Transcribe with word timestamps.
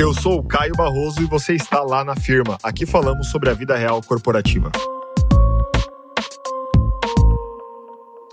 Eu 0.00 0.14
sou 0.14 0.38
o 0.38 0.42
Caio 0.42 0.72
Barroso 0.74 1.20
e 1.20 1.26
você 1.26 1.52
está 1.52 1.82
lá 1.82 2.02
na 2.02 2.16
firma. 2.16 2.56
Aqui 2.62 2.86
falamos 2.86 3.26
sobre 3.26 3.50
a 3.50 3.52
vida 3.52 3.76
real 3.76 4.00
corporativa. 4.02 4.72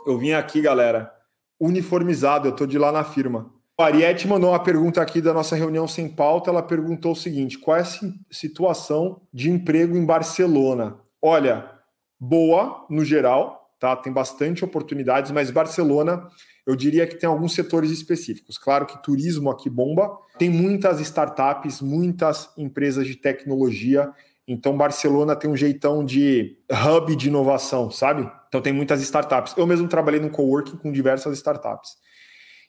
Eu 0.05 0.17
vim 0.17 0.31
aqui, 0.31 0.61
galera, 0.61 1.11
uniformizado, 1.59 2.47
eu 2.47 2.53
tô 2.53 2.65
de 2.65 2.79
lá 2.79 2.89
na 2.89 3.03
firma. 3.03 3.51
A 3.77 3.83
Ariete 3.83 4.29
mandou 4.29 4.51
uma 4.51 4.63
pergunta 4.63 5.01
aqui 5.01 5.19
da 5.19 5.33
nossa 5.33 5.57
reunião 5.57 5.89
sem 5.89 6.07
pauta. 6.07 6.49
Ela 6.49 6.63
perguntou 6.63 7.11
o 7.11 7.17
seguinte: 7.17 7.57
qual 7.57 7.75
é 7.75 7.81
a 7.81 7.85
situação 8.31 9.19
de 9.33 9.51
emprego 9.51 9.97
em 9.97 10.05
Barcelona? 10.05 10.95
Olha, 11.21 11.69
boa 12.17 12.85
no 12.89 13.03
geral, 13.03 13.73
tá? 13.77 13.93
Tem 13.93 14.13
bastante 14.13 14.63
oportunidades, 14.63 15.31
mas 15.31 15.51
Barcelona 15.51 16.29
eu 16.67 16.75
diria 16.75 17.07
que 17.07 17.15
tem 17.15 17.29
alguns 17.29 17.53
setores 17.53 17.91
específicos. 17.91 18.57
Claro 18.57 18.85
que 18.85 19.01
turismo 19.01 19.49
aqui 19.49 19.69
bomba, 19.69 20.19
tem 20.37 20.49
muitas 20.49 20.99
startups, 20.99 21.81
muitas 21.81 22.49
empresas 22.57 23.07
de 23.07 23.15
tecnologia. 23.15 24.11
Então, 24.45 24.75
Barcelona 24.75 25.33
tem 25.33 25.49
um 25.49 25.55
jeitão 25.55 26.03
de 26.03 26.57
hub 26.69 27.15
de 27.15 27.29
inovação, 27.29 27.89
sabe? 27.89 28.29
Então, 28.49 28.61
tem 28.61 28.73
muitas 28.73 29.01
startups. 29.01 29.55
Eu 29.55 29.65
mesmo 29.65 29.87
trabalhei 29.87 30.19
no 30.19 30.29
coworking 30.29 30.75
com 30.75 30.91
diversas 30.91 31.37
startups. 31.37 31.95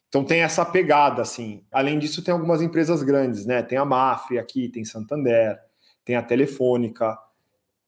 Então, 0.09 0.23
tem 0.23 0.42
essa 0.42 0.65
pegada, 0.65 1.20
assim. 1.20 1.65
Além 1.73 1.98
disso, 1.98 2.23
tem 2.23 2.33
algumas 2.33 2.62
empresas 2.62 3.03
grandes, 3.03 3.45
né? 3.47 3.65
Tem 3.65 3.77
a 3.77 3.84
Mafre 3.84 4.39
aqui, 4.39 4.69
tem 4.69 4.84
Santander, 4.84 5.59
tem 6.05 6.15
a 6.15 6.23
Telefônica, 6.23 7.19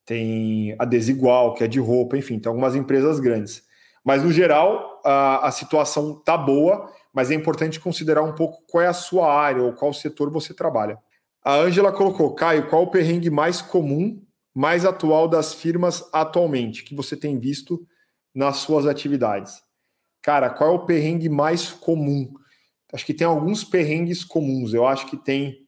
tem 0.04 0.74
a 0.77 0.84
Desigual, 0.84 1.54
que 1.54 1.62
é 1.62 1.68
de 1.68 1.79
roupa, 1.79 2.18
enfim, 2.18 2.40
tem 2.40 2.51
algumas 2.51 2.74
empresas 2.74 3.20
grandes. 3.20 3.70
Mas, 4.04 4.22
no 4.22 4.32
geral, 4.32 5.00
a, 5.04 5.48
a 5.48 5.50
situação 5.50 6.18
está 6.18 6.36
boa, 6.36 6.90
mas 7.12 7.30
é 7.30 7.34
importante 7.34 7.80
considerar 7.80 8.23
um 8.23 8.34
pouco 8.34 8.62
qual 8.68 8.82
é 8.82 8.86
a 8.86 8.92
sua 8.92 9.32
área 9.32 9.62
ou 9.62 9.73
qual 9.73 9.92
setor 9.92 10.30
você 10.30 10.54
trabalha. 10.54 10.98
A 11.42 11.54
Ângela 11.54 11.92
colocou, 11.92 12.34
Caio, 12.34 12.68
qual 12.68 12.82
o 12.82 12.90
perrengue 12.90 13.30
mais 13.30 13.62
comum, 13.62 14.23
mais 14.54 14.84
atual 14.84 15.26
das 15.26 15.54
firmas 15.54 16.09
atualmente, 16.12 16.84
que 16.84 16.95
você 16.95 17.16
tem 17.16 17.38
visto 17.38 17.80
nas 18.34 18.59
suas 18.59 18.87
atividades? 18.87 19.62
Cara, 20.23 20.51
qual 20.51 20.71
é 20.71 20.74
o 20.74 20.84
perrengue 20.84 21.28
mais 21.28 21.71
comum? 21.71 22.30
Acho 22.93 23.06
que 23.06 23.15
tem 23.15 23.26
alguns 23.26 23.65
perrengues 23.65 24.24
comuns. 24.24 24.74
Eu 24.74 24.87
acho 24.87 25.06
que 25.06 25.16
tem 25.16 25.66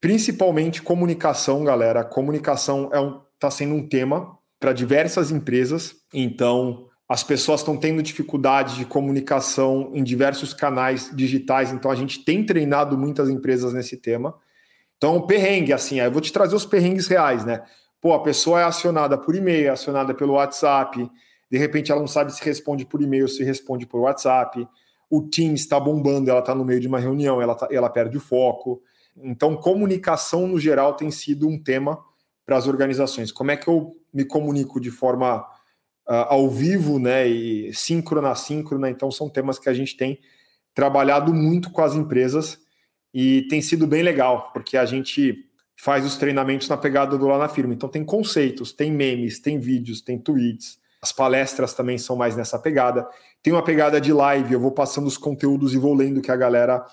principalmente 0.00 0.82
comunicação, 0.82 1.64
galera. 1.64 2.04
Comunicação 2.04 2.88
é 2.92 3.00
um, 3.00 3.20
tá 3.38 3.50
sendo 3.50 3.74
um 3.74 3.86
tema 3.86 4.38
para 4.58 4.72
diversas 4.72 5.30
empresas. 5.30 5.96
Então, 6.12 6.88
as 7.08 7.22
pessoas 7.22 7.60
estão 7.60 7.76
tendo 7.76 8.02
dificuldade 8.02 8.76
de 8.76 8.86
comunicação 8.86 9.90
em 9.92 10.02
diversos 10.02 10.54
canais 10.54 11.10
digitais, 11.14 11.70
então 11.70 11.90
a 11.90 11.94
gente 11.94 12.24
tem 12.24 12.44
treinado 12.44 12.96
muitas 12.96 13.28
empresas 13.28 13.74
nesse 13.74 13.96
tema. 13.96 14.34
Então, 14.96 15.26
perrengue, 15.26 15.72
assim, 15.72 16.00
eu 16.00 16.10
vou 16.10 16.20
te 16.20 16.32
trazer 16.32 16.56
os 16.56 16.64
perrengues 16.64 17.06
reais, 17.06 17.44
né? 17.44 17.62
Pô, 18.00 18.14
a 18.14 18.22
pessoa 18.22 18.60
é 18.60 18.64
acionada 18.64 19.18
por 19.18 19.34
e-mail, 19.34 19.66
é 19.66 19.70
acionada 19.70 20.14
pelo 20.14 20.34
WhatsApp, 20.34 21.10
de 21.50 21.58
repente 21.58 21.92
ela 21.92 22.00
não 22.00 22.08
sabe 22.08 22.34
se 22.34 22.42
responde 22.42 22.86
por 22.86 23.02
e-mail 23.02 23.28
se 23.28 23.44
responde 23.44 23.86
por 23.86 24.00
WhatsApp. 24.00 24.66
O 25.10 25.22
Teams 25.22 25.60
está 25.60 25.78
bombando, 25.78 26.30
ela 26.30 26.40
está 26.40 26.54
no 26.54 26.64
meio 26.64 26.80
de 26.80 26.88
uma 26.88 26.98
reunião, 26.98 27.40
ela, 27.40 27.54
tá, 27.54 27.68
ela 27.70 27.90
perde 27.90 28.16
o 28.16 28.20
foco. 28.20 28.82
Então, 29.16 29.56
comunicação 29.56 30.46
no 30.46 30.58
geral 30.58 30.94
tem 30.94 31.10
sido 31.10 31.46
um 31.46 31.62
tema 31.62 32.02
para 32.44 32.56
as 32.56 32.66
organizações. 32.66 33.30
Como 33.30 33.50
é 33.50 33.56
que 33.56 33.68
eu 33.68 33.96
me 34.12 34.24
comunico 34.24 34.80
de 34.80 34.90
forma 34.90 35.46
uh, 36.08 36.26
ao 36.28 36.50
vivo, 36.50 36.98
né, 36.98 37.26
e 37.26 37.72
síncrona, 37.72 38.34
síncrona. 38.34 38.90
Então, 38.90 39.10
são 39.10 39.28
temas 39.28 39.58
que 39.58 39.68
a 39.68 39.74
gente 39.74 39.96
tem 39.96 40.18
trabalhado 40.74 41.32
muito 41.32 41.70
com 41.70 41.82
as 41.82 41.94
empresas 41.94 42.58
e 43.12 43.42
tem 43.48 43.62
sido 43.62 43.86
bem 43.86 44.02
legal, 44.02 44.50
porque 44.52 44.76
a 44.76 44.84
gente 44.84 45.36
faz 45.76 46.04
os 46.04 46.16
treinamentos 46.16 46.68
na 46.68 46.76
pegada 46.76 47.16
do 47.16 47.26
lá 47.26 47.38
na 47.38 47.48
firma. 47.48 47.74
Então, 47.74 47.88
tem 47.88 48.04
conceitos, 48.04 48.72
tem 48.72 48.92
memes, 48.92 49.38
tem 49.40 49.58
vídeos, 49.58 50.00
tem 50.00 50.18
tweets. 50.18 50.78
As 51.02 51.12
palestras 51.12 51.74
também 51.74 51.98
são 51.98 52.16
mais 52.16 52.34
nessa 52.34 52.58
pegada. 52.58 53.06
Tem 53.42 53.52
uma 53.52 53.62
pegada 53.62 54.00
de 54.00 54.12
live, 54.12 54.54
eu 54.54 54.60
vou 54.60 54.72
passando 54.72 55.06
os 55.06 55.18
conteúdos 55.18 55.74
e 55.74 55.78
vou 55.78 55.94
lendo 55.94 56.22
que 56.22 56.30
a 56.30 56.36
galera 56.36 56.84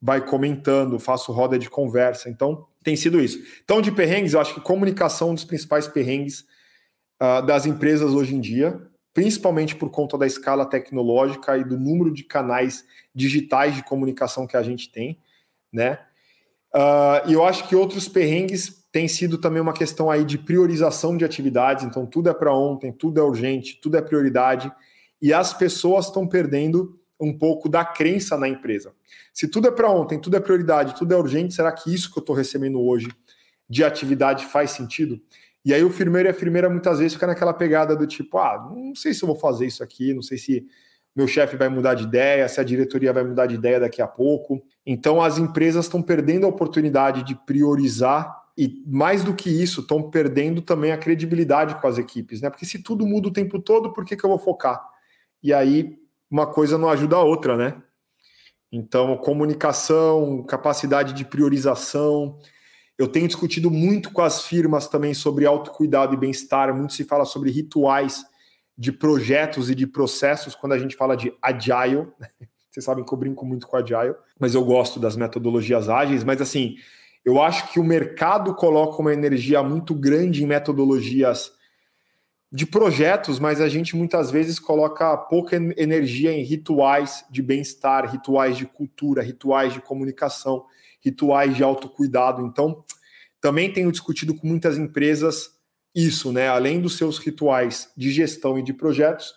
vai 0.00 0.24
comentando, 0.24 0.98
faço 0.98 1.32
roda 1.32 1.58
de 1.58 1.68
conversa. 1.68 2.28
Então, 2.30 2.66
tem 2.84 2.94
sido 2.94 3.20
isso. 3.20 3.42
Então, 3.64 3.82
de 3.82 3.90
perrengues, 3.90 4.34
eu 4.34 4.40
acho 4.40 4.54
que 4.54 4.60
comunicação 4.60 5.28
é 5.28 5.30
um 5.32 5.34
dos 5.34 5.44
principais 5.44 5.88
perrengues 5.88 6.44
uh, 7.20 7.44
das 7.44 7.66
empresas 7.66 8.12
hoje 8.12 8.34
em 8.34 8.40
dia, 8.40 8.80
principalmente 9.12 9.74
por 9.74 9.90
conta 9.90 10.18
da 10.18 10.26
escala 10.26 10.66
tecnológica 10.66 11.56
e 11.56 11.64
do 11.64 11.78
número 11.78 12.12
de 12.12 12.22
canais 12.22 12.84
digitais 13.14 13.74
de 13.74 13.82
comunicação 13.82 14.46
que 14.46 14.56
a 14.56 14.62
gente 14.62 14.90
tem, 14.90 15.18
né? 15.72 15.98
Uh, 16.74 17.30
e 17.30 17.32
eu 17.32 17.44
acho 17.44 17.66
que 17.68 17.74
outros 17.74 18.06
perrengues 18.08 18.84
têm 18.92 19.08
sido 19.08 19.38
também 19.38 19.62
uma 19.62 19.72
questão 19.72 20.10
aí 20.10 20.24
de 20.24 20.36
priorização 20.36 21.16
de 21.16 21.24
atividades, 21.24 21.84
então 21.84 22.04
tudo 22.04 22.28
é 22.28 22.34
para 22.34 22.54
ontem, 22.54 22.92
tudo 22.92 23.18
é 23.18 23.22
urgente, 23.22 23.78
tudo 23.80 23.96
é 23.96 24.02
prioridade, 24.02 24.70
e 25.20 25.32
as 25.32 25.54
pessoas 25.54 26.06
estão 26.06 26.26
perdendo 26.26 26.98
um 27.18 27.36
pouco 27.36 27.68
da 27.68 27.84
crença 27.84 28.36
na 28.36 28.48
empresa. 28.48 28.92
Se 29.32 29.48
tudo 29.48 29.68
é 29.68 29.70
para 29.70 29.90
ontem, 29.90 30.20
tudo 30.20 30.36
é 30.36 30.40
prioridade, 30.40 30.94
tudo 30.94 31.14
é 31.14 31.16
urgente, 31.16 31.54
será 31.54 31.72
que 31.72 31.94
isso 31.94 32.12
que 32.12 32.18
eu 32.18 32.20
estou 32.20 32.36
recebendo 32.36 32.80
hoje 32.80 33.08
de 33.68 33.82
atividade 33.82 34.46
faz 34.46 34.70
sentido? 34.72 35.20
E 35.66 35.74
aí 35.74 35.82
o 35.82 35.90
firmeiro 35.90 36.28
e 36.28 36.30
a 36.30 36.32
firmeira 36.32 36.70
muitas 36.70 37.00
vezes 37.00 37.14
fica 37.14 37.26
naquela 37.26 37.52
pegada 37.52 37.96
do 37.96 38.06
tipo, 38.06 38.38
ah, 38.38 38.70
não 38.72 38.94
sei 38.94 39.12
se 39.12 39.24
eu 39.24 39.26
vou 39.26 39.34
fazer 39.34 39.66
isso 39.66 39.82
aqui, 39.82 40.14
não 40.14 40.22
sei 40.22 40.38
se 40.38 40.64
meu 41.14 41.26
chefe 41.26 41.56
vai 41.56 41.68
mudar 41.68 41.94
de 41.94 42.04
ideia, 42.04 42.46
se 42.46 42.60
a 42.60 42.62
diretoria 42.62 43.12
vai 43.12 43.24
mudar 43.24 43.46
de 43.46 43.56
ideia 43.56 43.80
daqui 43.80 44.00
a 44.00 44.06
pouco. 44.06 44.62
Então 44.86 45.20
as 45.20 45.38
empresas 45.38 45.86
estão 45.86 46.00
perdendo 46.00 46.46
a 46.46 46.48
oportunidade 46.48 47.24
de 47.24 47.34
priorizar 47.34 48.44
e 48.56 48.80
mais 48.86 49.24
do 49.24 49.34
que 49.34 49.50
isso, 49.50 49.80
estão 49.80 50.08
perdendo 50.08 50.62
também 50.62 50.92
a 50.92 50.96
credibilidade 50.96 51.80
com 51.80 51.88
as 51.88 51.98
equipes, 51.98 52.40
né? 52.40 52.48
Porque 52.48 52.64
se 52.64 52.80
tudo 52.80 53.04
muda 53.04 53.26
o 53.26 53.32
tempo 53.32 53.58
todo, 53.58 53.92
por 53.92 54.04
que, 54.04 54.16
que 54.16 54.22
eu 54.22 54.30
vou 54.30 54.38
focar? 54.38 54.80
E 55.42 55.52
aí 55.52 55.98
uma 56.30 56.46
coisa 56.46 56.78
não 56.78 56.88
ajuda 56.88 57.16
a 57.16 57.24
outra, 57.24 57.56
né? 57.56 57.82
Então, 58.70 59.16
comunicação, 59.16 60.44
capacidade 60.44 61.12
de 61.12 61.24
priorização, 61.24 62.38
eu 62.98 63.06
tenho 63.06 63.26
discutido 63.26 63.70
muito 63.70 64.10
com 64.10 64.22
as 64.22 64.42
firmas 64.46 64.88
também 64.88 65.12
sobre 65.12 65.44
autocuidado 65.44 66.14
e 66.14 66.16
bem-estar. 66.16 66.74
Muito 66.74 66.94
se 66.94 67.04
fala 67.04 67.24
sobre 67.24 67.50
rituais 67.50 68.24
de 68.76 68.90
projetos 68.90 69.70
e 69.70 69.74
de 69.74 69.86
processos 69.86 70.54
quando 70.54 70.72
a 70.72 70.78
gente 70.78 70.96
fala 70.96 71.16
de 71.16 71.32
agile. 71.42 72.08
Vocês 72.70 72.84
sabem 72.84 73.04
que 73.04 73.12
eu 73.12 73.18
brinco 73.18 73.44
muito 73.44 73.66
com 73.66 73.76
agile, 73.76 74.14
mas 74.38 74.54
eu 74.54 74.64
gosto 74.64 75.00
das 75.00 75.16
metodologias 75.16 75.88
ágeis. 75.88 76.24
Mas 76.24 76.40
assim, 76.40 76.76
eu 77.24 77.40
acho 77.42 77.72
que 77.72 77.80
o 77.80 77.84
mercado 77.84 78.54
coloca 78.54 79.00
uma 79.00 79.12
energia 79.12 79.62
muito 79.62 79.94
grande 79.94 80.42
em 80.42 80.46
metodologias 80.46 81.52
de 82.52 82.64
projetos, 82.64 83.38
mas 83.38 83.60
a 83.60 83.68
gente 83.68 83.96
muitas 83.96 84.30
vezes 84.30 84.58
coloca 84.58 85.16
pouca 85.16 85.56
energia 85.56 86.32
em 86.32 86.42
rituais 86.42 87.24
de 87.30 87.42
bem-estar, 87.42 88.10
rituais 88.10 88.56
de 88.56 88.64
cultura, 88.64 89.22
rituais 89.22 89.72
de 89.72 89.80
comunicação 89.80 90.64
rituais 91.04 91.56
de 91.56 91.62
autocuidado. 91.62 92.44
Então, 92.44 92.84
também 93.40 93.72
tenho 93.72 93.92
discutido 93.92 94.34
com 94.34 94.46
muitas 94.46 94.76
empresas 94.78 95.50
isso, 95.94 96.32
né? 96.32 96.48
Além 96.48 96.80
dos 96.80 96.96
seus 96.96 97.18
rituais 97.18 97.90
de 97.96 98.10
gestão 98.10 98.58
e 98.58 98.62
de 98.62 98.72
projetos, 98.72 99.32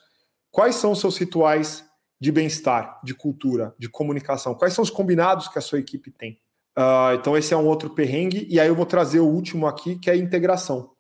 quais 0.51 0.75
são 0.75 0.91
os 0.91 0.99
seus 0.99 1.17
rituais 1.17 1.85
de 2.19 2.31
bem-estar, 2.31 2.99
de 3.03 3.13
cultura, 3.13 3.73
de 3.79 3.87
comunicação? 3.87 4.53
Quais 4.53 4.73
são 4.73 4.83
os 4.83 4.89
combinados 4.89 5.47
que 5.47 5.57
a 5.57 5.61
sua 5.61 5.79
equipe 5.79 6.11
tem? 6.11 6.41
Uh, 6.77 7.15
então, 7.15 7.37
esse 7.37 7.53
é 7.53 7.57
um 7.57 7.65
outro 7.65 7.89
perrengue. 7.91 8.45
E 8.49 8.59
aí 8.59 8.67
eu 8.67 8.75
vou 8.75 8.85
trazer 8.85 9.19
o 9.19 9.27
último 9.27 9.67
aqui, 9.67 9.97
que 9.97 10.09
é 10.09 10.13
a 10.13 10.17
integração. 10.17 10.91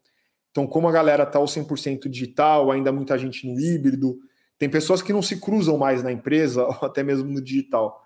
Então, 0.51 0.65
como 0.65 0.87
a 0.87 0.91
galera 0.91 1.23
está 1.23 1.39
ao 1.39 1.45
100% 1.45 2.09
digital, 2.09 2.71
ainda 2.71 2.91
muita 2.91 3.17
gente 3.17 3.45
no 3.45 3.59
híbrido, 3.59 4.17
tem 4.57 4.69
pessoas 4.69 5.01
que 5.01 5.13
não 5.13 5.21
se 5.21 5.39
cruzam 5.39 5.77
mais 5.77 6.01
na 6.03 6.11
empresa, 6.11 6.63
ou 6.67 6.77
até 6.81 7.03
mesmo 7.03 7.29
no 7.29 7.41
digital. 7.41 8.01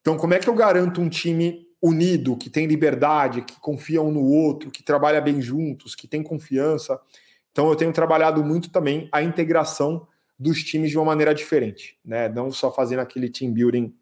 Então, 0.00 0.16
como 0.16 0.34
é 0.34 0.38
que 0.38 0.48
eu 0.48 0.54
garanto 0.54 1.00
um 1.00 1.08
time 1.08 1.67
unido, 1.80 2.36
que 2.36 2.50
tem 2.50 2.66
liberdade, 2.66 3.42
que 3.42 3.58
confia 3.60 4.02
um 4.02 4.10
no 4.10 4.24
outro, 4.24 4.70
que 4.70 4.82
trabalha 4.82 5.20
bem 5.20 5.40
juntos, 5.40 5.94
que 5.94 6.08
tem 6.08 6.22
confiança. 6.22 7.00
Então 7.52 7.68
eu 7.68 7.76
tenho 7.76 7.92
trabalhado 7.92 8.44
muito 8.44 8.70
também 8.70 9.08
a 9.12 9.22
integração 9.22 10.06
dos 10.38 10.62
times 10.62 10.90
de 10.90 10.98
uma 10.98 11.04
maneira 11.04 11.34
diferente, 11.34 11.98
né? 12.04 12.28
Não 12.28 12.50
só 12.50 12.72
fazendo 12.72 13.00
aquele 13.00 13.28
team 13.28 13.52
building 13.52 13.92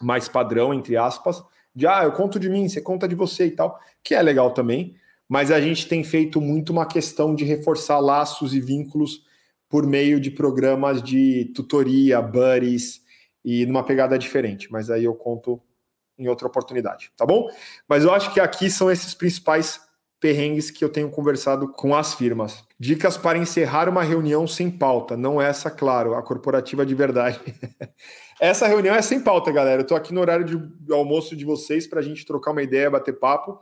mais 0.00 0.28
padrão, 0.28 0.72
entre 0.72 0.96
aspas, 0.96 1.42
de 1.74 1.86
ah, 1.86 2.02
eu 2.04 2.12
conto 2.12 2.40
de 2.40 2.48
mim, 2.48 2.68
você 2.68 2.80
conta 2.80 3.06
de 3.06 3.14
você 3.14 3.46
e 3.46 3.50
tal, 3.52 3.78
que 4.02 4.14
é 4.14 4.22
legal 4.22 4.52
também, 4.52 4.96
mas 5.28 5.52
a 5.52 5.60
gente 5.60 5.86
tem 5.86 6.02
feito 6.02 6.40
muito 6.40 6.70
uma 6.70 6.86
questão 6.86 7.34
de 7.34 7.44
reforçar 7.44 8.00
laços 8.00 8.54
e 8.54 8.60
vínculos 8.60 9.24
por 9.68 9.86
meio 9.86 10.18
de 10.18 10.30
programas 10.30 11.00
de 11.00 11.52
tutoria, 11.54 12.20
buddies 12.20 13.02
e 13.44 13.64
numa 13.66 13.84
pegada 13.84 14.18
diferente. 14.18 14.70
Mas 14.72 14.90
aí 14.90 15.04
eu 15.04 15.14
conto 15.14 15.62
em 16.20 16.28
outra 16.28 16.46
oportunidade, 16.46 17.10
tá 17.16 17.24
bom? 17.24 17.48
Mas 17.88 18.04
eu 18.04 18.12
acho 18.12 18.32
que 18.32 18.38
aqui 18.38 18.70
são 18.70 18.90
esses 18.90 19.14
principais 19.14 19.80
perrengues 20.20 20.70
que 20.70 20.84
eu 20.84 20.90
tenho 20.90 21.10
conversado 21.10 21.66
com 21.66 21.96
as 21.96 22.12
firmas. 22.12 22.62
Dicas 22.78 23.16
para 23.16 23.38
encerrar 23.38 23.88
uma 23.88 24.02
reunião 24.02 24.46
sem 24.46 24.70
pauta. 24.70 25.16
Não 25.16 25.40
essa, 25.40 25.70
claro, 25.70 26.14
a 26.14 26.22
corporativa 26.22 26.84
de 26.84 26.94
verdade. 26.94 27.40
essa 28.38 28.66
reunião 28.66 28.94
é 28.94 29.00
sem 29.00 29.18
pauta, 29.18 29.50
galera. 29.50 29.80
Eu 29.80 29.82
estou 29.82 29.96
aqui 29.96 30.12
no 30.12 30.20
horário 30.20 30.44
de 30.44 30.92
almoço 30.92 31.34
de 31.34 31.44
vocês 31.44 31.86
para 31.86 32.00
a 32.00 32.02
gente 32.02 32.26
trocar 32.26 32.50
uma 32.50 32.62
ideia, 32.62 32.90
bater 32.90 33.18
papo. 33.18 33.58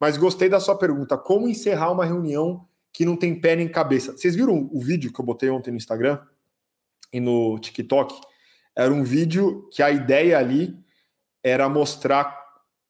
Mas 0.00 0.16
gostei 0.16 0.48
da 0.48 0.58
sua 0.58 0.76
pergunta. 0.76 1.18
Como 1.18 1.46
encerrar 1.46 1.90
uma 1.90 2.06
reunião 2.06 2.66
que 2.90 3.04
não 3.04 3.16
tem 3.16 3.38
pé 3.38 3.54
nem 3.54 3.68
cabeça? 3.68 4.12
Vocês 4.12 4.34
viram 4.34 4.70
o 4.72 4.80
vídeo 4.80 5.12
que 5.12 5.20
eu 5.20 5.24
botei 5.24 5.50
ontem 5.50 5.70
no 5.70 5.76
Instagram 5.76 6.18
e 7.12 7.20
no 7.20 7.58
TikTok? 7.58 8.18
Era 8.74 8.94
um 8.94 9.04
vídeo 9.04 9.68
que 9.72 9.82
a 9.82 9.90
ideia 9.90 10.38
ali 10.38 10.74
era 11.42 11.68
mostrar 11.68 12.36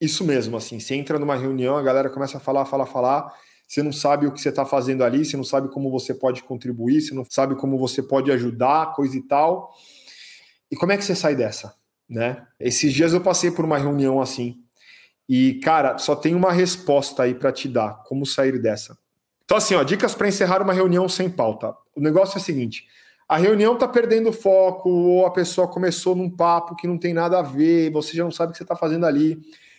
isso 0.01 0.25
mesmo, 0.25 0.57
assim, 0.57 0.79
você 0.79 0.95
entra 0.95 1.19
numa 1.19 1.35
reunião, 1.35 1.77
a 1.77 1.83
galera 1.83 2.09
começa 2.09 2.37
a 2.37 2.41
falar, 2.41 2.65
falar, 2.65 2.87
falar, 2.87 3.35
você 3.67 3.83
não 3.83 3.93
sabe 3.93 4.27
o 4.27 4.33
que 4.33 4.41
você 4.41 4.49
está 4.49 4.65
fazendo 4.65 5.05
ali, 5.05 5.25
você 5.25 5.37
não 5.37 5.45
sabe 5.45 5.69
como 5.69 5.91
você 5.91 6.15
pode 6.15 6.43
contribuir, 6.43 7.03
você 7.03 7.15
não 7.15 7.25
sabe 7.29 7.55
como 7.55 7.77
você 7.79 8.03
pode 8.03 8.31
ajudar, 8.33 8.95
coisa 8.95 9.17
e 9.17 9.23
tal. 9.23 9.75
E 10.71 10.77
como 10.77 10.93
é 10.93 10.97
que 10.97 11.05
você 11.05 11.15
sai 11.15 11.37
dessa, 11.37 11.75
né? 12.09 12.47
Esses 12.59 12.93
dias 12.95 13.13
eu 13.13 13.21
passei 13.21 13.51
por 13.51 13.67
uma 13.67 13.77
reunião 13.77 14.23
assim, 14.23 14.63
e 15.29 15.55
cara, 15.55 15.99
só 15.99 16.17
tem 16.17 16.35
uma 16.35 16.51
resposta 16.51 17.25
aí 17.25 17.35
para 17.35 17.53
te 17.53 17.69
dar, 17.69 18.03
como 18.05 18.25
sair 18.25 18.59
dessa. 18.59 18.97
Então 19.45 19.59
assim, 19.59 19.75
ó, 19.75 19.83
dicas 19.83 20.15
para 20.15 20.29
encerrar 20.29 20.63
uma 20.63 20.73
reunião 20.73 21.07
sem 21.07 21.29
pauta. 21.29 21.75
O 21.95 22.01
negócio 22.01 22.39
é 22.39 22.41
o 22.41 22.45
seguinte, 22.45 22.87
a 23.29 23.37
reunião 23.37 23.75
está 23.75 23.87
perdendo 23.87 24.33
foco, 24.33 24.89
ou 24.89 25.27
a 25.27 25.31
pessoa 25.31 25.69
começou 25.69 26.15
num 26.17 26.31
papo 26.31 26.75
que 26.75 26.87
não 26.87 26.99
tem 26.99 27.13
nada 27.13 27.39
a 27.39 27.43
ver, 27.43 27.91
você 27.91 28.17
já 28.17 28.25
não 28.25 28.31
sabe 28.31 28.51
o 28.51 28.53
que 28.53 28.59
você 28.59 28.65
está 28.65 28.75
fazendo 28.75 29.05
ali 29.05 29.39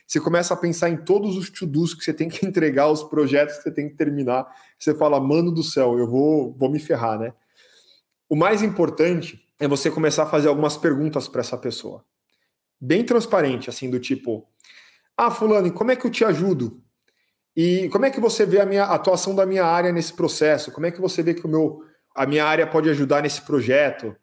você 0.10 0.20
começa 0.20 0.56
a 0.56 0.58
pensar 0.58 0.90
em 0.90 0.98
todos 0.98 1.38
os 1.38 1.52
to-dos 1.52 1.94
que 1.94 2.04
você 2.04 2.12
tem 2.12 2.28
que 2.28 2.44
entregar, 2.48 2.90
os 2.90 3.04
projetos 3.04 3.58
que 3.58 3.64
você 3.64 3.72
tem 3.72 3.88
que 3.88 3.96
terminar. 3.96 4.48
Você 4.78 4.96
fala, 4.96 5.20
mano 5.20 5.52
do 5.52 5.62
céu, 5.62 6.00
eu 6.00 6.08
vou, 6.08 6.52
vou 6.58 6.68
me 6.68 6.80
ferrar, 6.80 7.20
né? 7.20 7.32
O 8.28 8.36
mais 8.36 8.64
importante 8.64 9.40
é 9.60 9.68
você 9.68 9.92
começar 9.92 10.24
a 10.24 10.26
fazer 10.26 10.48
algumas 10.48 10.76
perguntas 10.76 11.28
para 11.28 11.42
essa 11.42 11.56
pessoa. 11.56 12.04
Bem 12.82 13.06
transparente, 13.06 13.70
assim, 13.70 13.88
do 13.88 14.00
tipo: 14.00 14.48
Ah, 15.16 15.30
Fulano, 15.30 15.72
como 15.72 15.92
é 15.92 15.96
que 15.96 16.08
eu 16.08 16.12
te 16.12 16.26
ajudo? 16.26 16.82
E 17.56 17.88
como 17.90 18.06
é 18.06 18.10
que 18.10 18.20
você 18.20 18.46
vê 18.46 18.60
a 18.62 18.66
minha 18.66 18.86
a 18.86 18.96
atuação 18.96 19.36
da 19.36 19.46
minha 19.46 19.66
área 19.66 19.92
nesse 19.92 20.14
processo? 20.14 20.72
Como 20.72 20.88
é 20.88 20.92
que 20.92 21.02
você 21.02 21.22
vê 21.22 21.36
que 21.36 21.46
o 21.46 21.50
meu, 21.50 21.84
a 22.16 22.26
minha 22.26 22.46
área 22.46 22.68
pode 22.68 22.90
ajudar 22.90 23.24
nesse 23.24 23.42
projeto? 23.42 24.16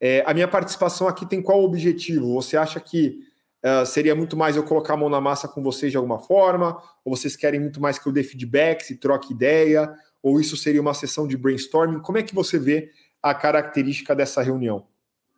É, 0.00 0.22
a 0.26 0.32
minha 0.32 0.48
participação 0.48 1.06
aqui 1.06 1.26
tem 1.26 1.42
qual 1.42 1.62
objetivo? 1.62 2.34
Você 2.34 2.56
acha 2.56 2.80
que 2.80 3.18
Uh, 3.62 3.84
seria 3.84 4.14
muito 4.14 4.38
mais 4.38 4.56
eu 4.56 4.62
colocar 4.62 4.94
a 4.94 4.96
mão 4.96 5.10
na 5.10 5.20
massa 5.20 5.46
com 5.46 5.62
vocês 5.62 5.92
de 5.92 5.96
alguma 5.96 6.18
forma? 6.18 6.80
Ou 7.04 7.14
vocês 7.14 7.36
querem 7.36 7.60
muito 7.60 7.80
mais 7.80 7.98
que 7.98 8.06
eu 8.06 8.12
dê 8.12 8.22
feedbacks 8.22 8.88
e 8.88 8.96
troque 8.96 9.34
ideia? 9.34 9.94
Ou 10.22 10.40
isso 10.40 10.56
seria 10.56 10.80
uma 10.80 10.94
sessão 10.94 11.28
de 11.28 11.36
brainstorming? 11.36 12.00
Como 12.00 12.16
é 12.16 12.22
que 12.22 12.34
você 12.34 12.58
vê 12.58 12.90
a 13.22 13.34
característica 13.34 14.14
dessa 14.14 14.40
reunião? 14.40 14.86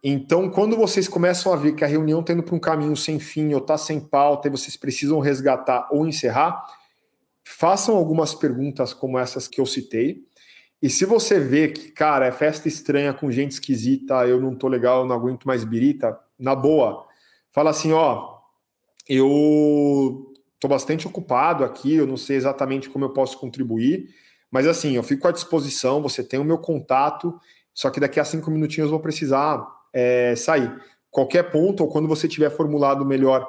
Então, 0.04 0.48
quando 0.48 0.76
vocês 0.76 1.08
começam 1.08 1.52
a 1.52 1.56
ver 1.56 1.74
que 1.74 1.84
a 1.84 1.86
reunião 1.86 2.20
está 2.20 2.32
indo 2.32 2.42
para 2.42 2.54
um 2.54 2.60
caminho 2.60 2.96
sem 2.96 3.18
fim 3.18 3.54
ou 3.54 3.60
está 3.60 3.76
sem 3.76 4.00
pauta 4.00 4.48
e 4.48 4.50
vocês 4.50 4.76
precisam 4.76 5.18
resgatar 5.20 5.88
ou 5.90 6.06
encerrar, 6.06 6.64
façam 7.44 7.96
algumas 7.96 8.34
perguntas 8.34 8.92
como 8.92 9.18
essas 9.18 9.48
que 9.48 9.60
eu 9.60 9.66
citei. 9.66 10.24
E 10.82 10.90
se 10.90 11.04
você 11.04 11.38
vê 11.38 11.68
que, 11.68 11.92
cara, 11.92 12.26
é 12.26 12.32
festa 12.32 12.66
estranha 12.66 13.14
com 13.14 13.30
gente 13.30 13.52
esquisita, 13.52 14.26
eu 14.26 14.40
não 14.40 14.54
tô 14.56 14.66
legal, 14.66 15.06
não 15.06 15.14
aguento 15.14 15.46
mais 15.46 15.62
birita, 15.62 16.18
na 16.36 16.56
boa, 16.56 17.06
fala 17.52 17.70
assim: 17.70 17.92
ó, 17.92 18.38
eu 19.08 20.32
estou 20.54 20.68
bastante 20.68 21.06
ocupado 21.06 21.64
aqui, 21.64 21.94
eu 21.94 22.06
não 22.06 22.16
sei 22.16 22.36
exatamente 22.36 22.90
como 22.90 23.04
eu 23.04 23.10
posso 23.10 23.38
contribuir, 23.38 24.08
mas 24.50 24.66
assim, 24.66 24.96
eu 24.96 25.02
fico 25.04 25.28
à 25.28 25.30
disposição, 25.30 26.02
você 26.02 26.22
tem 26.22 26.40
o 26.40 26.44
meu 26.44 26.58
contato, 26.58 27.38
só 27.72 27.88
que 27.88 28.00
daqui 28.00 28.18
a 28.18 28.24
cinco 28.24 28.50
minutinhos 28.50 28.88
eu 28.88 28.92
vou 28.92 29.00
precisar 29.00 29.64
é, 29.92 30.34
sair. 30.34 30.72
Qualquer 31.10 31.50
ponto, 31.52 31.84
ou 31.84 31.88
quando 31.88 32.08
você 32.08 32.26
tiver 32.26 32.50
formulado 32.50 33.04
melhor 33.04 33.46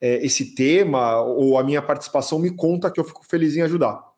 é, 0.00 0.24
esse 0.24 0.54
tema, 0.54 1.20
ou 1.22 1.56
a 1.56 1.64
minha 1.64 1.80
participação, 1.80 2.38
me 2.38 2.50
conta 2.50 2.90
que 2.90 3.00
eu 3.00 3.04
fico 3.04 3.24
feliz 3.24 3.56
em 3.56 3.62
ajudar. 3.62 4.13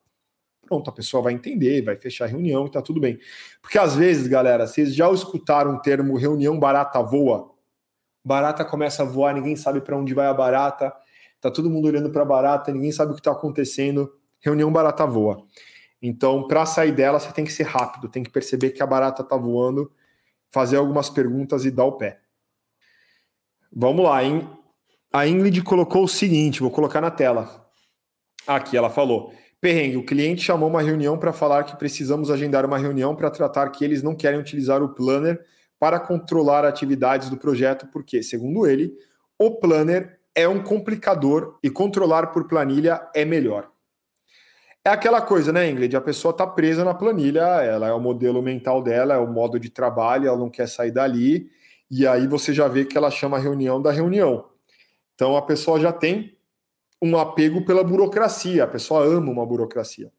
Pronto, 0.67 0.91
a 0.91 0.93
pessoa 0.93 1.23
vai 1.23 1.33
entender, 1.33 1.83
vai 1.83 1.97
fechar 1.97 2.25
a 2.25 2.29
reunião 2.29 2.67
e 2.67 2.71
tá 2.71 2.83
tudo 2.83 3.01
bem. 3.01 3.19
Porque 3.63 3.79
às 3.79 3.95
vezes, 3.95 4.27
galera, 4.27 4.67
vocês 4.67 4.95
já 4.95 5.11
escutaram 5.11 5.77
o 5.77 5.81
termo 5.81 6.17
reunião 6.17 6.59
barata 6.59 7.01
voa? 7.03 7.57
barata 8.27 8.65
começa 8.65 9.05
a 9.05 9.07
voar, 9.07 9.33
ninguém 9.33 9.55
sabe 9.55 9.81
para 9.81 9.97
onde 9.97 10.13
vai 10.13 10.27
a 10.27 10.35
barata, 10.35 10.93
tá 11.41 11.49
todo 11.49 11.71
mundo 11.71 11.87
olhando 11.87 12.11
para 12.11 12.23
a 12.23 12.25
barata, 12.25 12.73
ninguém 12.73 12.91
sabe 12.91 13.13
o 13.13 13.15
que 13.15 13.21
está 13.21 13.31
acontecendo, 13.31 14.13
reunião 14.41 14.73
barata 14.73 15.07
voa. 15.07 15.47
Então, 16.03 16.49
para 16.49 16.67
sair 16.67 16.91
dela, 16.91 17.21
você 17.21 17.33
tem 17.33 17.45
que 17.45 17.53
ser 17.53 17.63
rápido, 17.63 18.09
tem 18.09 18.25
que 18.25 18.31
perceber 18.31 18.71
que 18.71 18.83
a 18.83 18.87
barata 18.87 19.23
está 19.23 19.37
voando, 19.37 19.93
fazer 20.51 20.77
algumas 20.77 21.09
perguntas 21.09 21.65
e 21.65 21.71
dar 21.71 21.85
o 21.85 21.93
pé. 21.93 22.19
Vamos 23.73 24.05
lá, 24.05 24.25
hein? 24.25 24.49
A 25.13 25.29
Ingrid 25.29 25.63
colocou 25.63 26.03
o 26.03 26.09
seguinte, 26.09 26.61
vou 26.61 26.71
colocar 26.71 27.01
na 27.01 27.13
tela. 27.13 27.71
Aqui 28.45 28.77
ela 28.77 28.91
falou: 28.91 29.33
Perrengue, 29.61 29.97
o 29.97 30.05
cliente 30.05 30.43
chamou 30.43 30.69
uma 30.69 30.83
reunião 30.83 31.19
para 31.19 31.33
falar 31.33 31.65
que 31.65 31.77
precisamos 31.77 32.31
agendar 32.31 32.65
uma 32.65 32.79
reunião 32.79 33.17
para 33.17 33.31
tratar 33.31 33.71
que 33.71 33.85
eles 33.85 34.03
não 34.03 34.15
querem 34.15 34.39
utilizar 34.39 34.83
o 34.83 34.91
planner 34.91 35.45
para 35.79 35.99
controlar 35.99 36.65
atividades 36.65 37.29
do 37.31 37.37
projeto, 37.37 37.87
porque, 37.89 38.23
segundo 38.23 38.67
ele, 38.67 38.93
o 39.39 39.59
planner 39.59 40.19
é 40.35 40.47
um 40.47 40.63
complicador 40.63 41.59
e 41.63 41.71
controlar 41.71 42.29
por 42.29 42.47
planilha 42.47 43.09
é 43.15 43.25
melhor. 43.25 43.71
É 44.85 44.91
aquela 44.91 45.21
coisa, 45.21 45.53
né, 45.53 45.69
Ingrid? 45.69 45.97
A 45.97 46.01
pessoa 46.01 46.31
está 46.31 46.47
presa 46.47 46.85
na 46.85 46.95
planilha, 46.95 47.41
ela 47.41 47.89
é 47.89 47.93
o 47.93 48.01
modelo 48.01 48.41
mental 48.41 48.83
dela, 48.83 49.15
é 49.15 49.19
o 49.19 49.27
modo 49.27 49.59
de 49.59 49.69
trabalho, 49.69 50.29
ela 50.29 50.39
não 50.39 50.49
quer 50.49 50.69
sair 50.69 50.93
dali, 50.93 51.51
e 51.91 52.07
aí 52.07 52.27
você 52.27 52.53
já 52.53 52.69
vê 52.69 52.85
que 52.85 52.97
ela 52.97 53.11
chama 53.11 53.37
a 53.37 53.41
reunião 53.41 53.83
da 53.83 53.91
reunião. 53.91 54.49
Então 55.15 55.37
a 55.37 55.43
pessoa 55.43 55.81
já 55.81 55.93
tem 55.93 56.36
um 57.03 57.17
apego 57.19 57.65
pela 57.65 57.85
burocracia, 57.85 58.65
a 58.65 58.67
pessoa 58.67 59.05
ama 59.05 59.31
uma 59.31 59.47
burocracia. 59.47 60.11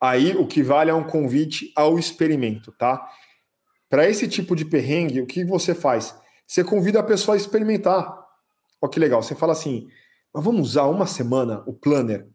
Aí 0.00 0.36
o 0.36 0.46
que 0.46 0.62
vale 0.62 0.90
é 0.90 0.94
um 0.94 1.04
convite 1.04 1.72
ao 1.74 1.98
experimento, 1.98 2.72
tá? 2.72 3.06
Para 3.88 4.08
esse 4.08 4.28
tipo 4.28 4.54
de 4.54 4.64
perrengue, 4.64 5.20
o 5.20 5.26
que 5.26 5.44
você 5.44 5.74
faz? 5.74 6.14
Você 6.46 6.62
convida 6.62 7.00
a 7.00 7.02
pessoa 7.02 7.34
a 7.34 7.38
experimentar. 7.38 8.24
Olha 8.80 8.90
que 8.90 9.00
legal. 9.00 9.22
Você 9.22 9.34
fala 9.34 9.52
assim: 9.52 9.88
mas 10.34 10.44
vamos 10.44 10.70
usar 10.70 10.84
uma 10.84 11.06
semana 11.06 11.62
o 11.66 11.72
planner. 11.72 12.28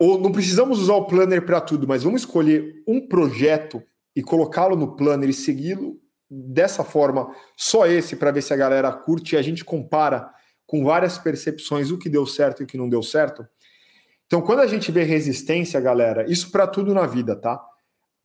Ou 0.00 0.20
não 0.20 0.30
precisamos 0.30 0.80
usar 0.80 0.94
o 0.94 1.06
planner 1.06 1.44
para 1.44 1.60
tudo, 1.60 1.86
mas 1.86 2.02
vamos 2.02 2.22
escolher 2.22 2.82
um 2.86 3.06
projeto 3.06 3.82
e 4.14 4.22
colocá-lo 4.22 4.76
no 4.76 4.94
planner 4.94 5.28
e 5.28 5.34
segui-lo 5.34 5.98
dessa 6.30 6.82
forma, 6.82 7.32
só 7.56 7.86
esse, 7.86 8.16
para 8.16 8.30
ver 8.30 8.42
se 8.42 8.52
a 8.52 8.56
galera 8.56 8.92
curte 8.92 9.34
e 9.34 9.38
a 9.38 9.42
gente 9.42 9.64
compara 9.64 10.30
com 10.74 10.84
várias 10.84 11.16
percepções 11.16 11.92
o 11.92 11.98
que 11.98 12.08
deu 12.08 12.26
certo 12.26 12.60
e 12.60 12.64
o 12.64 12.66
que 12.66 12.76
não 12.76 12.88
deu 12.88 13.00
certo. 13.00 13.46
Então, 14.26 14.42
quando 14.42 14.58
a 14.58 14.66
gente 14.66 14.90
vê 14.90 15.04
resistência, 15.04 15.80
galera, 15.80 16.28
isso 16.28 16.50
para 16.50 16.66
tudo 16.66 16.92
na 16.92 17.06
vida, 17.06 17.36
tá? 17.36 17.64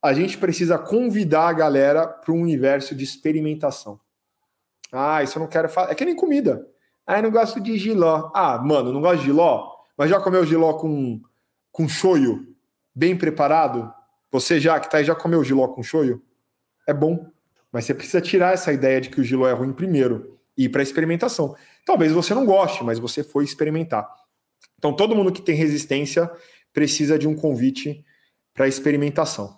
a 0.01 0.13
gente 0.13 0.37
precisa 0.37 0.77
convidar 0.77 1.49
a 1.49 1.53
galera 1.53 2.07
para 2.07 2.33
um 2.33 2.41
universo 2.41 2.95
de 2.95 3.03
experimentação. 3.03 3.99
Ah, 4.91 5.21
isso 5.21 5.37
eu 5.37 5.41
não 5.41 5.47
quero 5.47 5.69
falar. 5.69 5.91
É 5.91 5.95
que 5.95 6.05
nem 6.05 6.15
comida. 6.15 6.65
Ah, 7.05 7.19
eu 7.19 7.23
não 7.23 7.31
gosto 7.31 7.59
de 7.59 7.77
giló. 7.77 8.31
Ah, 8.33 8.57
mano, 8.57 8.93
não 8.93 9.01
gosto 9.01 9.19
de 9.19 9.25
giló? 9.25 9.69
Mas 9.97 10.09
já 10.09 10.19
comeu 10.19 10.45
giló 10.45 10.73
com, 10.73 11.21
com 11.71 11.87
shoyu 11.87 12.55
bem 12.95 13.15
preparado? 13.15 13.93
Você 14.31 14.59
já 14.59 14.79
que 14.79 14.89
tá 14.89 14.97
aí, 14.97 15.03
já 15.03 15.13
comeu 15.13 15.43
giló 15.43 15.67
com 15.67 15.83
shoyu? 15.83 16.23
É 16.87 16.93
bom. 16.93 17.27
Mas 17.71 17.85
você 17.85 17.93
precisa 17.93 18.21
tirar 18.21 18.53
essa 18.53 18.71
ideia 18.71 19.01
de 19.01 19.09
que 19.09 19.19
o 19.19 19.23
giló 19.23 19.47
é 19.47 19.53
ruim 19.53 19.73
primeiro 19.73 20.38
ir 20.59 20.69
para 20.69 20.83
experimentação. 20.83 21.55
Talvez 21.85 22.11
você 22.11 22.33
não 22.33 22.45
goste, 22.45 22.83
mas 22.83 22.99
você 22.99 23.23
foi 23.23 23.43
experimentar. 23.43 24.07
Então, 24.77 24.93
todo 24.93 25.15
mundo 25.15 25.31
que 25.31 25.41
tem 25.41 25.55
resistência 25.55 26.29
precisa 26.73 27.17
de 27.17 27.27
um 27.27 27.35
convite 27.35 28.05
para 28.53 28.67
experimentação. 28.67 29.57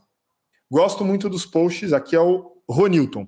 Gosto 0.69 1.03
muito 1.03 1.27
dos 1.27 1.45
posts, 1.45 1.91
aqui 1.91 2.15
é 2.15 2.19
o 2.19 2.61
Ronilton. 2.69 3.27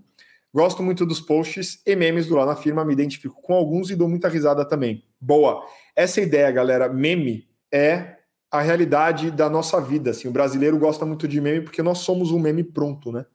Gosto 0.54 0.84
muito 0.84 1.06
dos 1.06 1.20
posts 1.20 1.82
e 1.86 1.96
memes 1.96 2.28
do 2.28 2.36
Lá 2.36 2.46
na 2.46 2.56
Firma, 2.56 2.86
me 2.86 2.94
identifico 2.94 3.42
com 3.42 3.54
alguns 3.54 3.90
e 3.90 3.96
dou 3.96 4.08
muita 4.08 4.30
risada 4.30 4.64
também. 4.64 5.04
Boa. 5.20 5.66
Essa 5.96 6.22
ideia, 6.22 6.52
galera, 6.52 6.88
meme 6.88 7.48
é 7.74 8.18
a 8.52 8.62
realidade 8.62 9.32
da 9.32 9.50
nossa 9.50 9.82
vida. 9.82 10.12
Assim, 10.12 10.28
o 10.28 10.32
brasileiro 10.32 10.78
gosta 10.78 11.08
muito 11.08 11.28
de 11.28 11.42
meme 11.42 11.62
porque 11.62 11.82
nós 11.82 12.00
somos 12.00 12.32
um 12.32 12.38
meme 12.38 12.64
pronto, 12.64 13.12
né? 13.12 13.26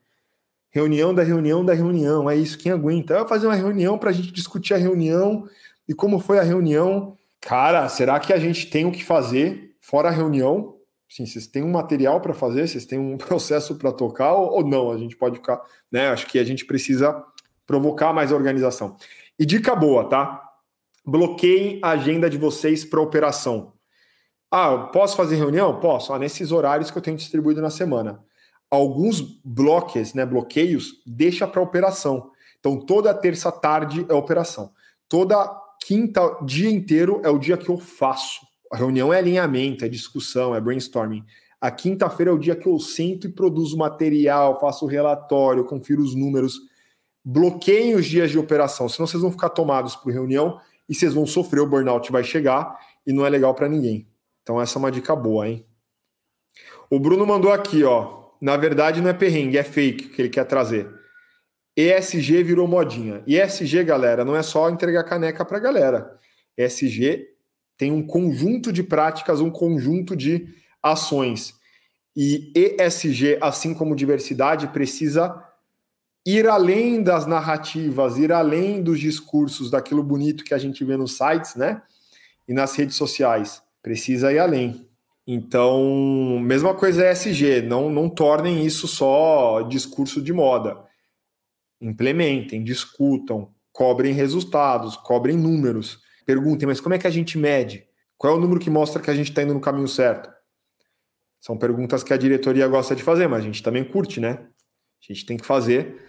Reunião 0.71 1.15
da 1.15 1.23
reunião 1.23 1.65
da 1.65 1.73
reunião, 1.73 2.29
é 2.29 2.37
isso. 2.37 2.59
Quem 2.59 2.73
aguenta? 2.73 3.15
Eu 3.15 3.29
fazer 3.29 3.47
uma 3.47 3.55
reunião 3.55 3.99
para 3.99 4.11
a 4.11 4.13
gente 4.13 4.33
discutir 4.33 4.75
a 4.75 4.79
reunião 4.79 5.49
e 5.89 5.95
como 5.95 6.19
foi 6.19 6.39
a 6.39 6.43
reunião. 6.43 7.17
Cara, 7.41 7.89
será 7.89 8.21
que 8.21 8.33
a 8.33 8.39
gente 8.39 8.67
tem 8.67 8.85
o 8.85 8.93
que 8.93 9.05
fazer 9.05 9.75
fora 9.81 10.09
a 10.09 10.13
reunião 10.13 10.79
Sim, 11.09 11.25
vocês 11.25 11.47
têm 11.47 11.63
um 11.63 11.71
material 11.71 12.21
para 12.21 12.35
fazer, 12.35 12.69
vocês 12.69 12.85
têm 12.85 12.99
um 12.99 13.17
processo 13.19 13.77
para 13.77 13.91
tocar 13.91 14.35
ou, 14.35 14.57
ou, 14.57 14.67
não? 14.67 14.91
A 14.91 14.99
gente 14.99 15.17
pode 15.17 15.37
ficar, 15.37 15.61
né? 15.91 16.09
Acho 16.09 16.27
que 16.27 16.39
a 16.39 16.45
gente 16.45 16.67
precisa 16.67 17.25
provocar 17.67 18.13
mais 18.13 18.31
organização. 18.31 18.97
E 19.39 19.47
dica 19.47 19.75
boa, 19.75 20.09
tá? 20.09 20.43
Bloqueiem 21.05 21.81
a 21.83 21.91
agenda 21.91 22.29
de 22.29 22.37
vocês 22.37 22.85
para 22.85 23.01
operação. 23.01 23.73
Ah, 24.51 24.91
posso 24.93 25.17
fazer 25.17 25.37
reunião? 25.37 25.81
Posso. 25.81 26.13
Ah, 26.13 26.19
nesses 26.19 26.53
horários 26.53 26.91
que 26.91 26.99
eu 26.99 27.03
tenho 27.03 27.17
distribuído 27.17 27.63
na 27.63 27.71
semana. 27.71 28.23
Alguns 28.71 29.21
bloques, 29.45 30.15
né, 30.15 30.27
bloqueios, 30.27 31.03
deixa 31.07 31.47
para 31.47 31.63
operação. 31.63 32.31
Então, 32.61 32.79
toda 32.79 33.15
terça 33.15 33.51
tarde 33.51 34.05
é 34.09 34.15
operação. 34.15 34.73
Toda 35.09 35.51
quinta, 35.81 36.39
dia 36.45 36.71
inteiro, 36.71 37.21
é 37.25 37.31
o 37.31 37.39
dia 37.39 37.57
que 37.57 37.69
eu 37.69 37.79
faço. 37.79 38.47
A 38.71 38.77
reunião 38.77 39.13
é 39.13 39.19
alinhamento, 39.19 39.85
é 39.85 39.89
discussão, 39.89 40.55
é 40.55 40.61
brainstorming. 40.61 41.25
A 41.61 41.71
quinta-feira 41.71 42.31
é 42.31 42.35
o 42.35 42.39
dia 42.39 42.55
que 42.55 42.69
eu 42.69 42.79
sento 42.79 43.27
e 43.27 43.33
produzo 43.33 43.77
material, 43.77 44.61
faço 44.61 44.87
relatório, 44.87 45.65
confiro 45.65 46.03
os 46.03 46.15
números. 46.15 46.61
Bloqueiem 47.25 47.95
os 47.95 48.07
dias 48.07 48.31
de 48.31 48.39
operação, 48.39 48.89
senão 48.89 49.07
vocês 49.07 49.23
vão 49.23 49.33
ficar 49.33 49.49
tomados 49.49 49.97
por 49.97 50.13
reunião 50.13 50.61
e 50.89 50.95
vocês 50.95 51.13
vão 51.13 51.27
sofrer, 51.27 51.61
o 51.61 51.67
burnout 51.67 52.11
vai 52.13 52.23
chegar 52.23 52.79
e 53.07 53.13
não 53.13 53.27
é 53.27 53.29
legal 53.29 53.55
para 53.55 53.69
ninguém. 53.69 54.07
Então 54.43 54.61
essa 54.61 54.79
é 54.79 54.81
uma 54.81 54.91
dica 54.91 55.17
boa, 55.17 55.49
hein? 55.49 55.67
O 56.89 56.99
Bruno 56.99 57.27
mandou 57.27 57.53
aqui, 57.53 57.83
ó. 57.85 58.18
Na 58.41 58.57
verdade 58.57 59.01
não 59.01 59.11
é 59.11 59.15
perrengue, 59.15 59.59
é 59.59 59.65
fake 59.65 60.09
que 60.09 60.23
ele 60.23 60.29
quer 60.29 60.45
trazer. 60.45 60.89
ESG 61.77 62.43
virou 62.43 62.67
modinha. 62.67 63.23
ESG, 63.27 63.85
galera, 63.85 64.25
não 64.25 64.35
é 64.35 64.43
só 64.43 64.69
entregar 64.69 65.05
caneca 65.05 65.45
para 65.45 65.59
galera. 65.59 66.19
ESG 66.57 67.29
tem 67.77 67.93
um 67.93 68.05
conjunto 68.05 68.73
de 68.73 68.83
práticas, 68.83 69.41
um 69.41 69.51
conjunto 69.51 70.17
de 70.17 70.49
ações. 70.83 71.55
E 72.17 72.53
ESG, 72.55 73.39
assim 73.41 73.73
como 73.73 73.95
diversidade, 73.95 74.67
precisa 74.69 75.41
ir 76.27 76.49
além 76.49 77.01
das 77.01 77.27
narrativas, 77.27 78.19
ir 78.19 78.33
além 78.33 78.83
dos 78.83 78.99
discursos, 78.99 79.71
daquilo 79.71 80.03
bonito 80.03 80.43
que 80.43 80.53
a 80.53 80.59
gente 80.59 80.85
vê 80.85 80.97
nos 80.97 81.17
sites, 81.17 81.55
né? 81.55 81.81
E 82.49 82.53
nas 82.53 82.75
redes 82.75 82.97
sociais. 82.97 83.63
Precisa 83.81 84.33
ir 84.33 84.41
além. 84.41 84.88
Então, 85.31 86.41
mesma 86.41 86.75
coisa 86.75 87.05
é 87.05 87.13
ESG, 87.13 87.61
não, 87.61 87.91
não 87.91 88.09
tornem 88.09 88.65
isso 88.65 88.89
só 88.89 89.61
discurso 89.61 90.23
de 90.23 90.33
moda. 90.33 90.83
Implementem, 91.79 92.65
discutam, 92.65 93.55
cobrem 93.71 94.15
resultados, 94.15 94.97
cobrem 94.97 95.37
números. 95.37 96.01
Perguntem, 96.25 96.67
mas 96.67 96.81
como 96.81 96.95
é 96.95 96.99
que 96.99 97.07
a 97.07 97.11
gente 97.11 97.37
mede? 97.37 97.87
Qual 98.17 98.33
é 98.33 98.37
o 98.39 98.41
número 98.41 98.59
que 98.59 98.71
mostra 98.71 99.03
que 99.03 99.11
a 99.11 99.15
gente 99.15 99.29
está 99.29 99.43
indo 99.43 99.53
no 99.53 99.61
caminho 99.61 99.87
certo? 99.87 100.33
São 101.39 101.59
perguntas 101.59 102.03
que 102.03 102.15
a 102.15 102.17
diretoria 102.17 102.67
gosta 102.67 102.97
de 102.97 103.03
fazer, 103.03 103.29
mas 103.29 103.41
a 103.41 103.47
gente 103.47 103.63
também 103.63 103.85
curte, 103.85 104.21
né? 104.21 104.31
A 104.31 105.13
gente 105.13 105.27
tem 105.27 105.37
que 105.37 105.45
fazer 105.45 106.09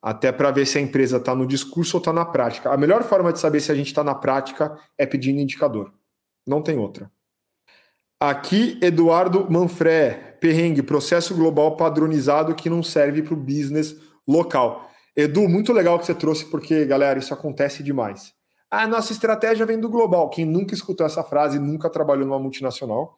até 0.00 0.30
para 0.30 0.52
ver 0.52 0.64
se 0.64 0.78
a 0.78 0.80
empresa 0.80 1.16
está 1.16 1.34
no 1.34 1.44
discurso 1.44 1.96
ou 1.96 2.00
está 2.00 2.12
na 2.12 2.24
prática. 2.24 2.72
A 2.72 2.76
melhor 2.76 3.02
forma 3.02 3.32
de 3.32 3.40
saber 3.40 3.58
se 3.58 3.72
a 3.72 3.74
gente 3.74 3.88
está 3.88 4.04
na 4.04 4.14
prática 4.14 4.78
é 4.96 5.04
pedindo 5.04 5.40
indicador. 5.40 5.92
Não 6.46 6.62
tem 6.62 6.78
outra. 6.78 7.10
Aqui, 8.22 8.78
Eduardo 8.82 9.50
Manfré, 9.50 10.36
perrengue, 10.38 10.82
processo 10.82 11.34
global 11.34 11.74
padronizado 11.74 12.54
que 12.54 12.68
não 12.68 12.82
serve 12.82 13.22
para 13.22 13.32
o 13.32 13.36
business 13.36 13.96
local. 14.28 14.90
Edu, 15.16 15.48
muito 15.48 15.72
legal 15.72 15.98
que 15.98 16.04
você 16.04 16.14
trouxe, 16.14 16.44
porque, 16.44 16.84
galera, 16.84 17.18
isso 17.18 17.32
acontece 17.32 17.82
demais. 17.82 18.34
A 18.70 18.86
nossa 18.86 19.12
estratégia 19.12 19.64
vem 19.64 19.80
do 19.80 19.88
global. 19.88 20.28
Quem 20.28 20.44
nunca 20.44 20.74
escutou 20.74 21.06
essa 21.06 21.24
frase 21.24 21.58
nunca 21.58 21.88
trabalhou 21.88 22.26
numa 22.26 22.38
multinacional 22.38 23.14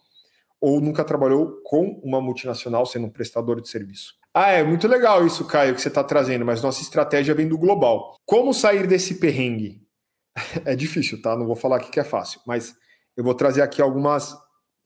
ou 0.60 0.80
nunca 0.80 1.02
trabalhou 1.02 1.60
com 1.64 2.00
uma 2.04 2.20
multinacional 2.20 2.86
sendo 2.86 3.06
um 3.06 3.10
prestador 3.10 3.60
de 3.60 3.68
serviço. 3.68 4.14
Ah, 4.32 4.52
é 4.52 4.62
muito 4.62 4.86
legal 4.86 5.26
isso, 5.26 5.44
Caio, 5.46 5.74
que 5.74 5.80
você 5.80 5.88
está 5.88 6.04
trazendo, 6.04 6.44
mas 6.44 6.62
nossa 6.62 6.80
estratégia 6.80 7.34
vem 7.34 7.48
do 7.48 7.58
global. 7.58 8.14
Como 8.24 8.54
sair 8.54 8.86
desse 8.86 9.16
perrengue? 9.16 9.82
É 10.64 10.76
difícil, 10.76 11.20
tá? 11.20 11.36
Não 11.36 11.44
vou 11.44 11.56
falar 11.56 11.78
aqui 11.78 11.90
que 11.90 11.98
é 11.98 12.04
fácil, 12.04 12.40
mas 12.46 12.72
eu 13.16 13.24
vou 13.24 13.34
trazer 13.34 13.62
aqui 13.62 13.82
algumas 13.82 14.34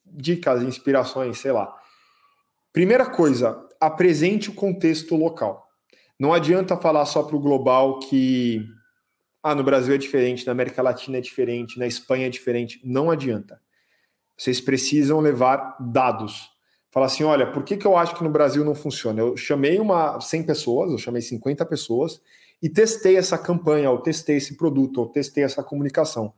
dicas, 0.06 0.62
inspirações, 0.62 1.38
sei 1.38 1.52
lá. 1.52 1.74
Primeira 2.72 3.06
coisa, 3.06 3.66
apresente 3.80 4.50
o 4.50 4.54
contexto 4.54 5.16
local. 5.16 5.66
Não 6.18 6.32
adianta 6.32 6.76
falar 6.76 7.04
só 7.06 7.22
para 7.22 7.36
o 7.36 7.40
global 7.40 7.98
que 8.00 8.66
ah, 9.42 9.54
no 9.54 9.62
Brasil 9.62 9.94
é 9.94 9.98
diferente, 9.98 10.44
na 10.44 10.52
América 10.52 10.82
Latina 10.82 11.18
é 11.18 11.20
diferente, 11.20 11.78
na 11.78 11.86
Espanha 11.86 12.26
é 12.26 12.30
diferente. 12.30 12.80
Não 12.84 13.10
adianta. 13.10 13.60
Vocês 14.36 14.60
precisam 14.60 15.20
levar 15.20 15.76
dados. 15.80 16.50
Falar 16.90 17.06
assim, 17.06 17.24
olha, 17.24 17.50
por 17.50 17.62
que, 17.62 17.76
que 17.76 17.86
eu 17.86 17.96
acho 17.96 18.14
que 18.16 18.24
no 18.24 18.30
Brasil 18.30 18.64
não 18.64 18.74
funciona? 18.74 19.20
Eu 19.20 19.36
chamei 19.36 19.78
uma 19.78 20.20
100 20.20 20.44
pessoas, 20.44 20.90
eu 20.90 20.98
chamei 20.98 21.22
50 21.22 21.64
pessoas 21.66 22.20
e 22.62 22.68
testei 22.68 23.16
essa 23.16 23.36
campanha, 23.36 23.90
ou 23.90 23.98
testei 23.98 24.36
esse 24.36 24.56
produto, 24.56 24.98
ou 24.98 25.06
testei 25.06 25.44
essa 25.44 25.62
comunicação. 25.62 26.32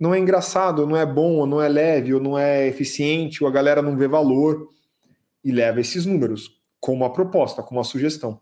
Não 0.00 0.14
é 0.14 0.18
engraçado, 0.18 0.86
não 0.86 0.96
é 0.96 1.04
bom, 1.04 1.36
ou 1.36 1.46
não 1.46 1.60
é 1.60 1.68
leve, 1.68 2.14
ou 2.14 2.20
não 2.20 2.38
é 2.38 2.66
eficiente, 2.66 3.44
ou 3.44 3.48
a 3.48 3.52
galera 3.52 3.82
não 3.82 3.96
vê 3.96 4.08
valor 4.08 4.66
e 5.44 5.52
leva 5.52 5.80
esses 5.80 6.06
números 6.06 6.58
com 6.80 6.94
uma 6.94 7.12
proposta, 7.12 7.62
com 7.62 7.74
uma 7.74 7.84
sugestão. 7.84 8.40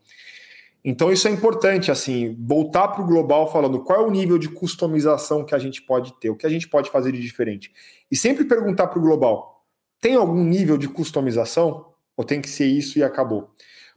Então 0.84 1.12
isso 1.12 1.26
é 1.26 1.30
importante, 1.30 1.90
assim, 1.90 2.36
voltar 2.38 2.88
para 2.88 3.02
o 3.02 3.06
global 3.06 3.50
falando 3.50 3.82
qual 3.82 4.00
é 4.00 4.06
o 4.06 4.10
nível 4.10 4.38
de 4.38 4.48
customização 4.48 5.44
que 5.44 5.54
a 5.54 5.58
gente 5.58 5.82
pode 5.82 6.14
ter, 6.20 6.30
o 6.30 6.36
que 6.36 6.46
a 6.46 6.50
gente 6.50 6.68
pode 6.68 6.88
fazer 6.90 7.10
de 7.10 7.20
diferente. 7.20 7.72
E 8.08 8.16
sempre 8.16 8.44
perguntar 8.44 8.86
para 8.86 8.98
o 8.98 9.02
global, 9.02 9.66
tem 10.00 10.14
algum 10.14 10.44
nível 10.44 10.78
de 10.78 10.88
customização? 10.88 11.86
Ou 12.16 12.24
tem 12.24 12.40
que 12.40 12.48
ser 12.48 12.66
isso 12.66 12.98
e 12.98 13.02
acabou? 13.02 13.50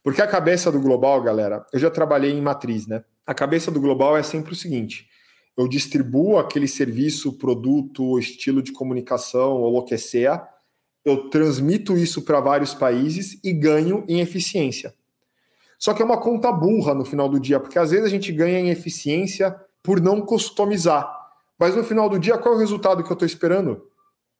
Porque 0.03 0.21
a 0.21 0.27
cabeça 0.27 0.71
do 0.71 0.79
global, 0.79 1.21
galera, 1.21 1.65
eu 1.71 1.79
já 1.79 1.89
trabalhei 1.89 2.31
em 2.31 2.41
matriz, 2.41 2.87
né? 2.87 3.03
A 3.25 3.33
cabeça 3.33 3.69
do 3.71 3.79
global 3.79 4.17
é 4.17 4.23
sempre 4.23 4.53
o 4.53 4.55
seguinte: 4.55 5.07
eu 5.57 5.67
distribuo 5.67 6.37
aquele 6.37 6.67
serviço, 6.67 7.37
produto, 7.37 8.17
estilo 8.17 8.61
de 8.61 8.71
comunicação 8.71 9.61
ou 9.61 9.77
o 9.77 9.83
que 9.83 9.97
seja, 9.97 10.47
eu 11.03 11.29
transmito 11.29 11.97
isso 11.97 12.21
para 12.21 12.39
vários 12.39 12.73
países 12.73 13.39
e 13.43 13.51
ganho 13.51 14.05
em 14.07 14.21
eficiência. 14.21 14.93
Só 15.77 15.93
que 15.93 16.01
é 16.01 16.05
uma 16.05 16.19
conta 16.19 16.51
burra 16.51 16.93
no 16.93 17.03
final 17.03 17.27
do 17.27 17.39
dia, 17.39 17.59
porque 17.59 17.79
às 17.79 17.89
vezes 17.89 18.05
a 18.05 18.09
gente 18.09 18.31
ganha 18.31 18.59
em 18.59 18.69
eficiência 18.69 19.55
por 19.81 19.99
não 19.99 20.21
customizar. 20.21 21.11
Mas 21.57 21.75
no 21.75 21.83
final 21.83 22.07
do 22.07 22.19
dia, 22.19 22.37
qual 22.37 22.53
é 22.53 22.57
o 22.57 22.59
resultado 22.59 23.03
que 23.03 23.11
eu 23.11 23.13
estou 23.15 23.25
esperando? 23.25 23.87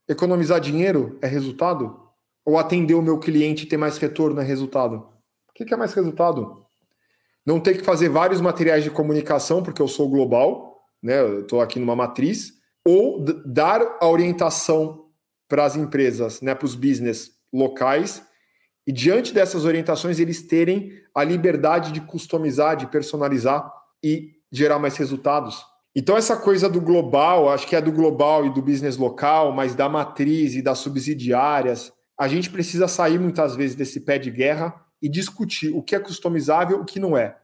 Economizar 0.08 0.60
dinheiro 0.60 1.18
é 1.22 1.28
resultado? 1.28 2.00
Ou 2.46 2.58
atender 2.58 2.94
o 2.94 3.02
meu 3.02 3.20
cliente 3.20 3.64
e 3.64 3.68
ter 3.68 3.78
mais 3.78 3.98
retorno 3.98 4.40
é 4.40 4.44
resultado? 4.44 5.08
O 5.50 5.54
que 5.54 5.74
é 5.74 5.78
mais 5.78 5.94
resultado? 5.94 6.64
Não 7.46 7.60
ter 7.60 7.78
que 7.78 7.84
fazer 7.84 8.10
vários 8.10 8.40
materiais 8.40 8.84
de 8.84 8.92
comunicação, 8.92 9.64
porque 9.64 9.82
eu 9.82 9.88
sou 9.88 10.08
global, 10.10 10.71
né? 11.02 11.20
Eu 11.20 11.42
estou 11.42 11.62
aqui 11.62 11.80
numa 11.80 11.96
matriz, 11.96 12.54
ou 12.86 13.24
dar 13.46 13.82
a 14.00 14.08
orientação 14.08 15.06
para 15.48 15.66
as 15.66 15.76
empresas, 15.76 16.42
né, 16.42 16.56
para 16.56 16.66
os 16.66 16.76
business 16.76 17.32
locais, 17.54 18.24
e 18.88 18.92
diante 18.92 19.34
dessas 19.34 19.66
orientações, 19.66 20.20
eles 20.20 20.42
terem 20.42 20.92
a 21.14 21.24
liberdade 21.24 21.92
de 21.92 22.02
customizar, 22.02 22.76
de 22.76 22.88
personalizar 22.88 23.72
e 24.04 24.32
gerar 24.52 24.80
mais 24.80 24.98
resultados. 24.98 25.64
Então, 25.96 26.18
essa 26.18 26.38
coisa 26.38 26.70
do 26.70 26.80
global, 26.80 27.50
acho 27.50 27.68
que 27.68 27.76
é 27.76 27.82
do 27.82 27.92
global 27.92 28.46
e 28.46 28.54
do 28.54 28.62
business 28.62 28.98
local, 28.98 29.52
mas 29.52 29.76
da 29.76 29.90
matriz 29.90 30.56
e 30.56 30.62
das 30.62 30.80
subsidiárias, 30.80 31.92
a 32.18 32.28
gente 32.28 32.50
precisa 32.50 32.88
sair 32.88 33.20
muitas 33.20 33.56
vezes 33.56 33.76
desse 33.76 34.00
pé 34.00 34.18
de 34.18 34.32
guerra 34.32 34.74
e 35.02 35.10
discutir 35.10 35.76
o 35.76 35.84
que 35.84 35.96
é 35.96 36.00
customizável 36.00 36.78
e 36.78 36.82
o 36.82 36.86
que 36.86 37.00
não 37.00 37.18
é. 37.18 37.38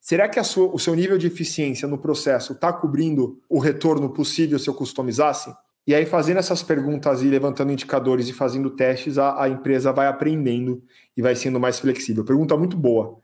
Será 0.00 0.28
que 0.28 0.42
sua, 0.42 0.74
o 0.74 0.78
seu 0.78 0.94
nível 0.94 1.18
de 1.18 1.26
eficiência 1.26 1.86
no 1.86 1.98
processo 1.98 2.54
está 2.54 2.72
cobrindo 2.72 3.38
o 3.48 3.58
retorno 3.58 4.08
possível 4.10 4.58
se 4.58 4.68
eu 4.68 4.74
customizasse? 4.74 5.54
E 5.86 5.94
aí, 5.94 6.06
fazendo 6.06 6.38
essas 6.38 6.62
perguntas 6.62 7.22
e 7.22 7.26
levantando 7.26 7.72
indicadores 7.72 8.28
e 8.28 8.32
fazendo 8.32 8.70
testes, 8.70 9.18
a, 9.18 9.42
a 9.42 9.48
empresa 9.48 9.92
vai 9.92 10.06
aprendendo 10.06 10.82
e 11.16 11.22
vai 11.22 11.34
sendo 11.34 11.60
mais 11.60 11.78
flexível. 11.78 12.24
Pergunta 12.24 12.56
muito 12.56 12.76
boa. 12.76 13.18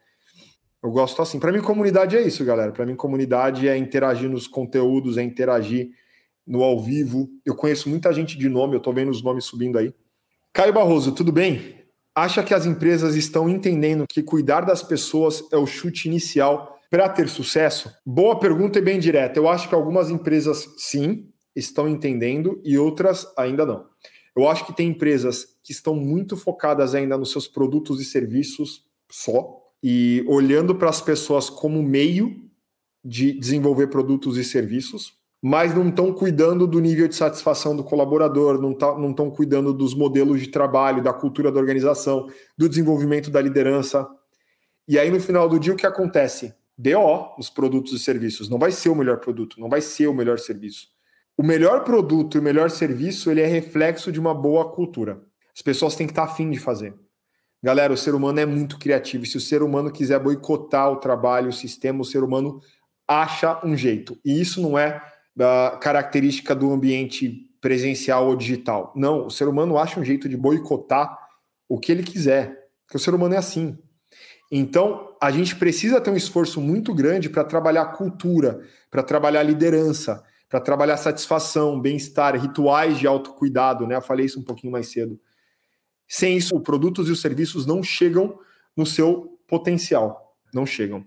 Eu 0.83 0.91
gosto 0.91 1.21
assim. 1.23 1.39
Para 1.39 1.53
mim, 1.53 1.61
comunidade 1.61 2.17
é 2.17 2.23
isso, 2.23 2.45
galera. 2.45 2.73
Para 2.73 2.85
mim, 2.85 2.95
comunidade 2.95 3.69
é 3.69 3.77
interagir 3.77 4.29
nos 4.29 4.47
conteúdos, 4.47 5.17
é 5.17 5.23
interagir 5.23 5.91
no 6.47 6.63
ao 6.63 6.81
vivo. 6.83 7.29
Eu 7.45 7.55
conheço 7.55 7.89
muita 7.89 8.13
gente 8.13 8.39
de 8.39 8.49
nome, 8.49 8.75
eu 8.75 8.79
estou 8.79 8.93
vendo 8.93 9.11
os 9.11 9.23
nomes 9.23 9.45
subindo 9.45 9.79
aí. 9.79 9.95
Caio 10.53 10.73
Barroso, 10.73 11.13
tudo 11.13 11.33
bem? 11.33 11.86
Acha 12.17 12.43
que 12.43 12.55
as 12.55 12.65
empresas 12.65 13.15
estão 13.15 13.47
entendendo 13.47 14.07
que 14.09 14.23
cuidar 14.23 14.63
das 14.63 14.83
pessoas 14.83 15.45
é 15.53 15.57
o 15.59 15.67
chute 15.67 16.09
inicial 16.09 16.81
para 16.91 17.11
ter 17.11 17.29
sucesso? 17.29 17.93
Boa 18.07 18.41
pergunta 18.41 18.79
e 18.79 18.83
bem 18.83 18.99
direta. 18.99 19.39
Eu 19.39 19.47
acho 19.47 19.69
que 19.69 19.75
algumas 19.75 20.09
empresas 20.09 20.67
sim, 20.79 21.29
estão 21.55 21.87
entendendo 21.87 22.59
e 22.65 22.79
outras 22.79 23.27
ainda 23.37 23.67
não. 23.67 23.85
Eu 24.35 24.49
acho 24.49 24.65
que 24.65 24.75
tem 24.75 24.89
empresas 24.89 25.45
que 25.63 25.73
estão 25.73 25.95
muito 25.95 26.39
focadas 26.39 26.95
ainda 26.95 27.19
nos 27.19 27.33
seus 27.33 27.47
produtos 27.47 28.01
e 28.01 28.05
serviços 28.07 28.87
só 29.13 29.63
e 29.83 30.25
olhando 30.27 30.75
para 30.75 30.89
as 30.89 31.03
pessoas 31.03 31.51
como 31.51 31.83
meio 31.83 32.49
de 33.05 33.39
desenvolver 33.39 33.89
produtos 33.89 34.39
e 34.39 34.45
serviços, 34.45 35.13
mas 35.49 35.73
não 35.73 35.89
estão 35.89 36.13
cuidando 36.13 36.67
do 36.67 36.81
nível 36.81 37.07
de 37.07 37.15
satisfação 37.15 37.77
do 37.77 37.85
colaborador, 37.85 38.61
não 38.61 38.73
estão 38.73 39.31
tá, 39.31 39.37
cuidando 39.37 39.73
dos 39.73 39.95
modelos 39.95 40.41
de 40.41 40.49
trabalho, 40.49 41.01
da 41.01 41.13
cultura 41.13 41.53
da 41.53 41.61
organização, 41.61 42.29
do 42.59 42.69
desenvolvimento 42.69 43.31
da 43.31 43.41
liderança. 43.41 44.09
E 44.89 44.99
aí, 44.99 45.09
no 45.09 45.21
final 45.21 45.49
do 45.49 45.61
dia, 45.61 45.73
o 45.73 45.77
que 45.77 45.87
acontece? 45.87 46.53
BO 46.77 47.37
nos 47.39 47.49
produtos 47.49 47.93
e 47.93 47.99
serviços. 48.01 48.49
Não 48.49 48.59
vai 48.59 48.73
ser 48.73 48.89
o 48.89 48.95
melhor 48.97 49.21
produto, 49.21 49.61
não 49.61 49.69
vai 49.69 49.81
ser 49.81 50.09
o 50.09 50.13
melhor 50.13 50.41
serviço 50.41 50.89
O 51.39 51.45
melhor 51.45 51.85
produto 51.85 52.37
e 52.37 52.41
o 52.41 52.43
melhor 52.43 52.69
serviço, 52.69 53.31
ele 53.31 53.41
é 53.41 53.47
reflexo 53.47 54.11
de 54.11 54.19
uma 54.19 54.35
boa 54.35 54.73
cultura. 54.73 55.23
As 55.55 55.63
pessoas 55.63 55.95
têm 55.95 56.09
que 56.09 56.13
estar 56.13 56.25
afim 56.25 56.51
de 56.51 56.59
fazer. 56.59 56.93
Galera, 57.63 57.93
o 57.93 57.97
ser 57.97 58.17
humano 58.17 58.41
é 58.41 58.47
muito 58.47 58.81
criativo. 58.81 59.23
E 59.23 59.29
se 59.29 59.37
o 59.37 59.41
ser 59.41 59.63
humano 59.63 59.93
quiser 59.93 60.19
boicotar 60.19 60.91
o 60.91 60.97
trabalho, 60.97 61.51
o 61.51 61.53
sistema, 61.53 62.01
o 62.01 62.05
ser 62.05 62.25
humano 62.25 62.61
acha 63.07 63.65
um 63.65 63.77
jeito. 63.77 64.19
E 64.25 64.41
isso 64.41 64.61
não 64.61 64.77
é 64.77 65.01
da 65.37 65.79
característica 65.83 66.55
do 66.55 66.73
ambiente 66.73 67.51
presencial 67.61 68.27
ou 68.27 68.35
digital. 68.37 68.93
Não, 68.97 69.27
o 69.27 69.31
ser 69.31 69.47
humano 69.47 69.77
acha 69.77 70.01
um 70.01 70.05
jeito 70.05 70.29
de 70.29 70.37
boicotar 70.37 71.19
o 71.69 71.79
que 71.79 71.93
ele 71.93 72.03
quiser, 72.03 72.69
porque 72.85 72.97
o 72.97 73.01
ser 73.01 73.15
humano 73.15 73.35
é 73.35 73.39
assim. 73.39 73.77
Então, 74.51 75.15
a 75.21 75.31
gente 75.31 75.57
precisa 75.57 76.01
ter 76.01 76.11
um 76.11 76.17
esforço 76.17 76.61
muito 76.61 76.95
grande 76.95 77.29
para 77.29 77.45
trabalhar 77.45 77.87
cultura, 77.87 78.61
para 78.91 79.03
trabalhar 79.03 79.43
liderança, 79.43 80.23
para 80.49 80.61
trabalhar 80.61 80.97
satisfação, 80.97 81.81
bem-estar, 81.81 82.41
rituais 82.41 82.99
de 82.99 83.07
autocuidado, 83.07 83.87
né? 83.87 83.97
Eu 83.97 84.03
falei 84.03 84.27
isso 84.27 84.39
um 84.39 84.45
pouquinho 84.45 84.73
mais 84.73 84.89
cedo. 84.89 85.21
Sem 86.09 86.37
isso, 86.37 86.57
os 86.57 86.63
produtos 86.63 87.09
e 87.09 87.13
os 87.13 87.21
serviços 87.21 87.67
não 87.67 87.83
chegam 87.83 88.39
no 88.77 88.87
seu 88.87 89.39
potencial, 89.49 90.37
não 90.55 90.65
chegam. 90.65 91.05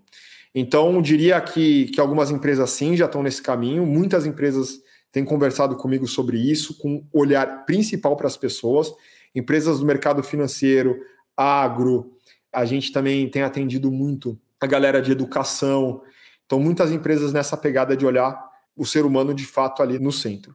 Então, 0.59 1.01
diria 1.01 1.39
que, 1.39 1.85
que 1.85 2.01
algumas 2.01 2.29
empresas 2.29 2.69
sim 2.71 2.93
já 2.93 3.05
estão 3.05 3.23
nesse 3.23 3.41
caminho, 3.41 3.85
muitas 3.85 4.25
empresas 4.25 4.81
têm 5.09 5.23
conversado 5.23 5.77
comigo 5.77 6.05
sobre 6.05 6.37
isso, 6.37 6.77
com 6.77 7.07
olhar 7.13 7.63
principal 7.65 8.17
para 8.17 8.27
as 8.27 8.35
pessoas, 8.35 8.91
empresas 9.33 9.79
do 9.79 9.85
mercado 9.85 10.21
financeiro, 10.21 10.99
agro, 11.37 12.11
a 12.51 12.65
gente 12.65 12.91
também 12.91 13.29
tem 13.29 13.41
atendido 13.41 13.89
muito 13.89 14.37
a 14.59 14.67
galera 14.67 15.01
de 15.01 15.13
educação, 15.13 16.01
então 16.45 16.59
muitas 16.59 16.91
empresas 16.91 17.31
nessa 17.31 17.55
pegada 17.55 17.95
de 17.95 18.05
olhar 18.05 18.37
o 18.75 18.85
ser 18.85 19.05
humano 19.05 19.33
de 19.33 19.45
fato 19.45 19.81
ali 19.81 19.97
no 19.97 20.11
centro. 20.11 20.53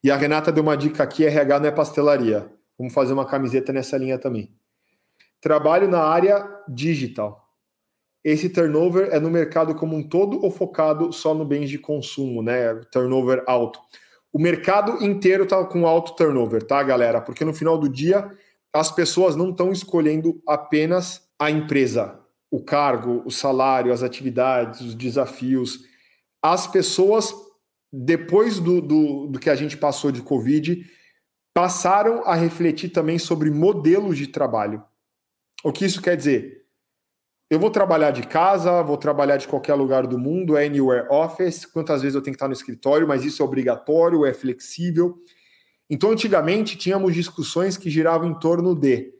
E 0.00 0.12
a 0.12 0.16
Renata 0.16 0.52
deu 0.52 0.62
uma 0.62 0.76
dica 0.76 1.02
aqui: 1.02 1.24
RH 1.24 1.58
não 1.58 1.66
é 1.66 1.72
pastelaria. 1.72 2.48
Vamos 2.78 2.94
fazer 2.94 3.14
uma 3.14 3.26
camiseta 3.26 3.72
nessa 3.72 3.98
linha 3.98 4.16
também. 4.16 4.54
Trabalho 5.40 5.88
na 5.88 6.02
área 6.02 6.48
digital. 6.68 7.39
Esse 8.22 8.50
turnover 8.50 9.08
é 9.10 9.18
no 9.18 9.30
mercado 9.30 9.74
como 9.74 9.96
um 9.96 10.02
todo 10.02 10.42
ou 10.44 10.50
focado 10.50 11.12
só 11.12 11.34
no 11.34 11.44
bens 11.44 11.70
de 11.70 11.78
consumo, 11.78 12.42
né? 12.42 12.74
Turnover 12.92 13.42
alto. 13.46 13.80
O 14.32 14.38
mercado 14.38 15.02
inteiro 15.04 15.46
tá 15.46 15.64
com 15.64 15.86
alto 15.86 16.14
turnover, 16.14 16.62
tá, 16.62 16.82
galera? 16.82 17.20
Porque 17.20 17.44
no 17.44 17.54
final 17.54 17.78
do 17.78 17.88
dia 17.88 18.30
as 18.72 18.90
pessoas 18.92 19.34
não 19.34 19.50
estão 19.50 19.72
escolhendo 19.72 20.40
apenas 20.46 21.28
a 21.38 21.50
empresa, 21.50 22.20
o 22.50 22.62
cargo, 22.62 23.22
o 23.24 23.30
salário, 23.30 23.92
as 23.92 24.02
atividades, 24.02 24.80
os 24.80 24.94
desafios. 24.94 25.80
As 26.42 26.66
pessoas, 26.66 27.34
depois 27.92 28.60
do, 28.60 28.80
do, 28.80 29.26
do 29.26 29.38
que 29.38 29.50
a 29.50 29.56
gente 29.56 29.76
passou 29.76 30.12
de 30.12 30.22
Covid, 30.22 30.84
passaram 31.54 32.22
a 32.24 32.34
refletir 32.34 32.90
também 32.90 33.18
sobre 33.18 33.50
modelos 33.50 34.16
de 34.16 34.28
trabalho. 34.28 34.82
O 35.64 35.72
que 35.72 35.84
isso 35.84 36.00
quer 36.00 36.16
dizer? 36.16 36.59
Eu 37.50 37.58
vou 37.58 37.68
trabalhar 37.68 38.12
de 38.12 38.22
casa, 38.22 38.80
vou 38.80 38.96
trabalhar 38.96 39.36
de 39.36 39.48
qualquer 39.48 39.74
lugar 39.74 40.06
do 40.06 40.16
mundo, 40.16 40.56
é 40.56 40.66
anywhere 40.66 41.08
office, 41.10 41.66
quantas 41.66 42.00
vezes 42.00 42.14
eu 42.14 42.22
tenho 42.22 42.32
que 42.32 42.36
estar 42.36 42.46
no 42.46 42.54
escritório, 42.54 43.08
mas 43.08 43.24
isso 43.24 43.42
é 43.42 43.44
obrigatório, 43.44 44.24
é 44.24 44.32
flexível. 44.32 45.18
Então, 45.90 46.12
antigamente, 46.12 46.78
tínhamos 46.78 47.12
discussões 47.12 47.76
que 47.76 47.90
giravam 47.90 48.30
em 48.30 48.38
torno 48.38 48.72
de: 48.72 49.12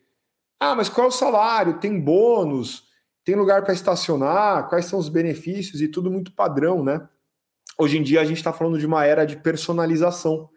ah, 0.61 0.77
mas 0.77 0.89
qual 0.89 1.07
é 1.07 1.09
o 1.09 1.13
salário? 1.13 1.81
Tem 1.81 1.99
bônus? 1.99 2.85
Tem 3.25 3.35
lugar 3.35 3.65
para 3.65 3.75
estacionar? 3.75 4.69
Quais 4.69 4.85
são 4.85 5.01
os 5.01 5.09
benefícios? 5.09 5.83
E 5.83 5.89
tudo 5.89 6.09
muito 6.09 6.33
padrão, 6.33 6.85
né? 6.85 7.09
Hoje 7.77 7.99
em 7.99 8.03
dia, 8.05 8.21
a 8.21 8.25
gente 8.25 8.37
está 8.37 8.53
falando 8.53 8.79
de 8.79 8.87
uma 8.87 9.05
era 9.05 9.25
de 9.25 9.39
personalização. 9.39 10.49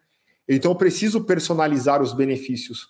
Então, 0.48 0.70
eu 0.70 0.75
preciso 0.75 1.24
personalizar 1.24 2.03
os 2.03 2.13
benefícios 2.13 2.89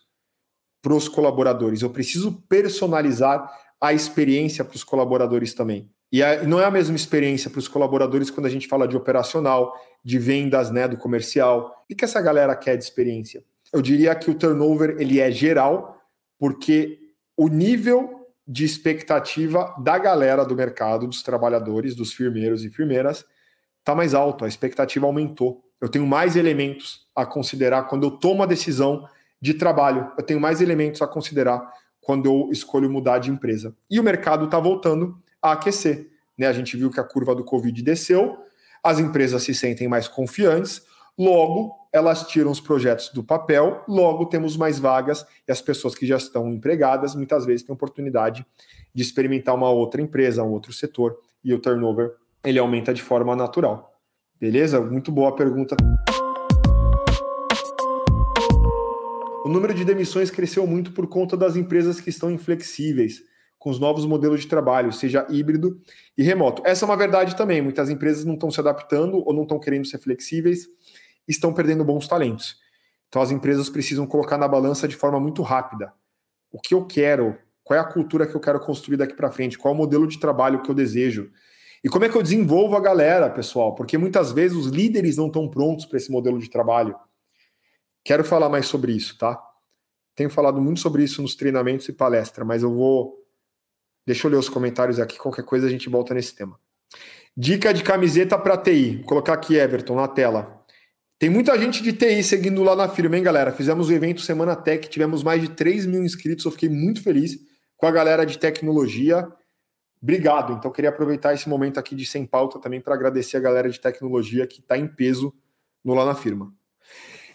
para 0.82 0.94
os 0.94 1.08
colaboradores, 1.08 1.82
eu 1.82 1.90
preciso 1.90 2.44
personalizar 2.50 3.50
a 3.84 3.92
experiência 3.92 4.64
para 4.64 4.78
os 4.78 4.84
colaboradores 4.84 5.54
também. 5.54 5.92
E 6.10 6.22
não 6.48 6.58
é 6.58 6.64
a 6.64 6.72
mesma 6.72 6.96
experiência 6.96 7.50
para 7.50 7.60
os 7.60 7.68
colaboradores 7.68 8.32
quando 8.32 8.46
a 8.46 8.50
gente 8.50 8.66
fala 8.66 8.88
de 8.88 8.96
operacional, 8.96 9.74
de 10.02 10.18
vendas, 10.18 10.72
né, 10.72 10.88
do 10.88 10.96
comercial. 10.96 11.84
O 11.92 11.94
que 11.94 12.06
essa 12.06 12.22
galera 12.22 12.56
quer 12.56 12.78
de 12.78 12.84
experiência? 12.86 13.44
Eu 13.74 13.82
diria 13.82 14.16
que 14.16 14.32
o 14.32 14.36
turnover 14.36 14.96
ele 15.00 15.20
é 15.20 15.30
geral, 15.30 16.00
porque 16.40 16.98
o 17.36 17.50
nível 17.50 18.26
de 18.48 18.64
expectativa 18.64 19.76
da 19.84 19.98
galera 19.98 20.46
do 20.46 20.56
mercado, 20.56 21.06
dos 21.06 21.22
trabalhadores, 21.22 21.94
dos 21.94 22.14
firmeiros 22.14 22.64
e 22.64 22.70
firmeiras, 22.70 23.26
está 23.80 23.94
mais 23.94 24.14
alto. 24.14 24.46
A 24.46 24.48
expectativa 24.48 25.06
aumentou. 25.06 25.62
Eu 25.82 25.90
tenho 25.90 26.08
mais 26.08 26.38
elementos 26.38 27.06
a 27.14 27.26
considerar 27.26 27.84
quando 27.90 28.04
eu 28.04 28.12
tomo 28.12 28.44
a 28.44 28.46
decisão 28.46 29.06
de 29.42 29.54
trabalho. 29.54 30.10
Eu 30.18 30.24
tenho 30.24 30.40
mais 30.40 30.62
elementos 30.62 31.02
a 31.02 31.08
considerar 31.08 31.70
quando 32.04 32.26
eu 32.26 32.50
escolho 32.52 32.90
mudar 32.90 33.20
de 33.20 33.32
empresa. 33.32 33.76
E 33.90 34.00
o 34.00 34.04
mercado 34.04 34.46
está 34.46 34.60
voltando 34.60 35.18
a 35.42 35.54
aquecer. 35.54 36.10
Né? 36.38 36.48
A 36.48 36.54
gente 36.54 36.78
viu 36.78 36.92
que 36.92 37.00
a 37.00 37.04
curva 37.04 37.34
do 37.34 37.44
Covid 37.44 37.82
desceu, 37.82 38.38
as 38.84 39.00
empresas 39.00 39.44
se 39.44 39.54
sentem 39.56 39.88
mais 39.88 40.08
confiantes, 40.08 40.82
logo 41.18 41.74
elas 41.92 42.28
tiram 42.28 42.50
os 42.50 42.60
projetos 42.60 43.10
do 43.10 43.24
papel, 43.24 43.84
logo 43.88 44.26
temos 44.26 44.58
mais 44.58 44.80
vagas 44.80 45.26
e 45.48 45.52
as 45.52 45.62
pessoas 45.62 45.94
que 45.94 46.08
já 46.08 46.18
estão 46.18 46.50
empregadas 46.50 47.14
muitas 47.14 47.46
vezes 47.46 47.64
têm 47.64 47.74
oportunidade 47.74 48.46
de 48.94 49.04
experimentar 49.04 49.54
uma 49.54 49.70
outra 49.70 50.02
empresa, 50.02 50.44
um 50.44 50.52
outro 50.52 50.74
setor 50.74 51.16
e 51.44 51.54
o 51.54 51.60
turnover 51.60 52.16
ele 52.44 52.60
aumenta 52.60 52.94
de 52.94 53.02
forma 53.02 53.36
natural. 53.36 53.94
Beleza? 54.40 54.82
Muito 54.82 55.12
boa 55.12 55.36
pergunta. 55.36 55.78
O 59.44 59.50
número 59.50 59.74
de 59.74 59.84
demissões 59.84 60.32
cresceu 60.32 60.66
muito 60.66 60.94
por 60.94 61.06
conta 61.06 61.36
das 61.36 61.58
empresas 61.58 62.00
que 62.00 62.10
estão 62.10 62.32
inflexíveis 62.32 63.22
com 63.60 63.70
os 63.70 63.78
novos 63.78 64.06
modelos 64.06 64.42
de 64.42 64.48
trabalho, 64.48 64.94
seja 64.94 65.28
híbrido 65.30 65.82
e 66.18 66.24
remoto. 66.24 66.62
Essa 66.66 66.86
é 66.86 66.88
uma 66.88 66.96
verdade 66.96 67.36
também. 67.36 67.62
Muitas 67.62 67.90
empresas 67.90 68.24
não 68.24 68.36
estão 68.36 68.50
se 68.50 68.62
adaptando 68.62 69.22
ou 69.26 69.34
não 69.34 69.44
estão 69.44 69.60
querendo 69.60 69.86
ser 69.86 70.00
flexíveis, 70.00 70.68
estão 71.28 71.54
perdendo 71.54 71.84
bons 71.84 72.08
talentos. 72.08 72.58
Então 73.10 73.22
as 73.22 73.32
empresas 73.32 73.70
precisam 73.70 74.08
colocar 74.08 74.38
na 74.38 74.48
balança 74.48 74.88
de 74.88 74.96
forma 74.96 75.20
muito 75.20 75.42
rápida 75.42 75.94
o 76.50 76.60
que 76.60 76.74
eu 76.74 76.86
quero, 76.86 77.38
qual 77.66 77.78
é 77.78 77.82
a 77.82 77.86
cultura 77.86 78.26
que 78.26 78.36
eu 78.36 78.40
quero 78.40 78.62
construir 78.62 78.96
daqui 78.96 79.14
para 79.14 79.30
frente, 79.30 79.58
qual 79.58 79.74
é 79.74 79.76
o 79.76 79.78
modelo 79.78 80.08
de 80.08 80.20
trabalho 80.20 80.62
que 80.62 80.72
eu 80.72 80.76
desejo. 80.76 81.32
E 81.84 81.90
como 81.90 82.06
é 82.06 82.10
que 82.10 82.16
eu 82.16 82.24
desenvolvo 82.24 82.78
a 82.78 82.80
galera, 82.80 83.30
pessoal? 83.30 83.76
Porque 83.76 83.98
muitas 83.98 84.32
vezes 84.32 84.56
os 84.56 84.68
líderes 84.68 85.18
não 85.18 85.28
estão 85.28 85.50
prontos 85.50 85.86
para 85.86 85.98
esse 85.98 86.10
modelo 86.10 86.40
de 86.40 86.50
trabalho. 86.50 86.96
Quero 88.04 88.24
falar 88.24 88.50
mais 88.50 88.66
sobre 88.66 88.92
isso, 88.92 89.18
tá? 89.18 89.42
Tenho 90.16 90.30
falado 90.30 90.62
muito 90.62 90.80
sobre 90.80 91.04
isso 91.04 91.22
nos 91.22 91.36
treinamentos 91.36 91.88
e 91.88 91.94
palestra, 91.94 92.44
mas 92.46 92.64
eu 92.64 92.74
vou 92.74 93.24
Deixa 94.06 94.28
eu 94.28 94.32
ler 94.32 94.38
os 94.38 94.50
comentários 94.50 95.00
aqui, 95.00 95.18
qualquer 95.18 95.46
coisa 95.46 95.68
a 95.68 95.70
gente 95.70 95.90
volta 95.90 96.14
nesse 96.14 96.36
tema. 96.36 96.60
Dica 97.36 97.74
de 97.74 97.84
camiseta 97.84 98.38
para 98.38 98.58
TI. 98.58 98.98
Vou 98.98 99.06
colocar 99.06 99.34
aqui, 99.34 99.56
Everton, 99.56 99.96
na 99.96 100.08
tela. 100.08 100.62
Tem 101.18 101.30
muita 101.30 101.58
gente 101.58 101.82
de 101.82 101.94
TI 101.94 102.22
seguindo 102.22 102.62
lá 102.64 102.76
na 102.76 102.90
firma, 102.90 103.16
hein, 103.16 103.24
galera? 103.24 103.52
Fizemos 103.52 103.88
o 103.88 103.94
evento 103.94 104.20
Semana 104.22 104.56
Tech, 104.56 104.90
tivemos 104.90 105.24
mais 105.24 105.42
de 105.42 105.50
3 105.50 105.86
mil 105.86 106.04
inscritos, 106.04 106.44
eu 106.44 106.52
fiquei 106.52 106.68
muito 106.68 107.02
feliz 107.02 107.40
com 107.78 107.88
a 107.88 107.92
galera 107.92 108.26
de 108.26 108.38
tecnologia. 108.38 109.26
Obrigado. 110.02 110.54
Então, 110.54 110.70
queria 110.70 110.90
aproveitar 110.90 111.34
esse 111.34 111.48
momento 111.48 111.80
aqui 111.80 111.96
de 111.96 112.06
sem 112.06 112.26
pauta 112.26 112.60
também 112.60 112.82
para 112.82 112.94
agradecer 112.94 113.38
a 113.38 113.40
galera 113.40 113.70
de 113.70 113.80
tecnologia 113.80 114.46
que 114.46 114.60
está 114.60 114.78
em 114.78 114.86
peso 114.86 115.34
no 115.84 115.94
lá 115.94 116.06
na 116.06 116.14
firma. 116.14 116.54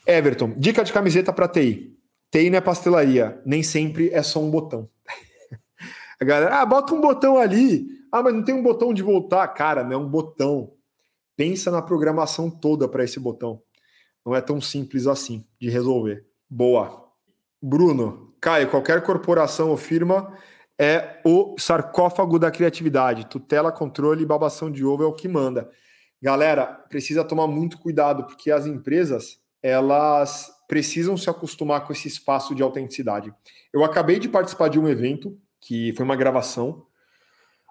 Everton, 0.08 0.54
dica 0.56 0.82
de 0.82 0.92
camiseta 0.92 1.34
para 1.34 1.46
TI. 1.46 1.94
TI 2.30 2.48
não 2.48 2.56
é 2.56 2.60
pastelaria, 2.62 3.42
nem 3.44 3.62
sempre 3.62 4.08
é 4.10 4.22
só 4.22 4.40
um 4.40 4.50
botão. 4.50 4.88
A 6.18 6.24
galera, 6.24 6.62
ah, 6.62 6.66
bota 6.66 6.94
um 6.94 7.00
botão 7.00 7.36
ali. 7.36 7.86
Ah, 8.10 8.22
mas 8.22 8.34
não 8.34 8.42
tem 8.42 8.54
um 8.54 8.62
botão 8.62 8.94
de 8.94 9.02
voltar. 9.02 9.46
Cara, 9.48 9.84
não 9.84 9.92
é 9.92 9.96
um 9.96 10.08
botão. 10.08 10.72
Pensa 11.36 11.70
na 11.70 11.82
programação 11.82 12.50
toda 12.50 12.88
para 12.88 13.04
esse 13.04 13.20
botão. 13.20 13.62
Não 14.24 14.34
é 14.34 14.40
tão 14.40 14.60
simples 14.60 15.06
assim 15.06 15.44
de 15.60 15.68
resolver. 15.68 16.26
Boa. 16.48 17.06
Bruno, 17.62 18.34
Caio, 18.40 18.70
qualquer 18.70 19.02
corporação 19.02 19.70
ou 19.70 19.76
firma 19.76 20.32
é 20.78 21.20
o 21.24 21.56
sarcófago 21.58 22.38
da 22.38 22.50
criatividade. 22.50 23.26
Tutela, 23.26 23.70
controle 23.70 24.22
e 24.22 24.26
babação 24.26 24.70
de 24.70 24.84
ovo 24.84 25.02
é 25.02 25.06
o 25.06 25.12
que 25.12 25.28
manda. 25.28 25.70
Galera, 26.20 26.66
precisa 26.66 27.22
tomar 27.24 27.46
muito 27.46 27.78
cuidado, 27.78 28.24
porque 28.24 28.50
as 28.50 28.66
empresas, 28.66 29.38
elas 29.62 30.50
precisam 30.68 31.16
se 31.16 31.30
acostumar 31.30 31.86
com 31.86 31.92
esse 31.92 32.08
espaço 32.08 32.54
de 32.54 32.62
autenticidade. 32.62 33.32
Eu 33.72 33.84
acabei 33.84 34.18
de 34.18 34.28
participar 34.28 34.68
de 34.68 34.78
um 34.78 34.88
evento 34.88 35.36
que 35.60 35.92
foi 35.94 36.04
uma 36.04 36.16
gravação, 36.16 36.86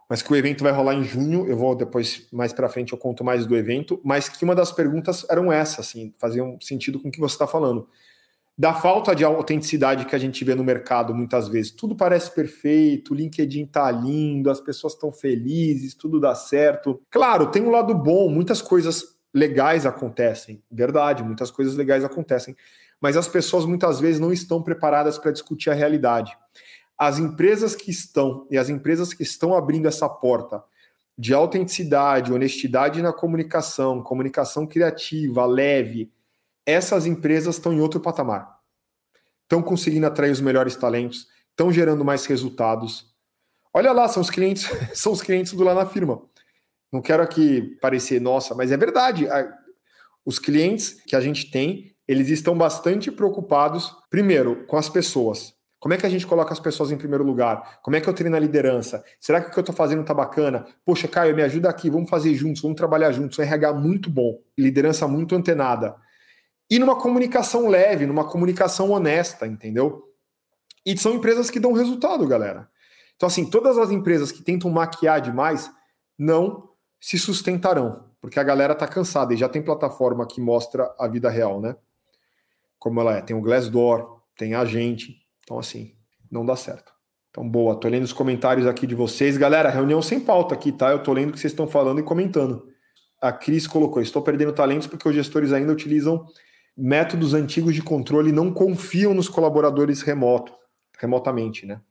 mas 0.09 0.21
que 0.21 0.31
o 0.31 0.35
evento 0.35 0.63
vai 0.63 0.71
rolar 0.71 0.95
em 0.95 1.03
junho. 1.03 1.47
Eu 1.47 1.57
vou 1.57 1.75
depois, 1.75 2.27
mais 2.31 2.53
para 2.53 2.69
frente, 2.69 2.93
eu 2.93 2.97
conto 2.97 3.23
mais 3.23 3.45
do 3.45 3.55
evento. 3.55 3.99
Mas 4.03 4.29
que 4.29 4.43
uma 4.43 4.55
das 4.55 4.71
perguntas 4.71 5.25
eram 5.29 5.51
essa, 5.51 5.81
assim, 5.81 6.13
faziam 6.17 6.57
sentido 6.61 6.99
com 6.99 7.09
o 7.09 7.11
que 7.11 7.19
você 7.19 7.35
está 7.35 7.45
falando. 7.47 7.87
Da 8.57 8.73
falta 8.73 9.13
de 9.13 9.23
autenticidade 9.23 10.05
que 10.05 10.15
a 10.15 10.19
gente 10.19 10.43
vê 10.43 10.55
no 10.55 10.63
mercado 10.63 11.13
muitas 11.13 11.47
vezes. 11.47 11.71
Tudo 11.71 11.95
parece 11.95 12.33
perfeito, 12.33 13.13
o 13.13 13.15
LinkedIn 13.15 13.67
tá 13.67 13.91
lindo, 13.91 14.49
as 14.49 14.59
pessoas 14.59 14.93
estão 14.93 15.11
felizes, 15.11 15.93
tudo 15.93 16.19
dá 16.19 16.33
certo. 16.33 16.99
Claro, 17.11 17.51
tem 17.51 17.61
um 17.61 17.69
lado 17.69 17.93
bom, 17.93 18.29
muitas 18.29 18.59
coisas 18.59 19.16
legais 19.37 19.85
acontecem, 19.85 20.63
verdade, 20.69 21.23
muitas 21.23 21.51
coisas 21.51 21.75
legais 21.75 22.03
acontecem, 22.03 22.55
mas 22.99 23.15
as 23.15 23.27
pessoas 23.27 23.65
muitas 23.65 23.99
vezes 23.99 24.19
não 24.19 24.33
estão 24.33 24.61
preparadas 24.61 25.17
para 25.17 25.31
discutir 25.31 25.69
a 25.69 25.73
realidade. 25.73 26.35
As 26.97 27.19
empresas 27.19 27.75
que 27.75 27.91
estão 27.91 28.47
e 28.49 28.57
as 28.57 28.69
empresas 28.69 29.13
que 29.13 29.21
estão 29.21 29.55
abrindo 29.55 29.87
essa 29.87 30.09
porta 30.09 30.63
de 31.15 31.33
autenticidade, 31.33 32.33
honestidade 32.33 33.01
na 33.01 33.13
comunicação, 33.13 34.01
comunicação 34.01 34.65
criativa, 34.65 35.45
leve, 35.45 36.11
essas 36.65 37.05
empresas 37.05 37.55
estão 37.55 37.71
em 37.71 37.79
outro 37.79 37.99
patamar. 37.99 38.59
Estão 39.43 39.61
conseguindo 39.61 40.05
atrair 40.05 40.31
os 40.31 40.41
melhores 40.41 40.75
talentos, 40.75 41.27
estão 41.51 41.71
gerando 41.71 42.03
mais 42.03 42.25
resultados. 42.25 43.15
Olha 43.73 43.91
lá, 43.91 44.07
são 44.07 44.21
os 44.21 44.29
clientes, 44.29 44.67
são 44.93 45.11
os 45.11 45.21
clientes 45.21 45.53
do 45.53 45.63
lá 45.63 45.73
na 45.75 45.85
firma. 45.85 46.21
Não 46.91 47.01
quero 47.01 47.21
aqui 47.21 47.77
parecer 47.81 48.21
nossa, 48.21 48.55
mas 48.55 48.71
é 48.71 48.77
verdade. 48.77 49.27
Os 50.25 50.39
clientes 50.39 51.01
que 51.05 51.15
a 51.15 51.21
gente 51.21 51.51
tem, 51.51 51.95
eles 52.07 52.29
estão 52.29 52.57
bastante 52.57 53.11
preocupados, 53.11 53.95
primeiro, 54.09 54.65
com 54.65 54.77
as 54.77 54.89
pessoas. 54.89 55.53
Como 55.79 55.93
é 55.93 55.97
que 55.97 56.05
a 56.05 56.09
gente 56.09 56.25
coloca 56.25 56.51
as 56.51 56.59
pessoas 56.59 56.91
em 56.91 56.97
primeiro 56.97 57.23
lugar? 57.23 57.79
Como 57.83 57.95
é 57.95 58.01
que 58.01 58.09
eu 58.09 58.13
treino 58.13 58.35
a 58.35 58.39
liderança? 58.39 59.03
Será 59.19 59.39
que 59.39 59.49
o 59.49 59.51
que 59.51 59.59
eu 59.59 59.61
estou 59.61 59.75
fazendo 59.75 60.01
está 60.01 60.13
bacana? 60.13 60.65
Poxa, 60.83 61.07
Caio, 61.07 61.35
me 61.35 61.43
ajuda 61.43 61.69
aqui, 61.69 61.89
vamos 61.89 62.09
fazer 62.09 62.33
juntos, 62.33 62.61
vamos 62.61 62.77
trabalhar 62.77 63.11
juntos. 63.11 63.37
RH 63.37 63.73
muito 63.73 64.09
bom, 64.09 64.41
liderança 64.57 65.07
muito 65.07 65.35
antenada. 65.35 65.95
E 66.69 66.79
numa 66.79 66.95
comunicação 66.95 67.67
leve, 67.67 68.05
numa 68.05 68.25
comunicação 68.27 68.89
honesta, 68.89 69.45
entendeu? 69.45 70.03
E 70.85 70.97
são 70.97 71.13
empresas 71.13 71.49
que 71.49 71.59
dão 71.59 71.73
resultado, 71.73 72.27
galera. 72.27 72.67
Então, 73.15 73.27
assim, 73.27 73.49
todas 73.49 73.77
as 73.77 73.91
empresas 73.91 74.31
que 74.31 74.41
tentam 74.41 74.71
maquiar 74.71 75.21
demais 75.21 75.71
não 76.17 76.69
se 76.99 77.17
sustentarão, 77.17 78.05
porque 78.19 78.39
a 78.39 78.43
galera 78.43 78.75
tá 78.75 78.87
cansada 78.87 79.33
e 79.33 79.37
já 79.37 79.47
tem 79.47 79.61
plataforma 79.61 80.27
que 80.27 80.41
mostra 80.41 80.93
a 80.99 81.07
vida 81.07 81.29
real, 81.29 81.61
né? 81.61 81.75
Como 82.79 82.99
ela 82.99 83.17
é. 83.17 83.21
Tem 83.21 83.35
o 83.35 83.41
Glassdoor, 83.41 84.21
tem 84.37 84.53
a 84.53 84.65
gente. 84.65 85.17
Então, 85.43 85.59
assim, 85.59 85.95
não 86.31 86.45
dá 86.45 86.55
certo. 86.55 86.91
Então, 87.29 87.47
boa. 87.47 87.79
Tô 87.79 87.87
lendo 87.87 88.03
os 88.03 88.13
comentários 88.13 88.65
aqui 88.65 88.87
de 88.87 88.95
vocês. 88.95 89.37
Galera, 89.37 89.69
reunião 89.69 90.01
sem 90.01 90.19
pauta 90.19 90.55
aqui, 90.55 90.71
tá? 90.71 90.91
Eu 90.91 91.03
tô 91.03 91.13
lendo 91.13 91.29
o 91.29 91.33
que 91.33 91.39
vocês 91.39 91.53
estão 91.53 91.67
falando 91.67 91.99
e 91.99 92.03
comentando. 92.03 92.67
A 93.21 93.31
Cris 93.31 93.67
colocou: 93.67 94.01
estou 94.01 94.21
perdendo 94.21 94.53
talentos 94.53 94.87
porque 94.87 95.07
os 95.07 95.15
gestores 95.15 95.51
ainda 95.51 95.71
utilizam 95.71 96.25
métodos 96.75 97.33
antigos 97.33 97.73
de 97.73 97.81
controle 97.81 98.29
e 98.29 98.33
não 98.33 98.53
confiam 98.53 99.13
nos 99.13 99.27
colaboradores 99.27 100.01
remoto, 100.01 100.53
remotamente, 100.99 101.65
né? 101.65 101.81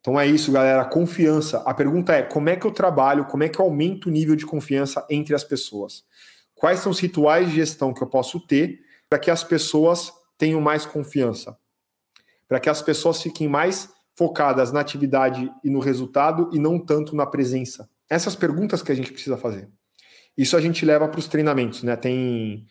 Então 0.00 0.18
é 0.18 0.26
isso, 0.26 0.50
galera. 0.50 0.84
Confiança. 0.84 1.58
A 1.66 1.74
pergunta 1.74 2.14
é: 2.14 2.22
como 2.22 2.48
é 2.48 2.56
que 2.56 2.66
eu 2.66 2.70
trabalho? 2.70 3.26
Como 3.26 3.42
é 3.42 3.48
que 3.48 3.60
eu 3.60 3.64
aumento 3.64 4.06
o 4.06 4.10
nível 4.10 4.34
de 4.34 4.46
confiança 4.46 5.06
entre 5.10 5.34
as 5.34 5.44
pessoas? 5.44 6.04
Quais 6.54 6.80
são 6.80 6.90
os 6.90 6.98
rituais 6.98 7.48
de 7.48 7.56
gestão 7.56 7.92
que 7.92 8.02
eu 8.02 8.06
posso 8.06 8.40
ter 8.40 8.80
para 9.08 9.18
que 9.18 9.30
as 9.30 9.44
pessoas 9.44 10.12
tenham 10.36 10.60
mais 10.60 10.84
confiança? 10.84 11.56
Para 12.48 12.60
que 12.60 12.68
as 12.68 12.82
pessoas 12.82 13.22
fiquem 13.22 13.48
mais 13.48 13.88
focadas 14.16 14.72
na 14.72 14.80
atividade 14.80 15.50
e 15.64 15.70
no 15.70 15.80
resultado 15.80 16.50
e 16.52 16.58
não 16.58 16.78
tanto 16.78 17.14
na 17.14 17.26
presença? 17.26 17.88
Essas 18.08 18.34
perguntas 18.34 18.82
que 18.82 18.92
a 18.92 18.94
gente 18.94 19.12
precisa 19.12 19.36
fazer. 19.36 19.68
Isso 20.36 20.56
a 20.56 20.60
gente 20.60 20.84
leva 20.84 21.08
para 21.08 21.18
os 21.18 21.28
treinamentos, 21.28 21.82
né? 21.82 21.96
Tem 21.96 22.66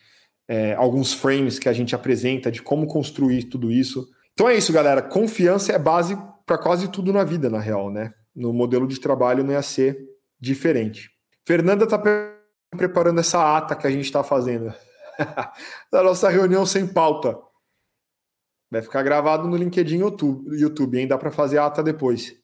é, 0.48 0.74
alguns 0.74 1.13
frames 1.13 1.60
que 1.60 1.70
a 1.70 1.74
gente 1.74 1.94
apresenta 1.94 2.52
de 2.52 2.62
como 2.62 2.88
construir 2.88 3.44
tudo 3.44 3.72
isso. 3.72 4.08
Então 4.34 4.50
é 4.50 4.56
isso, 4.56 4.74
galera. 4.74 5.02
Confiança 5.02 5.72
é 5.72 5.80
base 5.80 6.18
para 6.50 6.58
quase 6.58 6.88
tudo 6.88 7.14
na 7.14 7.24
vida, 7.24 7.48
na 7.48 7.60
real, 7.60 7.92
né? 7.92 8.12
No 8.36 8.52
modelo 8.52 8.88
de 8.88 9.00
trabalho 9.00 9.44
não 9.44 9.52
ia 9.52 9.62
ser 9.62 10.04
diferente. 10.40 11.12
Fernanda 11.46 11.84
está 11.84 12.02
preparando 12.76 13.20
essa 13.20 13.56
ata 13.56 13.76
que 13.76 13.86
a 13.86 13.92
gente 13.92 14.06
está 14.06 14.24
fazendo 14.24 14.74
da 15.94 16.02
nossa 16.02 16.28
reunião 16.28 16.66
sem 16.66 16.88
pauta. 16.88 17.38
Vai 18.72 18.82
ficar 18.82 19.04
gravado 19.04 19.48
no 19.48 19.56
LinkedIn 19.56 20.00
YouTube, 20.00 20.60
YouTube 20.60 20.98
hein? 20.98 21.08
Dá 21.08 21.20
para 21.20 21.30
fazer 21.30 21.60
a 21.60 21.68
ata 21.68 21.84
depois. 21.84 22.36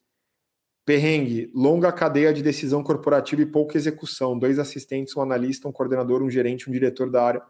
Perrengue, 0.86 1.52
longa 1.56 1.92
cadeia 1.92 2.32
de 2.32 2.44
decisão 2.44 2.84
corporativa 2.84 3.42
e 3.42 3.46
pouca 3.48 3.76
execução. 3.76 4.38
Dois 4.38 4.60
assistentes, 4.60 5.16
um 5.16 5.22
analista, 5.22 5.68
um 5.68 5.72
coordenador, 5.72 6.22
um 6.22 6.30
gerente, 6.30 6.70
um 6.70 6.72
diretor 6.72 7.10
da 7.10 7.24
área, 7.24 7.42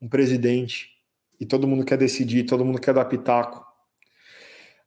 um 0.00 0.08
presidente. 0.08 0.88
E 1.38 1.44
todo 1.44 1.68
mundo 1.68 1.84
quer 1.84 1.98
decidir, 1.98 2.44
todo 2.44 2.64
mundo 2.64 2.80
quer 2.80 2.94
dar 2.94 3.04
pitaco. 3.04 3.70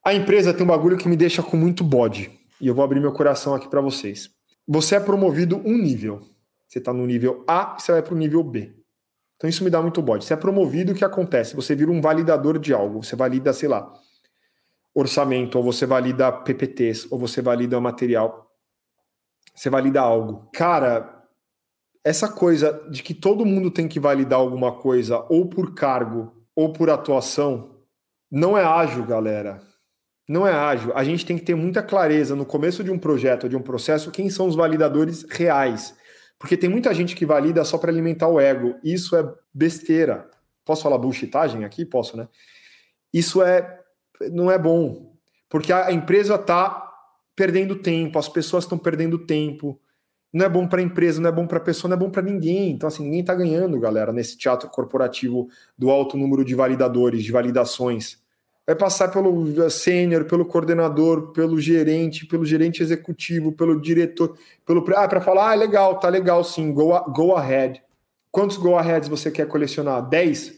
A 0.08 0.14
empresa 0.14 0.54
tem 0.54 0.64
um 0.64 0.68
bagulho 0.68 0.98
que 0.98 1.10
me 1.10 1.18
deixa 1.18 1.42
com 1.42 1.58
muito 1.58 1.84
bode. 1.84 2.30
E 2.62 2.68
eu 2.68 2.76
vou 2.76 2.86
abrir 2.86 3.00
meu 3.00 3.12
coração 3.12 3.56
aqui 3.56 3.68
para 3.68 3.82
vocês. 3.82 4.30
Você 4.68 4.96
é 4.96 5.00
promovido 5.00 5.60
um 5.66 5.76
nível. 5.80 6.22
Você 6.68 6.78
está 6.78 6.94
no 6.94 7.08
nível 7.08 7.44
A 7.48 7.76
e 7.76 7.82
você 7.82 7.92
vai 7.92 8.04
para 8.04 8.14
o 8.14 8.18
nível 8.18 8.44
B. 8.44 8.72
Então 9.36 9.50
isso 9.50 9.64
me 9.64 9.70
dá 9.72 9.82
muito 9.82 10.04
bode. 10.04 10.24
Você 10.24 10.36
é 10.36 10.38
promovido, 10.38 10.92
o 10.92 10.96
que 10.96 11.04
acontece? 11.04 11.56
Você 11.56 11.74
vira 11.74 11.90
um 11.90 12.02
validador 12.02 12.60
de 12.60 12.72
algo. 12.72 13.04
Você 13.04 13.16
valida, 13.16 13.52
sei 13.52 13.68
lá, 13.68 13.92
orçamento, 14.94 15.58
ou 15.58 15.64
você 15.64 15.88
valida 15.88 16.32
PPTs, 16.32 17.08
ou 17.10 17.18
você 17.18 17.42
valida 17.42 17.82
material. 17.82 18.56
Você 19.56 19.72
valida 19.72 20.02
algo. 20.02 20.52
Cara, 20.54 21.26
essa 22.04 22.30
coisa 22.30 22.88
de 22.92 23.02
que 23.02 23.16
todo 23.16 23.44
mundo 23.44 23.72
tem 23.72 23.88
que 23.88 24.00
validar 24.00 24.38
alguma 24.38 24.72
coisa, 24.72 25.26
ou 25.30 25.50
por 25.50 25.74
cargo, 25.74 26.32
ou 26.56 26.72
por 26.72 26.92
atuação, 26.92 27.80
não 28.30 28.56
é 28.56 28.64
ágil, 28.64 29.04
galera 29.04 29.74
não 30.28 30.48
é 30.48 30.52
ágil. 30.52 30.92
A 30.96 31.04
gente 31.04 31.26
tem 31.26 31.38
que 31.38 31.44
ter 31.44 31.56
muita 31.56 31.84
clareza 31.84 32.36
no 32.36 32.46
começo 32.46 32.84
de 32.84 32.92
um 32.92 32.98
projeto, 32.98 33.48
de 33.48 33.56
um 33.56 33.62
processo, 33.62 34.12
quem 34.12 34.30
são 34.30 34.48
os 34.48 34.56
validadores 34.56 35.26
reais. 35.30 35.96
Porque 36.40 36.58
tem 36.58 36.70
muita 36.70 36.94
gente 36.94 37.16
que 37.16 37.26
valida 37.26 37.64
só 37.64 37.78
para 37.78 37.92
alimentar 37.92 38.28
o 38.28 38.40
ego. 38.40 38.76
Isso 38.84 39.16
é 39.16 39.32
besteira. 39.54 40.30
Posso 40.66 40.84
falar 40.84 40.98
bullshitagem 40.98 41.64
aqui? 41.64 41.86
Posso, 41.86 42.18
né? 42.18 42.28
Isso 43.14 43.42
é 43.42 43.82
não 44.32 44.52
é 44.52 44.58
bom. 44.58 45.14
Porque 45.50 45.72
a 45.72 45.92
empresa 45.92 46.36
está 46.36 46.92
perdendo 47.36 47.76
tempo, 47.76 48.18
as 48.18 48.30
pessoas 48.30 48.64
estão 48.64 48.78
perdendo 48.78 49.20
tempo. 49.20 49.80
Não 50.34 50.46
é 50.46 50.50
bom 50.50 50.68
para 50.68 50.82
a 50.82 50.84
empresa, 50.84 51.22
não 51.22 51.30
é 51.30 51.32
bom 51.32 51.48
para 51.48 51.58
a 51.58 51.62
pessoa, 51.62 51.90
não 51.90 51.96
é 51.96 52.00
bom 52.00 52.10
para 52.10 52.22
ninguém. 52.22 52.72
Então, 52.72 52.88
assim, 52.88 53.04
ninguém 53.04 53.22
está 53.22 53.34
ganhando, 53.34 53.80
galera, 53.80 54.12
nesse 54.12 54.38
teatro 54.38 54.70
corporativo 54.70 55.48
do 55.78 55.90
alto 55.90 56.18
número 56.18 56.44
de 56.44 56.56
validadores, 56.56 57.24
de 57.24 57.32
validações 57.32 58.25
vai 58.66 58.76
passar 58.76 59.10
pelo 59.10 59.70
sênior, 59.70 60.26
pelo 60.26 60.46
coordenador, 60.46 61.32
pelo 61.32 61.60
gerente, 61.60 62.26
pelo 62.26 62.44
gerente 62.46 62.82
executivo, 62.82 63.52
pelo 63.52 63.80
diretor, 63.80 64.38
pelo 64.66 64.84
ah, 64.96 65.08
para 65.08 65.22
falar, 65.22 65.52
ah, 65.52 65.56
legal, 65.56 66.00
tá 66.00 66.10
legal 66.10 66.44
sim, 66.44 66.74
go, 66.74 67.00
go 67.12 67.36
ahead. 67.36 67.82
Quantos 68.32 68.58
go 68.58 68.76
aheads 68.76 69.08
você 69.08 69.30
quer 69.32 69.48
colecionar? 69.48 70.08
10 70.10 70.54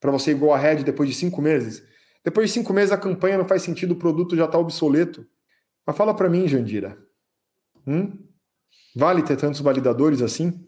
para 0.00 0.12
você 0.12 0.30
ir 0.30 0.34
go 0.34 0.52
ahead 0.52 0.84
depois 0.84 1.08
de 1.08 1.14
cinco 1.14 1.42
meses? 1.42 1.82
Depois 2.24 2.48
de 2.48 2.54
cinco 2.54 2.72
meses 2.72 2.92
a 2.92 2.96
campanha 2.96 3.38
não 3.38 3.44
faz 3.44 3.62
sentido, 3.62 3.92
o 3.92 3.96
produto 3.96 4.36
já 4.36 4.44
está 4.44 4.58
obsoleto. 4.58 5.26
Mas 5.84 5.96
fala 5.96 6.14
para 6.14 6.28
mim, 6.28 6.46
Jandira. 6.46 6.96
Hum? 7.86 8.18
Vale 8.94 9.22
ter 9.22 9.36
tantos 9.36 9.60
validadores 9.60 10.22
assim? 10.22 10.64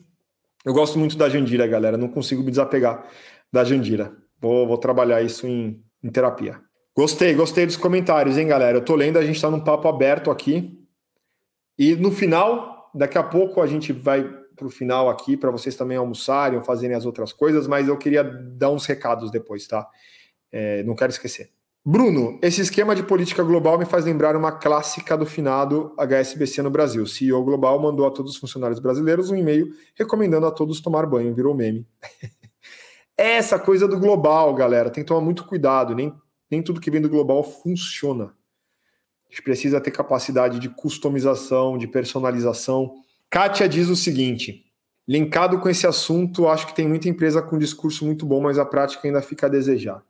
Eu 0.65 0.73
gosto 0.73 0.99
muito 0.99 1.17
da 1.17 1.29
Jandira, 1.29 1.67
galera. 1.67 1.97
Não 1.97 2.09
consigo 2.09 2.43
me 2.43 2.51
desapegar 2.51 3.07
da 3.53 3.65
Jandira. 3.65 4.17
Vou, 4.41 4.67
vou 4.67 4.79
trabalhar 4.79 5.23
isso 5.23 5.47
em, 5.47 5.83
em 6.03 6.11
terapia. 6.11 6.61
Gostei, 6.97 7.35
gostei 7.35 7.67
dos 7.67 7.77
comentários, 7.77 8.37
hein, 8.37 8.47
galera? 8.47 8.79
Eu 8.79 8.85
tô 8.85 8.95
lendo, 8.95 9.19
a 9.19 9.25
gente 9.25 9.37
está 9.37 9.51
num 9.51 9.61
papo 9.61 9.89
aberto 9.89 10.31
aqui. 10.31 10.79
E 11.79 11.95
no 11.97 12.11
final, 12.11 12.91
daqui 12.95 13.17
a 13.17 13.23
pouco 13.23 13.61
a 13.61 13.67
gente 13.67 13.93
vai 13.93 14.23
para 14.61 14.67
o 14.67 14.71
final 14.71 15.09
aqui 15.09 15.37
para 15.37 15.51
vocês 15.51 15.75
também 15.75 15.97
almoçarem 15.97 16.63
fazerem 16.63 16.95
as 16.95 17.07
outras 17.07 17.33
coisas, 17.33 17.67
mas 17.67 17.89
eu 17.89 17.97
queria 17.97 18.23
dar 18.23 18.71
uns 18.71 18.85
recados 18.85 19.31
depois, 19.31 19.67
tá? 19.67 19.89
É, 20.53 20.83
não 20.83 20.95
quero 20.95 21.11
esquecer. 21.11 21.51
Bruno, 21.83 22.39
esse 22.43 22.61
esquema 22.61 22.95
de 22.95 23.03
política 23.03 23.43
global 23.43 23.79
me 23.79 23.87
faz 23.87 24.05
lembrar 24.05 24.37
uma 24.37 24.53
clássica 24.53 25.17
do 25.17 25.25
finado 25.25 25.95
HSBC 25.97 26.61
no 26.61 26.71
Brasil. 26.71 27.03
O 27.03 27.07
CEO 27.07 27.43
global 27.43 27.81
mandou 27.81 28.07
a 28.07 28.11
todos 28.11 28.33
os 28.33 28.39
funcionários 28.39 28.79
brasileiros 28.79 29.31
um 29.31 29.37
e-mail 29.37 29.73
recomendando 29.95 30.47
a 30.47 30.51
todos 30.51 30.83
tomar 30.83 31.07
banho, 31.07 31.35
virou 31.35 31.55
meme. 31.55 31.87
Essa 33.17 33.59
coisa 33.59 33.89
do 33.89 33.99
global, 33.99 34.55
galera, 34.55 34.91
tem 34.91 35.03
que 35.03 35.09
tomar 35.09 35.23
muito 35.23 35.47
cuidado, 35.47 35.95
nem 35.95 36.15
nem 36.51 36.63
tudo 36.63 36.81
que 36.81 36.91
vem 36.91 37.01
do 37.01 37.09
global 37.09 37.43
funciona. 37.45 38.25
A 38.25 39.33
gente 39.33 39.43
precisa 39.43 39.81
ter 39.81 39.93
capacidade 39.93 40.59
de 40.59 40.69
customização, 40.69 41.79
de 41.79 41.87
personalização. 41.87 42.95
Kátia 43.31 43.69
diz 43.69 43.89
o 43.89 43.95
seguinte: 43.95 44.65
linkado 45.07 45.61
com 45.61 45.69
esse 45.69 45.87
assunto, 45.87 46.49
acho 46.49 46.67
que 46.67 46.75
tem 46.75 46.89
muita 46.89 47.09
empresa 47.09 47.41
com 47.41 47.57
discurso 47.57 48.05
muito 48.05 48.27
bom, 48.27 48.41
mas 48.41 48.59
a 48.59 48.65
prática 48.65 49.07
ainda 49.07 49.23
fica 49.23 49.47
a 49.47 49.51
desejar. 49.51 50.03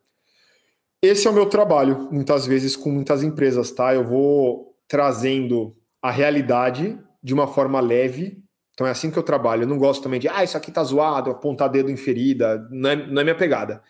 Esse 1.03 1.27
é 1.27 1.31
o 1.31 1.35
meu 1.35 1.47
trabalho, 1.47 2.09
muitas 2.11 2.47
vezes 2.47 2.77
com 2.77 2.91
muitas 2.91 3.23
empresas, 3.23 3.71
tá? 3.71 3.95
Eu 3.95 4.05
vou 4.05 4.75
trazendo 4.89 5.77
a 6.01 6.11
realidade 6.11 6.99
de 7.23 7.35
uma 7.35 7.47
forma 7.47 7.81
leve. 7.81 8.43
Então 8.73 8.87
é 8.87 8.91
assim 8.91 9.11
que 9.11 9.19
eu 9.19 9.23
trabalho. 9.23 9.65
Eu 9.65 9.69
não 9.69 9.79
gosto 9.79 10.03
também 10.03 10.19
de, 10.19 10.29
ah, 10.29 10.43
isso 10.43 10.57
aqui 10.57 10.71
tá 10.73 10.83
zoado, 10.83 11.31
apontar 11.31 11.69
dedo 11.69 11.91
em 11.91 11.97
ferida. 11.97 12.67
Não 12.71 12.91
é, 12.91 12.97
não 12.97 13.21
é 13.21 13.25
minha 13.25 13.37
pegada 13.37 13.83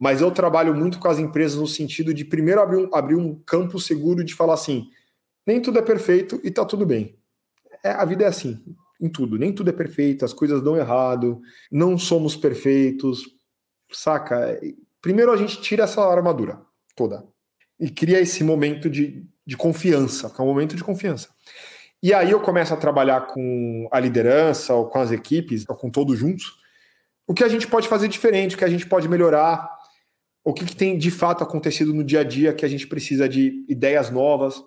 mas 0.00 0.22
eu 0.22 0.30
trabalho 0.30 0.74
muito 0.74 0.98
com 0.98 1.08
as 1.08 1.18
empresas 1.18 1.58
no 1.58 1.66
sentido 1.66 2.14
de 2.14 2.24
primeiro 2.24 2.62
abrir 2.62 2.78
um, 2.78 2.94
abrir 2.94 3.16
um 3.16 3.34
campo 3.44 3.78
seguro 3.78 4.24
de 4.24 4.34
falar 4.34 4.54
assim: 4.54 4.88
nem 5.46 5.60
tudo 5.60 5.78
é 5.78 5.82
perfeito 5.82 6.40
e 6.42 6.50
tá 6.50 6.64
tudo 6.64 6.86
bem. 6.86 7.18
É, 7.84 7.90
a 7.90 8.04
vida 8.06 8.24
é 8.24 8.26
assim. 8.26 8.64
em 8.98 9.10
tudo. 9.10 9.38
Nem 9.38 9.52
tudo 9.52 9.68
é 9.68 9.72
perfeito, 9.72 10.24
as 10.24 10.32
coisas 10.32 10.62
dão 10.62 10.74
errado, 10.74 11.42
não 11.70 11.98
somos 11.98 12.34
perfeitos, 12.34 13.22
saca? 13.92 14.58
Primeiro 15.02 15.32
a 15.32 15.36
gente 15.36 15.60
tira 15.60 15.84
essa 15.84 16.02
armadura 16.02 16.62
toda 16.96 17.24
e 17.78 17.90
cria 17.90 18.20
esse 18.20 18.42
momento 18.42 18.88
de, 18.88 19.26
de 19.46 19.56
confiança, 19.56 20.30
que 20.30 20.40
é 20.40 20.44
um 20.44 20.46
momento 20.46 20.76
de 20.76 20.84
confiança. 20.84 21.28
E 22.02 22.14
aí 22.14 22.30
eu 22.30 22.40
começo 22.40 22.72
a 22.72 22.76
trabalhar 22.78 23.26
com 23.26 23.86
a 23.92 24.00
liderança, 24.00 24.74
ou 24.74 24.86
com 24.86 24.98
as 24.98 25.10
equipes, 25.10 25.66
ou 25.68 25.76
com 25.76 25.90
todos 25.90 26.18
juntos, 26.18 26.58
o 27.26 27.34
que 27.34 27.44
a 27.44 27.48
gente 27.48 27.66
pode 27.66 27.86
fazer 27.86 28.08
diferente, 28.08 28.54
o 28.54 28.58
que 28.58 28.64
a 28.64 28.68
gente 28.68 28.86
pode 28.86 29.08
melhorar, 29.08 29.79
o 30.44 30.52
que, 30.52 30.64
que 30.64 30.76
tem 30.76 30.96
de 30.96 31.10
fato 31.10 31.44
acontecido 31.44 31.92
no 31.92 32.02
dia 32.02 32.20
a 32.20 32.24
dia 32.24 32.52
que 32.52 32.64
a 32.64 32.68
gente 32.68 32.86
precisa 32.86 33.28
de 33.28 33.64
ideias 33.68 34.10
novas. 34.10 34.62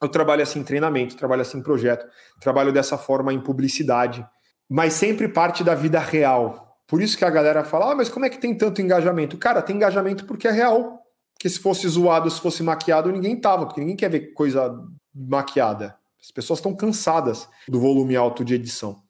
Eu 0.00 0.08
trabalho 0.08 0.42
assim 0.42 0.60
em 0.60 0.64
treinamento, 0.64 1.16
trabalho 1.16 1.42
assim 1.42 1.58
em 1.58 1.62
projeto, 1.62 2.06
trabalho 2.40 2.72
dessa 2.72 2.96
forma 2.96 3.32
em 3.32 3.40
publicidade, 3.40 4.26
mas 4.68 4.92
sempre 4.94 5.28
parte 5.28 5.64
da 5.64 5.74
vida 5.74 5.98
real. 5.98 6.78
Por 6.86 7.00
isso 7.02 7.16
que 7.16 7.24
a 7.24 7.30
galera 7.30 7.64
fala, 7.64 7.92
ah, 7.92 7.94
mas 7.94 8.08
como 8.08 8.26
é 8.26 8.30
que 8.30 8.38
tem 8.38 8.56
tanto 8.56 8.82
engajamento? 8.82 9.38
Cara, 9.38 9.62
tem 9.62 9.76
engajamento 9.76 10.26
porque 10.26 10.46
é 10.46 10.50
real. 10.50 11.00
Porque 11.34 11.48
se 11.48 11.58
fosse 11.58 11.88
zoado, 11.88 12.30
se 12.30 12.40
fosse 12.40 12.62
maquiado, 12.62 13.10
ninguém 13.10 13.40
tava, 13.40 13.66
porque 13.66 13.80
ninguém 13.80 13.96
quer 13.96 14.10
ver 14.10 14.32
coisa 14.32 14.74
maquiada. 15.14 15.96
As 16.20 16.30
pessoas 16.30 16.58
estão 16.58 16.74
cansadas 16.74 17.48
do 17.68 17.80
volume 17.80 18.16
alto 18.16 18.44
de 18.44 18.54
edição. 18.54 19.02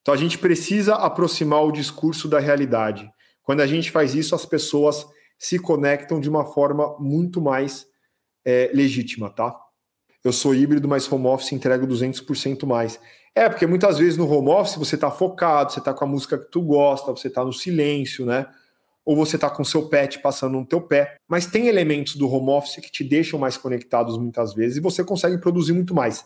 Então 0.00 0.14
a 0.14 0.16
gente 0.16 0.38
precisa 0.38 0.94
aproximar 0.94 1.62
o 1.62 1.72
discurso 1.72 2.28
da 2.28 2.38
realidade. 2.38 3.08
Quando 3.42 3.60
a 3.60 3.66
gente 3.66 3.90
faz 3.90 4.14
isso, 4.14 4.34
as 4.34 4.46
pessoas 4.46 5.06
se 5.38 5.58
conectam 5.58 6.20
de 6.20 6.28
uma 6.28 6.44
forma 6.44 6.96
muito 6.98 7.40
mais 7.40 7.86
é, 8.44 8.70
legítima, 8.74 9.30
tá? 9.30 9.54
Eu 10.24 10.32
sou 10.32 10.54
híbrido, 10.54 10.88
mas 10.88 11.10
home 11.10 11.26
office 11.26 11.52
entrego 11.52 11.86
200% 11.86 12.66
mais. 12.66 12.98
É, 13.34 13.48
porque 13.48 13.66
muitas 13.66 13.98
vezes 13.98 14.16
no 14.16 14.28
home 14.28 14.48
office 14.48 14.76
você 14.76 14.96
está 14.96 15.10
focado, 15.10 15.72
você 15.72 15.78
está 15.78 15.94
com 15.94 16.04
a 16.04 16.08
música 16.08 16.36
que 16.36 16.50
tu 16.50 16.60
gosta, 16.60 17.12
você 17.12 17.28
está 17.28 17.44
no 17.44 17.52
silêncio, 17.52 18.26
né? 18.26 18.46
Ou 19.04 19.14
você 19.14 19.36
está 19.36 19.48
com 19.48 19.62
seu 19.62 19.88
pet 19.88 20.18
passando 20.18 20.58
no 20.58 20.66
teu 20.66 20.80
pé. 20.80 21.16
Mas 21.28 21.46
tem 21.46 21.68
elementos 21.68 22.16
do 22.16 22.28
home 22.28 22.50
office 22.50 22.76
que 22.76 22.90
te 22.90 23.04
deixam 23.04 23.38
mais 23.38 23.56
conectados 23.56 24.18
muitas 24.18 24.54
vezes 24.54 24.78
e 24.78 24.80
você 24.80 25.04
consegue 25.04 25.38
produzir 25.38 25.72
muito 25.72 25.94
mais. 25.94 26.24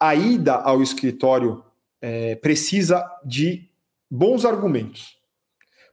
A 0.00 0.14
ida 0.14 0.54
ao 0.54 0.82
escritório 0.82 1.62
é, 2.00 2.34
precisa 2.36 3.04
de 3.24 3.68
bons 4.10 4.44
argumentos. 4.44 5.17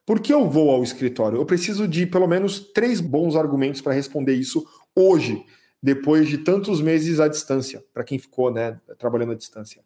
Por 0.06 0.20
que 0.20 0.32
eu 0.32 0.48
vou 0.50 0.70
ao 0.70 0.84
escritório? 0.84 1.39
Eu 1.39 1.46
preciso 1.46 1.88
de 1.88 2.06
pelo 2.06 2.28
menos 2.28 2.60
três 2.60 3.02
bons 3.02 3.36
argumentos 3.36 3.82
para 3.82 3.94
responder 3.94 4.36
isso 4.36 4.65
hoje, 4.96 5.44
depois 5.82 6.28
de 6.28 6.38
tantos 6.38 6.80
meses 6.80 7.20
à 7.20 7.28
distância, 7.28 7.84
para 7.94 8.04
quem 8.04 8.20
ficou 8.20 8.52
né, 8.52 8.80
trabalhando 9.00 9.32
à 9.32 9.36
distância. 9.36 9.84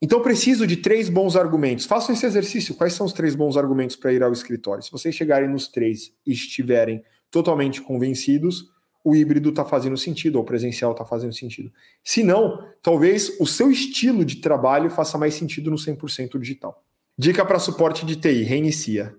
Então, 0.00 0.22
preciso 0.22 0.64
de 0.64 0.76
três 0.76 1.08
bons 1.08 1.34
argumentos. 1.34 1.84
Façam 1.84 2.14
esse 2.14 2.24
exercício. 2.24 2.76
Quais 2.76 2.92
são 2.92 3.04
os 3.04 3.12
três 3.12 3.34
bons 3.34 3.56
argumentos 3.56 3.96
para 3.96 4.12
ir 4.12 4.22
ao 4.22 4.32
escritório? 4.32 4.82
Se 4.82 4.92
vocês 4.92 5.12
chegarem 5.12 5.48
nos 5.48 5.66
três 5.66 6.12
e 6.24 6.32
estiverem 6.32 7.02
totalmente 7.32 7.82
convencidos, 7.82 8.70
o 9.04 9.16
híbrido 9.16 9.48
está 9.48 9.64
fazendo 9.64 9.96
sentido, 9.96 10.36
ou 10.36 10.42
o 10.42 10.46
presencial 10.46 10.92
está 10.92 11.04
fazendo 11.04 11.34
sentido. 11.34 11.72
Se 12.04 12.22
não, 12.22 12.64
talvez 12.80 13.40
o 13.40 13.46
seu 13.46 13.72
estilo 13.72 14.24
de 14.24 14.36
trabalho 14.36 14.88
faça 14.88 15.18
mais 15.18 15.34
sentido 15.34 15.68
no 15.68 15.76
100% 15.76 16.38
digital. 16.38 16.84
Dica 17.18 17.44
para 17.44 17.58
suporte 17.58 18.06
de 18.06 18.14
TI: 18.14 18.44
reinicia. 18.44 19.12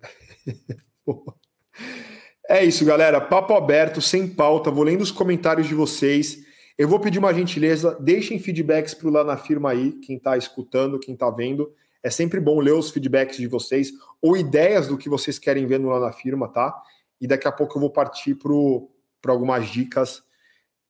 é 2.47 2.63
isso, 2.63 2.85
galera. 2.85 3.19
Papo 3.19 3.53
aberto, 3.53 4.01
sem 4.01 4.25
pauta. 4.25 4.71
Vou 4.71 4.85
lendo 4.85 5.01
os 5.01 5.11
comentários 5.11 5.67
de 5.67 5.75
vocês. 5.75 6.37
Eu 6.77 6.87
vou 6.87 7.01
pedir 7.01 7.19
uma 7.19 7.33
gentileza, 7.33 7.97
deixem 7.99 8.39
feedbacks 8.39 8.93
para 8.93 9.09
lá 9.09 9.23
na 9.25 9.35
firma 9.35 9.71
aí, 9.71 9.91
quem 9.99 10.15
está 10.15 10.37
escutando, 10.37 10.97
quem 10.97 11.13
está 11.13 11.29
vendo. 11.29 11.69
É 12.01 12.09
sempre 12.09 12.39
bom 12.39 12.61
ler 12.61 12.71
os 12.71 12.89
feedbacks 12.89 13.35
de 13.35 13.47
vocês 13.47 13.91
ou 14.21 14.37
ideias 14.37 14.87
do 14.87 14.97
que 14.97 15.09
vocês 15.09 15.37
querem 15.37 15.67
ver 15.67 15.77
no 15.77 15.89
lá 15.89 15.99
na 15.99 16.13
firma, 16.13 16.47
tá? 16.47 16.73
E 17.19 17.27
daqui 17.27 17.49
a 17.49 17.51
pouco 17.51 17.75
eu 17.75 17.81
vou 17.81 17.89
partir 17.89 18.33
para 18.35 19.33
algumas 19.33 19.67
dicas, 19.67 20.23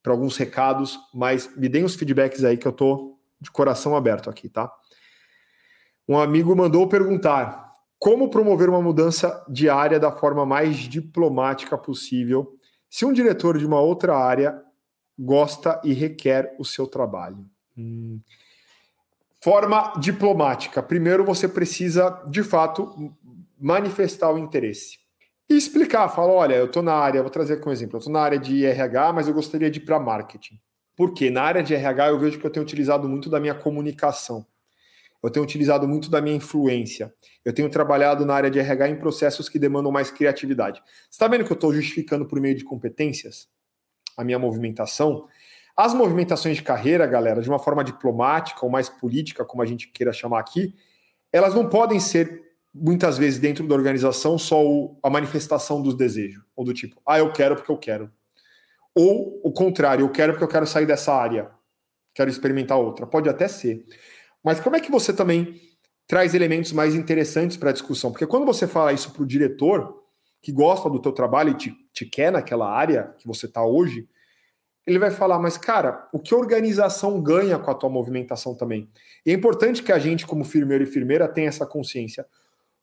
para 0.03 0.13
alguns 0.13 0.37
recados, 0.37 0.99
mas 1.11 1.49
me 1.57 1.67
deem 1.67 1.83
os 1.83 1.95
feedbacks 1.95 2.43
aí 2.43 2.55
que 2.55 2.67
eu 2.67 2.71
tô 2.71 3.17
de 3.41 3.49
coração 3.49 3.95
aberto 3.95 4.29
aqui, 4.29 4.47
tá? 4.47 4.71
Um 6.09 6.17
amigo 6.17 6.55
mandou 6.55 6.87
perguntar 6.87 7.69
como 7.99 8.31
promover 8.31 8.67
uma 8.67 8.81
mudança 8.81 9.45
de 9.47 9.69
área 9.69 9.99
da 9.99 10.11
forma 10.11 10.43
mais 10.43 10.77
diplomática 10.77 11.77
possível 11.77 12.57
se 12.89 13.05
um 13.05 13.13
diretor 13.13 13.59
de 13.59 13.65
uma 13.65 13.79
outra 13.79 14.17
área 14.17 14.59
gosta 15.19 15.79
e 15.83 15.93
requer 15.93 16.55
o 16.57 16.65
seu 16.65 16.87
trabalho. 16.87 17.45
Hum. 17.77 18.19
Forma 19.39 19.93
diplomática. 19.99 20.81
Primeiro 20.81 21.23
você 21.23 21.47
precisa, 21.47 22.23
de 22.27 22.41
fato, 22.41 23.13
manifestar 23.59 24.31
o 24.31 24.39
interesse. 24.39 24.97
E 25.47 25.55
explicar, 25.55 26.09
falar, 26.09 26.33
olha, 26.33 26.55
eu 26.55 26.65
estou 26.65 26.81
na 26.81 26.95
área, 26.95 27.21
vou 27.21 27.29
trazer 27.29 27.57
como 27.57 27.71
exemplo, 27.71 27.97
eu 27.97 27.99
estou 27.99 28.13
na 28.13 28.21
área 28.21 28.39
de 28.39 28.65
RH, 28.65 29.13
mas 29.13 29.27
eu 29.27 29.33
gostaria 29.35 29.69
de 29.69 29.77
ir 29.77 29.83
para 29.83 29.99
marketing. 29.99 30.59
Por 30.95 31.13
quê? 31.13 31.29
Na 31.29 31.43
área 31.43 31.61
de 31.61 31.75
RH 31.75 32.07
eu 32.07 32.17
vejo 32.17 32.39
que 32.39 32.47
eu 32.47 32.51
tenho 32.51 32.65
utilizado 32.65 33.07
muito 33.07 33.29
da 33.29 33.39
minha 33.39 33.53
comunicação. 33.53 34.43
Eu 35.21 35.29
tenho 35.29 35.43
utilizado 35.43 35.87
muito 35.87 36.09
da 36.09 36.21
minha 36.21 36.35
influência. 36.35 37.13
Eu 37.43 37.53
tenho 37.53 37.69
trabalhado 37.69 38.25
na 38.25 38.33
área 38.33 38.49
de 38.49 38.59
RH 38.59 38.89
em 38.89 38.95
processos 38.97 39.49
que 39.49 39.59
demandam 39.59 39.91
mais 39.91 40.09
criatividade. 40.09 40.81
Você 40.81 41.09
está 41.11 41.27
vendo 41.27 41.43
que 41.43 41.51
eu 41.51 41.55
estou 41.55 41.73
justificando 41.73 42.25
por 42.25 42.39
meio 42.39 42.55
de 42.55 42.63
competências? 42.63 43.49
a 44.19 44.23
minha 44.23 44.37
movimentação. 44.37 45.27
As 45.75 45.93
movimentações 45.93 46.57
de 46.57 46.63
carreira, 46.63 47.07
galera, 47.07 47.41
de 47.41 47.49
uma 47.49 47.57
forma 47.57 47.83
diplomática 47.83 48.65
ou 48.65 48.69
mais 48.69 48.89
política, 48.89 49.45
como 49.45 49.63
a 49.63 49.65
gente 49.65 49.87
queira 49.87 50.11
chamar 50.11 50.41
aqui, 50.41 50.75
elas 51.31 51.55
não 51.55 51.69
podem 51.69 52.01
ser 52.01 52.43
muitas 52.73 53.17
vezes 53.17 53.39
dentro 53.39 53.65
da 53.65 53.73
organização 53.73 54.37
só 54.37 54.61
a 55.01 55.09
manifestação 55.09 55.81
dos 55.81 55.95
desejos, 55.95 56.43
ou 56.55 56.65
do 56.65 56.73
tipo, 56.73 57.01
ah, 57.07 57.17
eu 57.17 57.31
quero 57.31 57.55
porque 57.55 57.71
eu 57.71 57.77
quero. 57.77 58.11
Ou 58.93 59.39
o 59.41 59.53
contrário, 59.53 60.03
eu 60.03 60.11
quero 60.11 60.33
porque 60.33 60.43
eu 60.43 60.49
quero 60.49 60.67
sair 60.67 60.85
dessa 60.85 61.13
área, 61.13 61.49
quero 62.13 62.29
experimentar 62.29 62.77
outra. 62.77 63.07
Pode 63.07 63.29
até 63.29 63.47
ser. 63.47 63.85
Mas 64.43 64.59
como 64.59 64.75
é 64.75 64.79
que 64.79 64.91
você 64.91 65.13
também 65.13 65.59
traz 66.07 66.33
elementos 66.33 66.71
mais 66.71 66.95
interessantes 66.95 67.57
para 67.57 67.69
a 67.69 67.73
discussão? 67.73 68.11
Porque 68.11 68.25
quando 68.27 68.45
você 68.45 68.67
fala 68.67 68.93
isso 68.93 69.11
para 69.11 69.23
o 69.23 69.27
diretor, 69.27 69.99
que 70.41 70.51
gosta 70.51 70.89
do 70.89 70.99
teu 70.99 71.11
trabalho 71.11 71.51
e 71.51 71.55
te, 71.55 71.75
te 71.93 72.05
quer 72.05 72.31
naquela 72.31 72.69
área 72.71 73.13
que 73.17 73.27
você 73.27 73.45
está 73.45 73.63
hoje, 73.63 74.07
ele 74.87 74.97
vai 74.97 75.11
falar, 75.11 75.37
mas 75.37 75.57
cara, 75.57 76.07
o 76.11 76.19
que 76.19 76.33
a 76.33 76.37
organização 76.37 77.21
ganha 77.21 77.59
com 77.59 77.69
a 77.69 77.75
tua 77.75 77.89
movimentação 77.89 78.55
também? 78.55 78.89
E 79.25 79.31
é 79.31 79.33
importante 79.33 79.83
que 79.83 79.91
a 79.91 79.99
gente, 79.99 80.25
como 80.25 80.43
firmeiro 80.43 80.83
e 80.83 80.87
firmeira, 80.87 81.27
tenha 81.27 81.49
essa 81.49 81.65
consciência. 81.65 82.25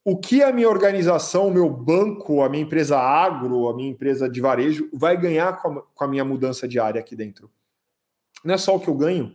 O 0.05 0.16
que 0.16 0.40
a 0.40 0.53
minha 0.53 0.69
organização, 0.69 1.49
o 1.49 1.53
meu 1.53 1.69
banco, 1.69 2.42
a 2.42 2.49
minha 2.49 2.62
empresa 2.62 2.97
agro, 2.97 3.69
a 3.69 3.75
minha 3.75 3.90
empresa 3.90 4.29
de 4.29 4.40
varejo 4.40 4.88
vai 4.92 5.16
ganhar 5.16 5.61
com 5.61 5.69
a, 5.69 5.83
com 5.83 6.05
a 6.05 6.07
minha 6.07 6.25
mudança 6.25 6.69
de 6.69 6.79
área 6.79 7.01
aqui 7.01 7.16
dentro? 7.16 7.51
Não 8.45 8.55
é 8.55 8.59
só 8.59 8.77
o 8.77 8.81
que 8.81 8.87
eu 8.87 8.95
ganho, 8.95 9.35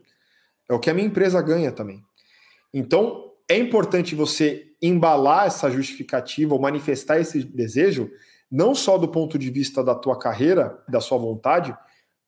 é 0.70 0.74
o 0.74 0.80
que 0.80 0.90
a 0.90 0.94
minha 0.94 1.08
empresa 1.08 1.42
ganha 1.42 1.74
também. 1.74 2.02
Então, 2.74 3.32
é 3.50 3.58
importante 3.58 4.16
você 4.16 4.68
embalar 4.82 5.48
essa 5.48 5.70
justificativa 5.70 6.54
ou 6.54 6.62
manifestar 6.62 7.20
esse 7.20 7.44
desejo, 7.44 8.10
não 8.50 8.74
só 8.74 8.98
do 8.98 9.08
ponto 9.08 9.38
de 9.38 9.50
vista 9.50 9.84
da 9.84 9.94
tua 9.94 10.18
carreira, 10.18 10.82
da 10.88 11.00
sua 11.00 11.18
vontade, 11.18 11.76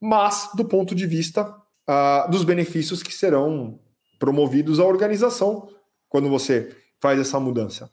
mas 0.02 0.50
do 0.56 0.66
ponto 0.66 0.94
de 0.94 1.08
vista 1.08 1.50
uh, 1.90 2.30
dos 2.30 2.44
benefícios 2.44 3.02
que 3.02 3.14
serão 3.14 3.80
promovidos 4.20 4.80
à 4.80 4.86
organização 4.86 5.68
quando 6.10 6.30
você 6.30 6.76
faz 7.02 7.20
essa 7.20 7.40
mudança. 7.40 7.90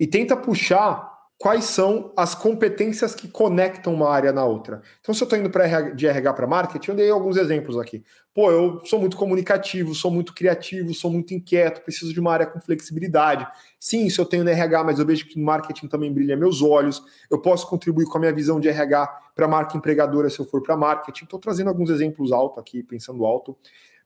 E 0.00 0.06
tenta 0.06 0.36
puxar 0.36 1.17
quais 1.38 1.66
são 1.66 2.12
as 2.16 2.34
competências 2.34 3.14
que 3.14 3.28
conectam 3.28 3.94
uma 3.94 4.10
área 4.10 4.32
na 4.32 4.44
outra. 4.44 4.82
Então, 5.00 5.14
se 5.14 5.22
eu 5.22 5.24
estou 5.24 5.38
indo 5.38 5.48
pra, 5.48 5.92
de 5.92 6.04
RH 6.04 6.32
para 6.32 6.46
marketing, 6.48 6.90
eu 6.90 6.96
dei 6.96 7.10
alguns 7.10 7.36
exemplos 7.36 7.78
aqui. 7.78 8.02
Pô, 8.34 8.50
eu 8.50 8.84
sou 8.84 8.98
muito 8.98 9.16
comunicativo, 9.16 9.94
sou 9.94 10.10
muito 10.10 10.34
criativo, 10.34 10.92
sou 10.92 11.12
muito 11.12 11.32
inquieto, 11.32 11.80
preciso 11.82 12.12
de 12.12 12.18
uma 12.18 12.32
área 12.32 12.46
com 12.46 12.60
flexibilidade. 12.60 13.46
Sim, 13.78 14.04
isso 14.06 14.20
eu 14.20 14.24
tenho 14.24 14.42
no 14.42 14.50
RH, 14.50 14.82
mas 14.82 14.98
eu 14.98 15.06
vejo 15.06 15.26
que 15.28 15.38
no 15.38 15.44
marketing 15.44 15.86
também 15.86 16.12
brilha 16.12 16.36
meus 16.36 16.60
olhos. 16.60 17.04
Eu 17.30 17.40
posso 17.40 17.68
contribuir 17.68 18.06
com 18.06 18.18
a 18.18 18.20
minha 18.20 18.32
visão 18.32 18.58
de 18.58 18.68
RH 18.68 19.06
para 19.36 19.46
a 19.46 19.48
marca 19.48 19.76
empregadora 19.76 20.28
se 20.28 20.40
eu 20.40 20.44
for 20.44 20.60
para 20.60 20.76
marketing. 20.76 21.22
Estou 21.22 21.38
trazendo 21.38 21.68
alguns 21.68 21.88
exemplos 21.88 22.32
alto 22.32 22.58
aqui, 22.58 22.82
pensando 22.82 23.24
alto, 23.24 23.56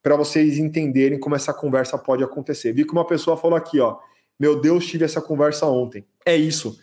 para 0.03 0.17
vocês 0.17 0.59
entenderem 0.59 1.19
como 1.19 1.35
essa 1.35 1.55
conversa 1.55 1.97
pode 1.97 2.23
acontecer. 2.23 2.75
Vi 2.75 2.85
que 2.85 2.93
uma 2.93 3.07
pessoa 3.07 3.39
falou 3.39 3.57
aqui, 3.57 3.81
ó, 3.81 3.97
meu 4.39 4.61
Deus, 4.61 4.85
tive 4.87 5.07
essa 5.07 5.21
conversa 5.21 5.65
ontem. 5.65 6.05
É 6.27 6.37
isso 6.37 6.79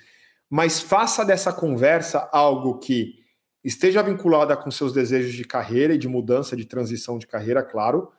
mas 0.50 0.82
faça 0.82 1.24
dessa 1.24 1.54
conversa 1.54 2.28
algo 2.32 2.80
que 2.80 3.20
esteja 3.64 4.02
vinculada 4.02 4.56
com 4.58 4.72
seus 4.72 4.94
desejos 4.94 5.34
de 5.34 5.44
carreira 5.44 5.94
e 5.94 5.98
de 5.98 6.08
mudança, 6.08 6.56
de 6.56 6.66
transição 6.66 7.18
de 7.20 7.28
carreira, 7.28 7.62
claro, 7.62 8.12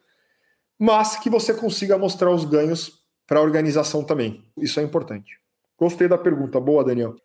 mas 0.78 1.16
que 1.16 1.28
você 1.28 1.52
consiga 1.52 1.98
mostrar 1.98 2.30
os 2.30 2.44
ganhos 2.44 3.04
para 3.26 3.38
a 3.38 3.42
organização 3.42 4.04
também. 4.04 4.44
Isso 4.56 4.80
é 4.80 4.82
importante. 4.82 5.38
Gostei 5.78 6.08
da 6.08 6.18
pergunta. 6.18 6.60
Boa, 6.60 6.84
Daniel. 6.84 7.16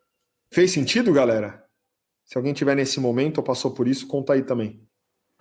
Fez 0.52 0.72
sentido, 0.72 1.12
galera? 1.14 1.64
Se 2.24 2.38
alguém 2.38 2.54
tiver 2.54 2.76
nesse 2.76 3.00
momento 3.00 3.38
ou 3.38 3.44
passou 3.44 3.72
por 3.72 3.88
isso, 3.88 4.08
conta 4.08 4.34
aí 4.34 4.42
também. 4.42 4.82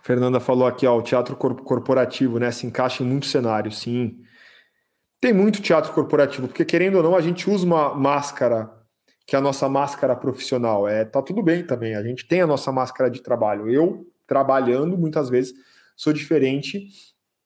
Fernanda 0.03 0.38
falou 0.38 0.66
aqui, 0.66 0.87
ó, 0.87 0.98
o 0.98 1.03
teatro 1.03 1.35
corporativo, 1.35 2.38
né, 2.38 2.50
se 2.50 2.66
encaixa 2.66 3.03
em 3.03 3.07
muitos 3.07 3.31
cenários, 3.31 3.79
sim. 3.79 4.20
Tem 5.18 5.33
muito 5.33 5.62
teatro 5.62 5.94
corporativo, 5.94 6.46
porque 6.46 6.64
querendo 6.64 6.96
ou 6.96 7.03
não, 7.03 7.16
a 7.16 7.22
gente 7.22 7.48
usa 7.48 7.64
uma 7.64 7.94
máscara, 7.94 8.70
que 9.26 9.37
a 9.37 9.40
nossa 9.40 9.68
máscara 9.68 10.14
profissional. 10.14 10.87
É, 10.87 11.04
tá 11.04 11.22
tudo 11.22 11.42
bem 11.42 11.66
também, 11.66 11.94
a 11.94 12.02
gente 12.02 12.26
tem 12.26 12.40
a 12.40 12.46
nossa 12.46 12.70
máscara 12.70 13.10
de 13.10 13.22
trabalho. 13.22 13.70
Eu, 13.70 14.06
trabalhando, 14.26 14.96
muitas 14.96 15.28
vezes, 15.28 15.54
sou 15.96 16.12
diferente 16.12 16.88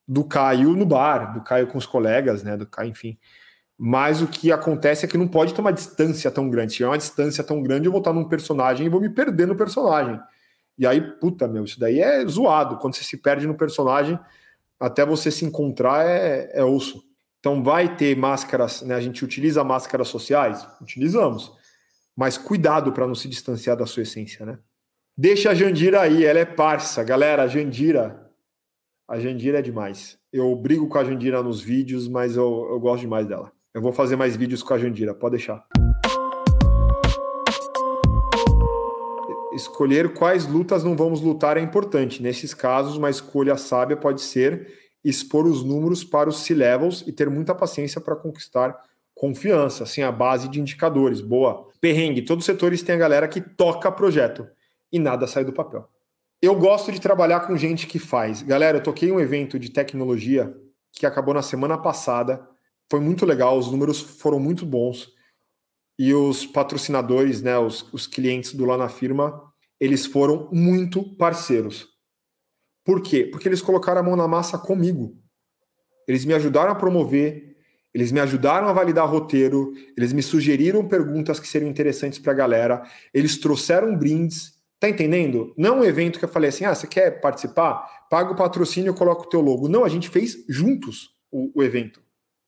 do 0.07 0.25
Caio 0.25 0.75
no 0.75 0.87
bar, 0.87 1.35
do 1.35 1.43
Caio 1.43 1.67
com 1.67 1.79
os 1.79 1.87
colegas, 1.87 2.43
né? 2.43 2.57
Do 2.57 2.67
Caio, 2.67 2.91
enfim. 2.91 3.19
Mas 3.77 4.21
o 4.21 4.27
que 4.27 4.51
acontece 4.51 5.05
é 5.05 5.09
que 5.09 5.17
não 5.17 5.29
pode 5.29 5.55
ter 5.55 5.61
uma 5.61 5.73
distância 5.73 6.31
tão 6.31 6.51
grande. 6.51 6.75
Se 6.75 6.83
é 6.83 6.87
uma 6.87 6.99
distância 6.99 7.45
tão 7.45 7.63
grande, 7.63 7.87
eu 7.87 7.93
vou 7.93 8.01
estar 8.01 8.13
num 8.13 8.25
personagem 8.25 8.87
e 8.87 8.89
vou 8.89 9.01
me 9.01 9.09
perder 9.09 9.47
no 9.47 9.55
personagem. 9.55 10.19
E 10.77 10.87
aí, 10.87 11.01
puta, 11.01 11.47
meu, 11.47 11.65
isso 11.65 11.79
daí 11.79 12.01
é 12.01 12.27
zoado. 12.27 12.79
Quando 12.79 12.95
você 12.95 13.05
se 13.05 13.17
perde 13.17 13.47
no 13.47 13.55
personagem, 13.55 14.19
até 14.81 15.05
você 15.05 15.31
se 15.31 15.45
encontrar 15.45 16.07
é, 16.07 16.51
é 16.55 16.65
osso. 16.65 17.05
Então 17.39 17.63
vai 17.63 17.97
ter 17.97 18.17
máscaras, 18.17 18.83
né? 18.83 18.95
A 18.95 19.01
gente 19.01 19.25
utiliza 19.25 19.63
máscaras 19.63 20.09
sociais? 20.09 20.67
Utilizamos. 20.81 21.53
Mas 22.19 22.37
cuidado 22.37 22.93
para 22.93 23.07
não 23.07 23.15
se 23.15 23.29
distanciar 23.29 23.77
da 23.77 23.87
sua 23.87 24.03
essência, 24.03 24.45
né? 24.45 24.59
Deixa 25.17 25.51
a 25.51 25.55
Jandira 25.55 26.01
aí, 26.01 26.25
ela 26.25 26.41
é 26.41 26.45
parça. 26.45 27.05
Galera, 27.05 27.45
a 27.45 27.47
Jandira. 27.47 28.29
A 29.09 29.21
Jandira 29.21 29.61
é 29.61 29.63
demais. 29.63 30.19
Eu 30.33 30.53
brigo 30.57 30.89
com 30.89 30.99
a 30.99 31.05
Jandira 31.05 31.41
nos 31.45 31.61
vídeos, 31.61 32.09
mas 32.09 32.35
eu, 32.35 32.67
eu 32.71 32.81
gosto 32.81 33.03
demais 33.03 33.25
dela. 33.25 33.53
Eu 33.73 33.81
vou 33.81 33.93
fazer 33.93 34.17
mais 34.17 34.35
vídeos 34.35 34.65
com 34.65 34.75
a 34.75 34.79
Jandira, 34.79 35.15
pode 35.15 35.37
deixar. 35.37 35.65
Escolher 39.53 40.13
quais 40.13 40.45
lutas 40.45 40.83
não 40.83 40.97
vamos 40.97 41.21
lutar 41.21 41.57
é 41.57 41.61
importante. 41.61 42.21
Nesses 42.21 42.53
casos, 42.53 42.97
uma 42.97 43.11
escolha 43.11 43.57
sábia 43.57 43.97
pode 43.97 44.23
ser 44.23 44.67
expor 45.05 45.47
os 45.47 45.63
números 45.63 46.03
para 46.03 46.29
os 46.29 46.41
C-levels 46.41 47.05
e 47.07 47.13
ter 47.13 47.31
muita 47.31 47.55
paciência 47.55 48.01
para 48.01 48.17
conquistar 48.17 48.77
confiança, 49.19 49.85
assim, 49.85 50.03
a 50.03 50.13
base 50.13 50.49
de 50.49 50.61
indicadores. 50.61 51.21
Boa. 51.21 51.69
Perrengue, 51.81 52.23
todos 52.23 52.43
os 52.43 52.47
setores 52.47 52.83
têm 52.83 52.95
a 52.95 52.99
galera 52.99 53.29
que 53.29 53.41
toca 53.41 53.91
projeto 53.91 54.47
e 54.93 54.99
nada 54.99 55.27
sai 55.27 55.45
do 55.45 55.53
papel. 55.53 55.89
Eu 56.41 56.55
gosto 56.55 56.93
de 56.93 57.01
trabalhar 57.01 57.41
com 57.41 57.57
gente 57.57 57.87
que 57.87 57.99
faz. 57.99 58.43
Galera, 58.43 58.79
eu 58.79 58.83
toquei 58.83 59.11
um 59.11 59.21
evento 59.21 59.59
de 59.59 59.71
tecnologia 59.71 60.55
que 60.93 61.05
acabou 61.05 61.35
na 61.35 61.43
semana 61.43 61.77
passada 61.77 62.49
foi 62.91 63.01
muito 63.01 63.27
legal, 63.27 63.59
os 63.59 63.71
números 63.71 64.01
foram 64.01 64.41
muito 64.41 64.65
bons. 64.65 65.13
E 65.99 66.15
os 66.15 66.47
patrocinadores, 66.47 67.43
né, 67.43 67.59
os, 67.59 67.93
os 67.93 68.07
clientes 68.07 68.55
do 68.55 68.65
Lá 68.65 68.79
na 68.79 68.89
Firma, 68.89 69.43
eles 69.79 70.07
foram 70.07 70.49
muito 70.51 71.03
parceiros. 71.17 71.87
Por 72.85 73.03
quê? 73.03 73.25
Porque 73.25 73.47
eles 73.49 73.61
colocaram 73.61 74.01
a 74.01 74.03
mão 74.03 74.17
na 74.17 74.27
massa 74.27 74.57
comigo. 74.57 75.19
Eles 76.07 76.25
me 76.25 76.33
ajudaram 76.33 76.73
a 76.73 76.75
promover, 76.75 77.58
eles 77.99 78.13
me 78.13 78.21
ajudaram 78.21 78.69
a 78.69 78.73
validar 78.73 79.11
roteiro, 79.11 79.73
eles 79.97 80.13
me 80.13 80.23
sugeriram 80.23 80.87
perguntas 80.87 81.41
que 81.41 81.49
seriam 81.49 81.69
interessantes 81.69 82.21
para 82.21 82.31
a 82.31 82.37
galera, 82.37 82.85
eles 83.13 83.39
trouxeram 83.39 83.97
brindes. 83.97 84.57
Tá 84.79 84.89
entendendo? 84.89 85.53
Não 85.59 85.81
um 85.81 85.85
evento 85.85 86.21
que 86.21 86.25
eu 86.25 86.29
falei 86.29 86.51
assim: 86.51 86.65
ah, 86.65 86.73
você 86.73 86.87
quer 86.87 87.21
participar? 87.21 88.07
Paga 88.09 88.31
o 88.31 88.37
patrocínio, 88.37 88.91
eu 88.91 88.95
coloco 88.95 89.25
o 89.25 89.29
teu 89.29 89.41
logo. 89.41 89.69
Não, 89.69 89.85
a 89.85 89.89
gente 89.89 90.09
fez 90.09 90.45
juntos 90.49 91.11
o, 91.33 91.51
o 91.57 91.65
evento. 91.65 92.01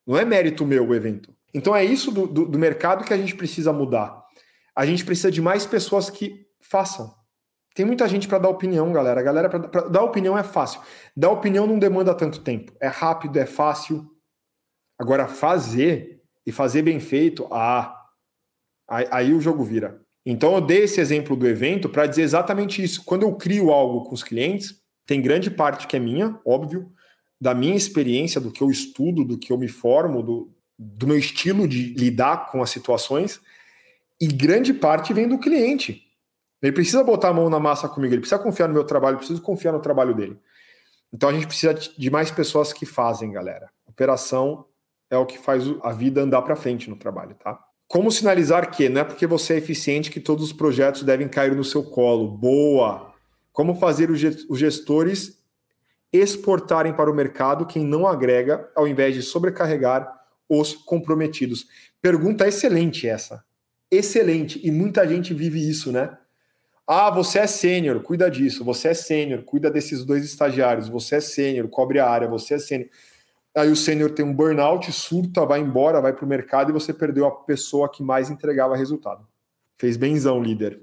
Não 0.07 0.17
é 0.17 0.25
mérito 0.25 0.65
meu 0.65 0.87
o 0.87 0.95
evento. 0.95 1.35
Então 1.53 1.75
é 1.75 1.85
isso 1.85 2.13
do, 2.13 2.29
do, 2.29 2.47
do 2.47 2.57
mercado 2.57 3.05
que 3.05 3.13
a 3.13 3.17
gente 3.17 3.35
precisa 3.35 3.73
mudar. 3.73 4.23
A 4.77 4.87
gente 4.87 5.05
precisa 5.05 5.33
de 5.33 5.43
mais 5.43 5.67
pessoas 5.67 6.09
que 6.09 6.47
façam. 6.61 7.13
Tem 7.75 7.85
muita 7.85 8.07
gente 8.09 8.29
para 8.29 8.39
dar 8.39 8.49
opinião, 8.49 8.93
galera. 8.93 9.21
A 9.21 9.25
galera 9.25 9.49
para 9.49 9.89
dar 9.89 10.03
opinião 10.03 10.39
é 10.39 10.45
fácil. 10.45 10.81
Dar 11.17 11.31
opinião 11.31 11.67
não 11.67 11.81
demanda 11.81 12.15
tanto 12.15 12.41
tempo. 12.41 12.73
É 12.81 12.87
rápido, 12.87 13.37
é 13.37 13.47
fácil. 13.47 14.09
Agora 15.01 15.27
fazer 15.27 16.21
e 16.45 16.53
fazer 16.53 16.83
bem 16.83 17.01
feito, 17.01 17.49
ah, 17.51 17.91
aí, 18.87 19.09
aí 19.11 19.33
o 19.33 19.41
jogo 19.41 19.65
vira. 19.65 19.99
Então 20.27 20.55
eu 20.55 20.61
dei 20.61 20.83
esse 20.83 21.01
exemplo 21.01 21.35
do 21.35 21.49
evento 21.49 21.89
para 21.89 22.05
dizer 22.05 22.21
exatamente 22.21 22.85
isso. 22.85 23.03
Quando 23.03 23.23
eu 23.23 23.35
crio 23.35 23.71
algo 23.71 24.05
com 24.05 24.15
os 24.15 24.23
clientes, 24.23 24.79
tem 25.07 25.23
grande 25.23 25.51
parte 25.51 25.87
que 25.87 25.97
é 25.97 25.99
minha, 25.99 26.39
óbvio, 26.45 26.93
da 27.41 27.55
minha 27.55 27.75
experiência, 27.75 28.39
do 28.39 28.53
que 28.53 28.63
eu 28.63 28.71
estudo, 28.71 29.25
do 29.25 29.39
que 29.39 29.51
eu 29.51 29.57
me 29.57 29.69
formo, 29.69 30.23
do, 30.23 30.53
do 30.79 31.07
meu 31.07 31.17
estilo 31.17 31.67
de 31.67 31.95
lidar 31.95 32.51
com 32.51 32.63
as 32.63 32.69
situações, 32.69 33.41
e 34.21 34.27
grande 34.27 34.75
parte 34.75 35.15
vem 35.15 35.27
do 35.27 35.39
cliente. 35.39 36.05
Ele 36.61 36.73
precisa 36.73 37.03
botar 37.03 37.31
a 37.31 37.33
mão 37.33 37.49
na 37.49 37.59
massa 37.59 37.89
comigo, 37.89 38.13
ele 38.13 38.21
precisa 38.21 38.39
confiar 38.39 38.69
no 38.69 38.75
meu 38.75 38.85
trabalho, 38.85 39.15
eu 39.15 39.19
preciso 39.19 39.41
confiar 39.41 39.73
no 39.73 39.81
trabalho 39.81 40.15
dele. 40.15 40.39
Então 41.11 41.31
a 41.31 41.33
gente 41.33 41.47
precisa 41.47 41.73
de 41.73 42.11
mais 42.11 42.31
pessoas 42.31 42.71
que 42.71 42.85
fazem, 42.85 43.33
galera. 43.33 43.71
Operação 43.87 44.67
é 45.11 45.19
o 45.19 45.27
que 45.27 45.39
faz 45.39 45.65
a 45.83 45.93
vida 45.93 46.23
andar 46.23 46.43
para 46.43 46.57
frente 46.57 46.89
no 46.89 46.97
trabalho, 46.97 47.35
tá? 47.35 47.59
Como 47.89 48.13
sinalizar 48.13 48.71
que 48.71 48.89
não 48.89 49.01
é 49.01 49.05
porque 49.05 49.27
você 49.27 49.55
é 49.55 49.59
eficiente 49.59 50.11
que 50.11 50.21
todos 50.21 50.45
os 50.45 50.53
projetos 50.53 51.03
devem 51.03 51.29
cair 51.29 51.57
no 51.57 51.65
seu 51.65 51.83
colo. 51.83 52.29
Boa! 52.29 53.13
Como 53.53 53.75
fazer 53.75 54.11
os 54.11 54.59
gestores 54.59 55.41
exportarem 56.13 56.93
para 56.93 57.11
o 57.11 57.15
mercado 57.15 57.67
quem 57.67 57.85
não 57.85 58.07
agrega, 58.07 58.71
ao 58.77 58.87
invés 58.87 59.15
de 59.15 59.23
sobrecarregar 59.23 60.09
os 60.49 60.75
comprometidos. 60.75 61.67
Pergunta 62.01 62.47
excelente 62.47 63.09
essa. 63.09 63.45
Excelente. 63.91 64.61
E 64.65 64.71
muita 64.71 65.07
gente 65.07 65.35
vive 65.35 65.69
isso, 65.69 65.93
né? 65.93 66.17
Ah, 66.87 67.11
você 67.11 67.41
é 67.41 67.47
sênior, 67.47 68.03
cuida 68.03 68.31
disso. 68.31 68.65
Você 68.65 68.89
é 68.89 68.95
sênior, 68.95 69.43
cuida 69.45 69.71
desses 69.71 70.05
dois 70.05 70.25
estagiários. 70.25 70.89
Você 70.89 71.17
é 71.17 71.21
sênior, 71.21 71.69
cobre 71.69 72.01
a 72.01 72.09
área. 72.09 72.29
Você 72.29 72.55
é 72.55 72.59
sênior. 72.59 72.89
Aí 73.57 73.71
o 73.71 73.77
sênior 73.77 74.11
tem 74.11 74.25
um 74.25 74.33
burnout, 74.33 74.91
surta, 74.93 75.45
vai 75.45 75.61
embora, 75.61 76.01
vai 76.01 76.13
para 76.13 76.25
o 76.25 76.29
mercado 76.29 76.71
e 76.71 76.73
você 76.73 76.93
perdeu 76.93 77.27
a 77.27 77.31
pessoa 77.31 77.91
que 77.91 78.03
mais 78.03 78.31
entregava 78.31 78.77
resultado. 78.77 79.27
Fez 79.77 79.97
benzão, 79.97 80.43
líder. 80.43 80.81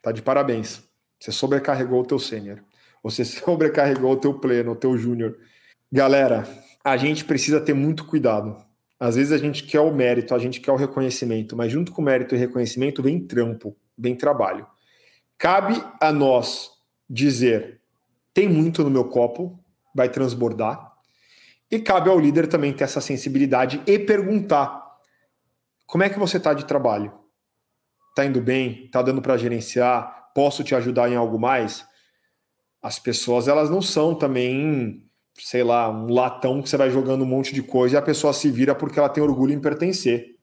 Tá 0.00 0.12
de 0.12 0.22
parabéns. 0.22 0.82
Você 1.20 1.30
sobrecarregou 1.30 2.00
o 2.00 2.06
teu 2.06 2.18
sênior. 2.18 2.62
Você 3.02 3.24
sobrecarregou 3.24 4.12
o 4.12 4.16
teu 4.16 4.34
pleno, 4.34 4.72
o 4.72 4.76
teu 4.76 4.96
júnior. 4.96 5.36
Galera, 5.92 6.48
a 6.82 6.96
gente 6.96 7.24
precisa 7.24 7.60
ter 7.60 7.74
muito 7.74 8.04
cuidado. 8.06 8.56
Às 8.98 9.16
vezes 9.16 9.32
a 9.32 9.38
gente 9.38 9.64
quer 9.64 9.80
o 9.80 9.94
mérito, 9.94 10.34
a 10.34 10.38
gente 10.38 10.60
quer 10.60 10.72
o 10.72 10.76
reconhecimento, 10.76 11.54
mas 11.54 11.70
junto 11.70 11.92
com 11.92 12.00
o 12.00 12.04
mérito 12.04 12.34
e 12.34 12.38
reconhecimento 12.38 13.02
vem 13.02 13.20
trampo, 13.20 13.76
vem 13.96 14.16
trabalho. 14.16 14.66
Cabe 15.36 15.82
a 16.00 16.10
nós 16.10 16.70
dizer: 17.08 17.80
tem 18.32 18.48
muito 18.48 18.82
no 18.82 18.90
meu 18.90 19.04
copo, 19.04 19.58
vai 19.94 20.08
transbordar. 20.08 20.95
E 21.70 21.78
cabe 21.78 22.08
ao 22.08 22.18
líder 22.18 22.46
também 22.46 22.72
ter 22.72 22.84
essa 22.84 23.00
sensibilidade 23.00 23.82
e 23.86 23.98
perguntar: 23.98 24.98
como 25.86 26.04
é 26.04 26.08
que 26.08 26.18
você 26.18 26.36
está 26.36 26.54
de 26.54 26.64
trabalho? 26.64 27.12
Está 28.10 28.24
indo 28.24 28.40
bem? 28.40 28.84
Está 28.86 29.02
dando 29.02 29.20
para 29.20 29.36
gerenciar? 29.36 30.30
Posso 30.34 30.62
te 30.62 30.74
ajudar 30.74 31.10
em 31.10 31.16
algo 31.16 31.38
mais? 31.38 31.86
as 32.86 33.00
pessoas 33.00 33.48
elas 33.48 33.68
não 33.68 33.82
são 33.82 34.14
também, 34.14 35.04
sei 35.34 35.64
lá, 35.64 35.90
um 35.90 36.06
latão 36.12 36.62
que 36.62 36.68
você 36.68 36.76
vai 36.76 36.88
jogando 36.88 37.22
um 37.22 37.26
monte 37.26 37.52
de 37.52 37.60
coisa 37.60 37.96
e 37.96 37.98
a 37.98 38.02
pessoa 38.02 38.32
se 38.32 38.48
vira 38.48 38.76
porque 38.76 38.96
ela 38.96 39.08
tem 39.08 39.20
orgulho 39.20 39.52
em 39.52 39.60
pertencer. 39.60 40.36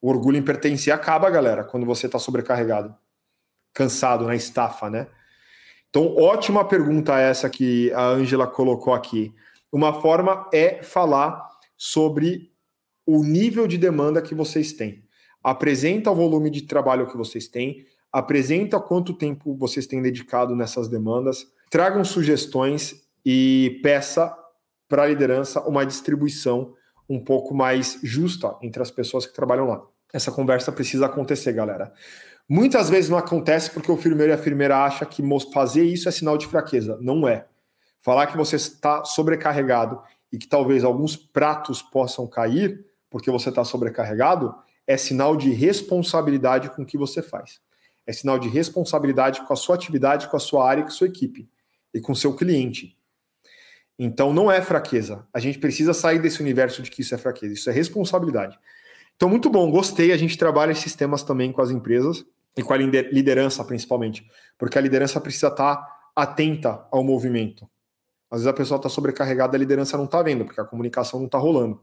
O 0.00 0.08
orgulho 0.08 0.36
em 0.36 0.42
pertencer 0.42 0.94
acaba, 0.94 1.28
galera, 1.28 1.64
quando 1.64 1.84
você 1.84 2.06
está 2.06 2.20
sobrecarregado, 2.20 2.94
cansado 3.74 4.26
na 4.26 4.36
estafa, 4.36 4.88
né? 4.88 5.08
Então, 5.90 6.14
ótima 6.14 6.64
pergunta 6.64 7.18
essa 7.18 7.50
que 7.50 7.92
a 7.94 8.04
Ângela 8.04 8.46
colocou 8.46 8.94
aqui. 8.94 9.34
Uma 9.72 10.00
forma 10.00 10.48
é 10.52 10.82
falar 10.82 11.44
sobre 11.76 12.52
o 13.04 13.22
nível 13.22 13.66
de 13.66 13.78
demanda 13.78 14.22
que 14.22 14.34
vocês 14.34 14.72
têm. 14.72 15.04
Apresenta 15.42 16.10
o 16.10 16.14
volume 16.14 16.50
de 16.50 16.62
trabalho 16.62 17.06
que 17.06 17.16
vocês 17.16 17.46
têm, 17.46 17.84
apresenta 18.12 18.80
quanto 18.80 19.12
tempo 19.12 19.56
vocês 19.56 19.86
têm 19.86 20.02
dedicado 20.02 20.56
nessas 20.56 20.88
demandas, 20.88 21.46
Tragam 21.70 22.04
sugestões 22.04 23.02
e 23.24 23.80
peça 23.82 24.34
para 24.88 25.02
a 25.02 25.06
liderança 25.06 25.60
uma 25.62 25.84
distribuição 25.84 26.74
um 27.08 27.22
pouco 27.22 27.54
mais 27.54 27.98
justa 28.02 28.56
entre 28.62 28.80
as 28.80 28.90
pessoas 28.90 29.26
que 29.26 29.34
trabalham 29.34 29.66
lá. 29.66 29.82
Essa 30.12 30.30
conversa 30.30 30.70
precisa 30.70 31.06
acontecer, 31.06 31.52
galera. 31.52 31.92
Muitas 32.48 32.88
vezes 32.88 33.10
não 33.10 33.18
acontece 33.18 33.70
porque 33.72 33.90
o 33.90 33.96
firmeiro 33.96 34.32
e 34.32 34.34
a 34.34 34.38
firmeira 34.38 34.78
acham 34.78 35.08
que 35.08 35.22
fazer 35.52 35.84
isso 35.84 36.08
é 36.08 36.12
sinal 36.12 36.38
de 36.38 36.46
fraqueza. 36.46 36.96
Não 37.00 37.26
é. 37.26 37.46
Falar 38.06 38.28
que 38.28 38.36
você 38.36 38.54
está 38.54 39.04
sobrecarregado 39.04 40.00
e 40.30 40.38
que 40.38 40.46
talvez 40.46 40.84
alguns 40.84 41.16
pratos 41.16 41.82
possam 41.82 42.24
cair 42.24 42.86
porque 43.10 43.32
você 43.32 43.48
está 43.48 43.64
sobrecarregado 43.64 44.54
é 44.86 44.96
sinal 44.96 45.36
de 45.36 45.50
responsabilidade 45.50 46.70
com 46.70 46.82
o 46.82 46.86
que 46.86 46.96
você 46.96 47.20
faz. 47.20 47.60
É 48.06 48.12
sinal 48.12 48.38
de 48.38 48.48
responsabilidade 48.48 49.44
com 49.44 49.52
a 49.52 49.56
sua 49.56 49.74
atividade, 49.74 50.28
com 50.28 50.36
a 50.36 50.38
sua 50.38 50.70
área 50.70 50.84
com 50.84 50.88
a 50.88 50.92
sua 50.92 51.08
equipe 51.08 51.50
e 51.92 52.00
com 52.00 52.14
seu 52.14 52.32
cliente. 52.32 52.96
Então 53.98 54.32
não 54.32 54.52
é 54.52 54.62
fraqueza. 54.62 55.26
A 55.34 55.40
gente 55.40 55.58
precisa 55.58 55.92
sair 55.92 56.20
desse 56.20 56.40
universo 56.40 56.82
de 56.82 56.92
que 56.92 57.02
isso 57.02 57.12
é 57.12 57.18
fraqueza, 57.18 57.54
isso 57.54 57.68
é 57.68 57.72
responsabilidade. 57.72 58.56
Então, 59.16 59.28
muito 59.28 59.50
bom, 59.50 59.68
gostei. 59.68 60.12
A 60.12 60.16
gente 60.16 60.38
trabalha 60.38 60.70
esses 60.70 60.94
temas 60.94 61.24
também 61.24 61.50
com 61.50 61.60
as 61.60 61.72
empresas 61.72 62.24
e 62.56 62.62
com 62.62 62.72
a 62.72 62.76
liderança, 62.76 63.64
principalmente, 63.64 64.24
porque 64.56 64.78
a 64.78 64.80
liderança 64.80 65.20
precisa 65.20 65.48
estar 65.48 65.84
atenta 66.14 66.86
ao 66.92 67.02
movimento. 67.02 67.68
Às 68.30 68.40
vezes 68.40 68.46
a 68.46 68.52
pessoa 68.52 68.76
está 68.76 68.88
sobrecarregada, 68.88 69.56
a 69.56 69.58
liderança 69.58 69.96
não 69.96 70.04
está 70.04 70.22
vendo, 70.22 70.44
porque 70.44 70.60
a 70.60 70.64
comunicação 70.64 71.20
não 71.20 71.26
está 71.26 71.38
rolando. 71.38 71.80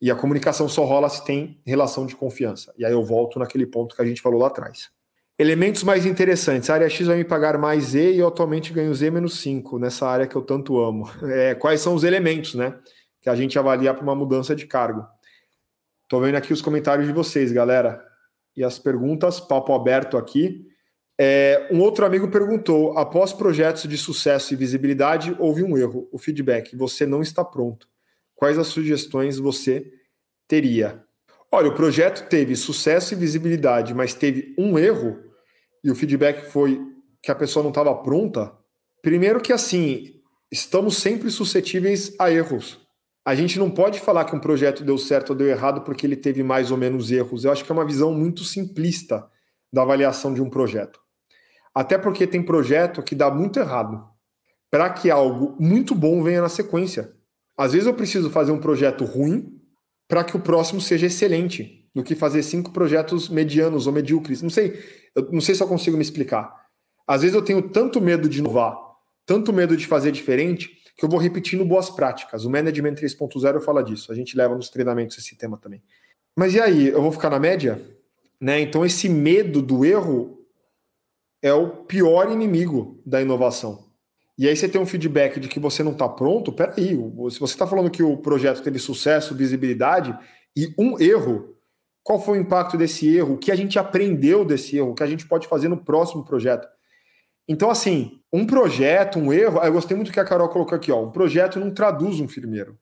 E 0.00 0.10
a 0.10 0.14
comunicação 0.14 0.68
só 0.68 0.84
rola 0.84 1.08
se 1.08 1.24
tem 1.24 1.60
relação 1.66 2.06
de 2.06 2.14
confiança. 2.14 2.72
E 2.78 2.84
aí 2.84 2.92
eu 2.92 3.02
volto 3.02 3.38
naquele 3.38 3.66
ponto 3.66 3.96
que 3.96 4.02
a 4.02 4.04
gente 4.04 4.22
falou 4.22 4.40
lá 4.40 4.46
atrás. 4.46 4.90
Elementos 5.36 5.82
mais 5.82 6.06
interessantes. 6.06 6.70
A 6.70 6.74
área 6.74 6.88
X 6.88 7.06
vai 7.06 7.16
me 7.16 7.24
pagar 7.24 7.58
mais 7.58 7.84
Z 7.84 8.12
e 8.12 8.18
eu 8.18 8.28
atualmente 8.28 8.72
ganho 8.72 8.94
Z 8.94 9.10
menos 9.10 9.40
5 9.40 9.78
nessa 9.78 10.06
área 10.06 10.26
que 10.26 10.36
eu 10.36 10.42
tanto 10.42 10.78
amo. 10.80 11.08
É, 11.22 11.54
quais 11.54 11.80
são 11.80 11.94
os 11.94 12.04
elementos, 12.04 12.54
né? 12.54 12.76
Que 13.20 13.28
a 13.28 13.34
gente 13.34 13.58
avalia 13.58 13.92
para 13.92 14.02
uma 14.02 14.14
mudança 14.14 14.54
de 14.54 14.66
cargo. 14.66 15.06
Estou 16.04 16.20
vendo 16.20 16.36
aqui 16.36 16.52
os 16.52 16.62
comentários 16.62 17.06
de 17.06 17.12
vocês, 17.12 17.52
galera. 17.52 18.04
E 18.56 18.64
as 18.64 18.78
perguntas, 18.78 19.38
papo 19.38 19.72
aberto 19.72 20.16
aqui. 20.16 20.66
É, 21.20 21.68
um 21.72 21.80
outro 21.80 22.06
amigo 22.06 22.28
perguntou: 22.28 22.96
após 22.96 23.32
projetos 23.32 23.88
de 23.88 23.98
sucesso 23.98 24.52
e 24.52 24.56
visibilidade, 24.56 25.34
houve 25.38 25.64
um 25.64 25.76
erro, 25.76 26.08
o 26.12 26.18
feedback. 26.18 26.76
Você 26.76 27.04
não 27.04 27.20
está 27.20 27.44
pronto. 27.44 27.88
Quais 28.34 28.56
as 28.56 28.68
sugestões 28.68 29.36
você 29.38 29.92
teria? 30.46 31.04
Olha, 31.50 31.68
o 31.68 31.74
projeto 31.74 32.28
teve 32.28 32.54
sucesso 32.54 33.14
e 33.14 33.16
visibilidade, 33.16 33.94
mas 33.94 34.14
teve 34.14 34.54
um 34.56 34.78
erro 34.78 35.18
e 35.82 35.90
o 35.90 35.94
feedback 35.94 36.50
foi 36.50 36.80
que 37.22 37.30
a 37.30 37.34
pessoa 37.34 37.62
não 37.62 37.70
estava 37.70 37.94
pronta, 37.94 38.52
primeiro 39.02 39.40
que 39.40 39.52
assim, 39.52 40.20
estamos 40.52 40.98
sempre 40.98 41.30
suscetíveis 41.30 42.14
a 42.18 42.30
erros. 42.30 42.78
A 43.24 43.34
gente 43.34 43.58
não 43.58 43.70
pode 43.70 43.98
falar 43.98 44.24
que 44.24 44.36
um 44.36 44.40
projeto 44.40 44.84
deu 44.84 44.96
certo 44.96 45.30
ou 45.30 45.36
deu 45.36 45.48
errado 45.48 45.82
porque 45.82 46.06
ele 46.06 46.16
teve 46.16 46.42
mais 46.42 46.70
ou 46.70 46.76
menos 46.76 47.10
erros. 47.10 47.44
Eu 47.44 47.52
acho 47.52 47.64
que 47.64 47.72
é 47.72 47.74
uma 47.74 47.84
visão 47.84 48.12
muito 48.12 48.44
simplista 48.44 49.28
da 49.72 49.82
avaliação 49.82 50.32
de 50.32 50.40
um 50.40 50.48
projeto. 50.48 51.00
Até 51.78 51.96
porque 51.96 52.26
tem 52.26 52.42
projeto 52.42 53.04
que 53.04 53.14
dá 53.14 53.30
muito 53.30 53.60
errado 53.60 54.04
para 54.68 54.90
que 54.90 55.12
algo 55.12 55.56
muito 55.60 55.94
bom 55.94 56.20
venha 56.24 56.42
na 56.42 56.48
sequência. 56.48 57.12
Às 57.56 57.72
vezes 57.72 57.86
eu 57.86 57.94
preciso 57.94 58.28
fazer 58.30 58.50
um 58.50 58.58
projeto 58.58 59.04
ruim 59.04 59.62
para 60.08 60.24
que 60.24 60.36
o 60.36 60.40
próximo 60.40 60.80
seja 60.80 61.06
excelente, 61.06 61.88
do 61.94 62.02
que 62.02 62.16
fazer 62.16 62.42
cinco 62.42 62.72
projetos 62.72 63.28
medianos 63.28 63.86
ou 63.86 63.92
medíocres. 63.92 64.42
Não 64.42 64.50
sei, 64.50 64.76
não 65.30 65.40
sei 65.40 65.54
se 65.54 65.62
eu 65.62 65.68
consigo 65.68 65.96
me 65.96 66.02
explicar. 66.02 66.52
Às 67.06 67.22
vezes 67.22 67.36
eu 67.36 67.42
tenho 67.42 67.62
tanto 67.62 68.00
medo 68.00 68.28
de 68.28 68.40
inovar, 68.40 68.76
tanto 69.24 69.52
medo 69.52 69.76
de 69.76 69.86
fazer 69.86 70.10
diferente, 70.10 70.68
que 70.96 71.04
eu 71.04 71.08
vou 71.08 71.20
repetindo 71.20 71.64
boas 71.64 71.88
práticas. 71.88 72.44
O 72.44 72.50
Management 72.50 72.94
3.0 72.94 73.60
fala 73.60 73.84
disso. 73.84 74.10
A 74.10 74.16
gente 74.16 74.36
leva 74.36 74.56
nos 74.56 74.68
treinamentos 74.68 75.16
esse 75.16 75.38
tema 75.38 75.56
também. 75.56 75.80
Mas 76.36 76.54
e 76.54 76.60
aí, 76.60 76.88
eu 76.88 77.00
vou 77.00 77.12
ficar 77.12 77.30
na 77.30 77.38
média? 77.38 77.80
Né? 78.40 78.62
Então 78.62 78.84
esse 78.84 79.08
medo 79.08 79.62
do 79.62 79.84
erro 79.84 80.37
é 81.42 81.52
o 81.52 81.84
pior 81.84 82.30
inimigo 82.30 83.00
da 83.04 83.20
inovação. 83.20 83.86
E 84.36 84.48
aí 84.48 84.56
você 84.56 84.68
tem 84.68 84.80
um 84.80 84.86
feedback 84.86 85.40
de 85.40 85.48
que 85.48 85.58
você 85.58 85.82
não 85.82 85.92
está 85.92 86.08
pronto, 86.08 86.52
peraí, 86.52 86.90
se 87.30 87.40
você 87.40 87.54
está 87.54 87.66
falando 87.66 87.90
que 87.90 88.02
o 88.02 88.16
projeto 88.16 88.62
teve 88.62 88.78
sucesso, 88.78 89.34
visibilidade 89.34 90.16
e 90.56 90.72
um 90.78 90.98
erro, 91.00 91.56
qual 92.02 92.20
foi 92.20 92.38
o 92.38 92.40
impacto 92.40 92.76
desse 92.76 93.14
erro? 93.14 93.34
O 93.34 93.38
que 93.38 93.52
a 93.52 93.56
gente 93.56 93.78
aprendeu 93.78 94.44
desse 94.44 94.76
erro? 94.76 94.90
O 94.90 94.94
que 94.94 95.02
a 95.02 95.06
gente 95.06 95.26
pode 95.26 95.46
fazer 95.46 95.68
no 95.68 95.76
próximo 95.76 96.24
projeto? 96.24 96.66
Então, 97.46 97.70
assim, 97.70 98.20
um 98.32 98.46
projeto, 98.46 99.18
um 99.18 99.32
erro. 99.32 99.58
Eu 99.62 99.72
gostei 99.72 99.96
muito 99.96 100.12
que 100.12 100.20
a 100.20 100.24
Carol 100.24 100.48
colocou 100.48 100.76
aqui, 100.76 100.92
ó. 100.92 101.02
Um 101.02 101.10
projeto 101.10 101.58
não 101.58 101.70
traduz 101.70 102.20
um 102.20 102.28
firmeiro. 102.28 102.78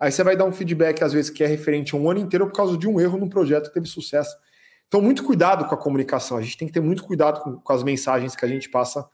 Aí 0.00 0.10
você 0.10 0.24
vai 0.24 0.36
dar 0.36 0.46
um 0.46 0.52
feedback, 0.52 1.02
às 1.04 1.12
vezes, 1.12 1.30
que 1.30 1.44
é 1.44 1.46
referente 1.46 1.94
a 1.94 1.98
um 1.98 2.10
ano 2.10 2.20
inteiro 2.20 2.46
por 2.46 2.54
causa 2.54 2.78
de 2.78 2.88
um 2.88 2.98
erro 2.98 3.18
num 3.18 3.28
projeto 3.28 3.68
que 3.68 3.74
teve 3.74 3.86
sucesso. 3.86 4.34
Então, 4.90 5.00
muito 5.00 5.22
cuidado 5.22 5.66
com 5.66 5.74
a 5.74 5.78
comunicação. 5.78 6.36
A 6.36 6.42
gente 6.42 6.58
tem 6.58 6.66
que 6.66 6.74
ter 6.74 6.80
muito 6.80 7.04
cuidado 7.04 7.40
com, 7.40 7.60
com 7.60 7.72
as 7.72 7.84
mensagens 7.84 8.34
que 8.34 8.44
a 8.44 8.48
gente 8.48 8.68
passa 8.68 9.08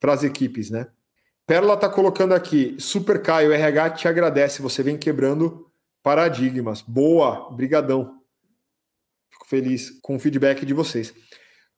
para 0.00 0.14
as 0.14 0.24
equipes, 0.24 0.70
né? 0.70 0.86
Pérola 1.46 1.74
está 1.74 1.86
colocando 1.86 2.32
aqui, 2.32 2.76
Super 2.78 3.20
Caio, 3.20 3.52
RH 3.52 3.90
te 3.90 4.08
agradece, 4.08 4.62
você 4.62 4.82
vem 4.82 4.96
quebrando 4.96 5.70
paradigmas. 6.02 6.80
Boa, 6.80 7.50
brigadão 7.54 8.18
feliz 9.46 9.98
com 10.02 10.16
o 10.16 10.18
feedback 10.18 10.64
de 10.64 10.72
vocês. 10.72 11.12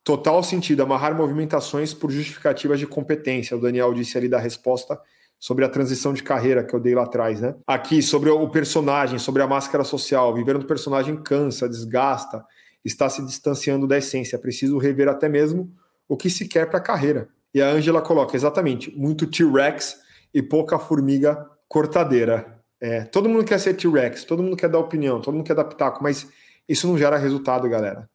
Total 0.02 0.40
sentido, 0.44 0.82
amarrar 0.82 1.14
movimentações 1.14 1.92
por 1.92 2.10
justificativas 2.12 2.78
de 2.78 2.86
competência. 2.86 3.56
O 3.56 3.60
Daniel 3.60 3.92
disse 3.92 4.16
ali 4.16 4.28
da 4.28 4.38
resposta 4.38 5.00
sobre 5.38 5.64
a 5.64 5.68
transição 5.68 6.12
de 6.12 6.22
carreira 6.22 6.62
que 6.64 6.74
eu 6.74 6.80
dei 6.80 6.94
lá 6.94 7.02
atrás, 7.02 7.40
né? 7.40 7.54
Aqui, 7.66 8.00
sobre 8.02 8.30
o 8.30 8.48
personagem, 8.48 9.18
sobre 9.18 9.42
a 9.42 9.46
máscara 9.46 9.82
social. 9.82 10.34
Viver 10.34 10.54
no 10.54 10.64
personagem 10.64 11.22
cansa, 11.22 11.68
desgasta, 11.68 12.44
está 12.84 13.08
se 13.08 13.24
distanciando 13.24 13.86
da 13.86 13.98
essência. 13.98 14.36
É 14.36 14.38
preciso 14.38 14.78
rever 14.78 15.08
até 15.08 15.28
mesmo 15.28 15.72
o 16.08 16.16
que 16.16 16.30
se 16.30 16.48
quer 16.48 16.68
para 16.68 16.78
a 16.78 16.82
carreira. 16.82 17.28
E 17.52 17.60
a 17.60 17.68
Ângela 17.68 18.00
coloca, 18.00 18.36
exatamente, 18.36 18.90
muito 18.96 19.26
T-Rex 19.26 19.98
e 20.32 20.42
pouca 20.42 20.78
formiga 20.78 21.48
cortadeira. 21.68 22.60
É, 22.80 23.02
todo 23.02 23.28
mundo 23.28 23.44
quer 23.44 23.58
ser 23.58 23.74
T-Rex, 23.74 24.24
todo 24.24 24.42
mundo 24.42 24.56
quer 24.56 24.68
dar 24.68 24.78
opinião, 24.78 25.20
todo 25.20 25.34
mundo 25.34 25.46
quer 25.46 25.54
dar 25.54 25.64
pitaco, 25.64 26.02
mas 26.02 26.28
isso 26.68 26.86
não 26.86 26.96
gera 26.96 27.16
resultado, 27.16 27.68
galera. 27.68 28.08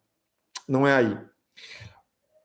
Não 0.68 0.86
é 0.86 0.94
aí. 0.94 1.18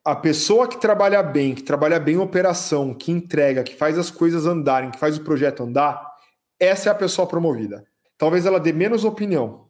A 0.03 0.15
pessoa 0.15 0.67
que 0.67 0.80
trabalha 0.80 1.22
bem, 1.22 1.55
que 1.55 1.63
trabalha 1.63 1.99
bem 1.99 2.17
operação, 2.17 2.93
que 2.93 3.11
entrega, 3.11 3.63
que 3.63 3.76
faz 3.76 3.97
as 3.97 4.09
coisas 4.11 4.45
andarem, 4.45 4.91
que 4.91 4.99
faz 4.99 5.17
o 5.17 5.24
projeto 5.24 5.63
andar, 5.63 6.11
essa 6.59 6.89
é 6.89 6.91
a 6.91 6.95
pessoa 6.95 7.28
promovida. 7.28 7.86
Talvez 8.17 8.45
ela 8.45 8.59
dê 8.59 8.72
menos 8.72 9.03
opinião, 9.03 9.67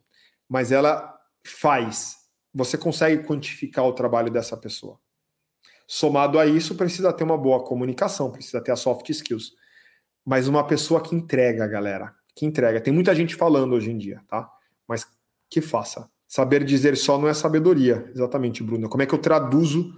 mas 0.49 0.71
ela 0.71 1.17
faz. 1.45 2.20
Você 2.53 2.77
consegue 2.77 3.23
quantificar 3.23 3.85
o 3.85 3.93
trabalho 3.93 4.31
dessa 4.31 4.57
pessoa. 4.57 4.99
Somado 5.87 6.39
a 6.39 6.45
isso, 6.45 6.75
precisa 6.75 7.11
ter 7.11 7.23
uma 7.23 7.37
boa 7.37 7.63
comunicação, 7.63 8.31
precisa 8.31 8.61
ter 8.61 8.71
as 8.71 8.79
soft 8.79 9.09
skills. 9.09 9.53
Mas 10.25 10.47
uma 10.47 10.65
pessoa 10.65 11.01
que 11.01 11.15
entrega, 11.15 11.67
galera, 11.67 12.13
que 12.35 12.45
entrega. 12.45 12.79
Tem 12.79 12.93
muita 12.93 13.13
gente 13.15 13.35
falando 13.35 13.73
hoje 13.73 13.91
em 13.91 13.97
dia, 13.97 14.21
tá? 14.27 14.49
Mas 14.87 15.05
que 15.49 15.61
faça. 15.61 16.09
Saber 16.27 16.63
dizer 16.63 16.95
só 16.95 17.17
não 17.17 17.27
é 17.27 17.33
sabedoria. 17.33 18.09
Exatamente, 18.15 18.63
Bruno. 18.63 18.87
Como 18.87 19.03
é 19.03 19.05
que 19.05 19.13
eu 19.13 19.19
traduzo 19.19 19.93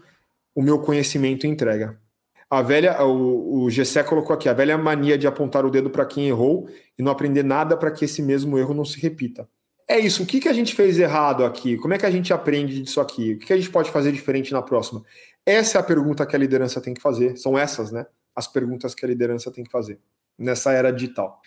o 0.56 0.62
meu 0.64 0.82
conhecimento 0.82 1.46
em 1.46 1.52
entrega? 1.52 2.02
A 2.50 2.62
velha, 2.62 3.04
o, 3.04 3.64
o 3.64 3.70
Gessé 3.70 4.04
colocou 4.04 4.34
aqui, 4.34 4.48
a 4.48 4.54
velha 4.54 4.78
mania 4.78 5.18
de 5.18 5.26
apontar 5.26 5.66
o 5.66 5.72
dedo 5.72 5.90
para 5.90 6.06
quem 6.06 6.28
errou 6.28 6.68
e 6.98 7.04
não 7.04 7.12
aprender 7.12 7.44
nada 7.44 7.76
para 7.78 7.92
que 7.92 8.06
esse 8.06 8.22
mesmo 8.22 8.58
erro 8.58 8.74
não 8.74 8.86
se 8.86 9.00
repita. 9.00 9.48
É 9.88 10.00
isso. 10.00 10.24
O 10.24 10.26
que, 10.26 10.40
que 10.40 10.50
a 10.50 10.54
gente 10.54 10.76
fez 10.76 10.98
errado 10.98 11.44
aqui? 11.46 11.78
Como 11.78 11.94
é 11.94 11.98
que 11.98 12.06
a 12.06 12.12
gente 12.12 12.32
aprende 12.34 12.82
disso 12.82 13.02
aqui? 13.02 13.34
O 13.34 13.40
que, 13.40 13.48
que 13.48 13.54
a 13.54 13.58
gente 13.58 13.70
pode 13.70 13.92
fazer 13.92 14.12
diferente 14.12 14.52
na 14.54 14.62
próxima? 14.62 15.04
Essa 15.46 15.78
é 15.78 15.82
a 15.82 15.84
pergunta 15.84 16.26
que 16.26 16.36
a 16.36 16.40
liderança 16.40 16.80
tem 16.80 16.94
que 16.94 17.02
fazer. 17.02 17.38
São 17.38 17.58
essas, 17.58 17.92
né? 17.92 18.06
As 18.36 18.48
perguntas 18.48 18.96
que 18.96 19.06
a 19.06 19.08
liderança 19.08 19.52
tem 19.52 19.64
que 19.64 19.72
fazer 19.72 20.00
nessa 20.38 20.72
era 20.72 20.92
digital. 20.92 21.42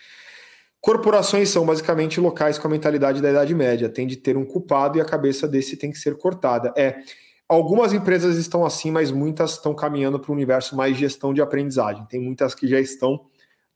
Corporações 0.80 1.48
são 1.48 1.66
basicamente 1.66 2.20
locais 2.20 2.58
com 2.58 2.68
a 2.68 2.70
mentalidade 2.70 3.20
da 3.20 3.30
Idade 3.30 3.54
Média, 3.54 3.88
tem 3.88 4.06
de 4.06 4.16
ter 4.16 4.36
um 4.36 4.44
culpado 4.44 4.98
e 4.98 5.00
a 5.00 5.04
cabeça 5.04 5.48
desse 5.48 5.76
tem 5.76 5.90
que 5.90 5.98
ser 5.98 6.16
cortada. 6.16 6.72
É, 6.76 7.00
algumas 7.48 7.92
empresas 7.92 8.36
estão 8.36 8.64
assim, 8.64 8.90
mas 8.90 9.10
muitas 9.10 9.52
estão 9.52 9.74
caminhando 9.74 10.20
para 10.20 10.30
um 10.30 10.34
universo 10.34 10.76
mais 10.76 10.96
gestão 10.96 11.34
de 11.34 11.42
aprendizagem. 11.42 12.06
Tem 12.06 12.20
muitas 12.20 12.54
que 12.54 12.68
já 12.68 12.78
estão 12.78 13.26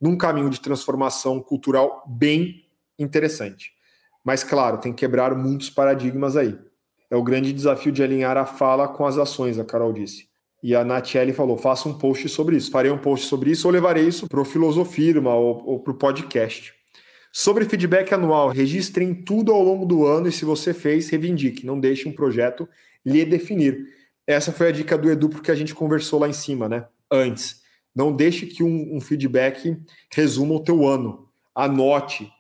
num 0.01 0.17
caminho 0.17 0.49
de 0.49 0.61
transformação 0.61 1.41
cultural 1.43 2.05
bem 2.07 2.65
interessante. 2.99 3.73
Mas 4.25 4.45
claro, 4.45 4.79
tem 4.79 4.93
que 4.93 5.01
quebrar 5.01 5.35
muitos 5.35 5.71
paradigmas 5.71 6.37
aí. 6.37 6.59
É 7.11 7.17
o 7.17 7.23
grande 7.23 7.53
desafio 7.53 7.91
de 7.91 8.03
alinhar 8.03 8.37
a 8.37 8.47
fala 8.47 8.87
com 8.87 9.05
as 9.05 9.19
ações, 9.19 9.59
a 9.59 9.65
Carol 9.65 9.93
disse. 9.93 10.29
E 10.63 10.75
a 10.75 10.85
Natiele 10.85 11.33
falou: 11.33 11.57
faça 11.57 11.89
um 11.89 11.97
post 11.97 12.29
sobre 12.29 12.57
isso. 12.57 12.71
Farei 12.71 12.91
um 12.91 12.99
post 12.99 13.27
sobre 13.27 13.51
isso 13.51 13.67
ou 13.67 13.73
levarei 13.73 14.07
isso 14.07 14.29
para 14.29 14.41
o 14.41 14.45
Filosofirma 14.45 15.35
ou, 15.35 15.63
ou 15.67 15.81
para 15.81 15.93
o 15.93 15.97
podcast. 15.97 16.73
Sobre 17.33 17.65
feedback 17.65 18.13
anual, 18.13 18.49
registrem 18.49 19.15
tudo 19.15 19.53
ao 19.53 19.63
longo 19.63 19.87
do 19.87 20.05
ano 20.05 20.29
e 20.29 20.33
se 20.33 20.45
você 20.45 20.75
fez, 20.75 21.09
reivindique. 21.09 21.65
Não 21.65 21.79
deixe 21.79 22.09
um 22.09 22.13
projeto 22.13 22.69
lhe 23.07 23.25
definir. 23.25 23.87
Essa 24.27 24.53
foi 24.53 24.69
a 24.69 24.73
dica 24.73 24.99
do 24.99 25.11
Edu, 25.11 25.29
porque 25.29 25.51
a 25.51 25.55
gente 25.55 25.75
conversou 25.75 26.19
lá 26.19 26.29
em 26.29 26.33
cima, 26.33 26.69
né? 26.69 26.87
Antes. 27.11 27.61
Não 27.95 28.15
deixe 28.15 28.47
que 28.47 28.63
um, 28.63 28.97
um 28.97 29.01
feedback 29.01 29.77
resuma 30.13 30.55
o 30.55 30.63
teu 30.63 30.87
ano. 30.87 31.29
Anote, 31.55 32.31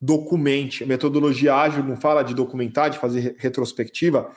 documente. 0.00 0.84
A 0.84 0.86
metodologia 0.86 1.54
ágil 1.54 1.82
não 1.82 1.96
fala 1.96 2.22
de 2.22 2.34
documentar, 2.34 2.90
de 2.90 2.98
fazer 2.98 3.36
retrospectiva. 3.38 4.30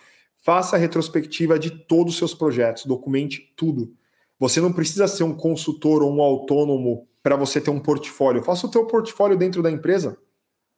Faça 0.43 0.75
a 0.75 0.79
retrospectiva 0.79 1.59
de 1.59 1.69
todos 1.69 2.13
os 2.13 2.17
seus 2.17 2.33
projetos, 2.33 2.85
documente 2.85 3.53
tudo. 3.55 3.93
Você 4.39 4.59
não 4.59 4.73
precisa 4.73 5.07
ser 5.07 5.23
um 5.23 5.35
consultor 5.35 6.01
ou 6.01 6.11
um 6.11 6.21
autônomo 6.21 7.07
para 7.21 7.35
você 7.35 7.61
ter 7.61 7.69
um 7.69 7.79
portfólio. 7.79 8.43
Faça 8.43 8.65
o 8.65 8.71
teu 8.71 8.87
portfólio 8.87 9.37
dentro 9.37 9.61
da 9.61 9.69
empresa. 9.69 10.17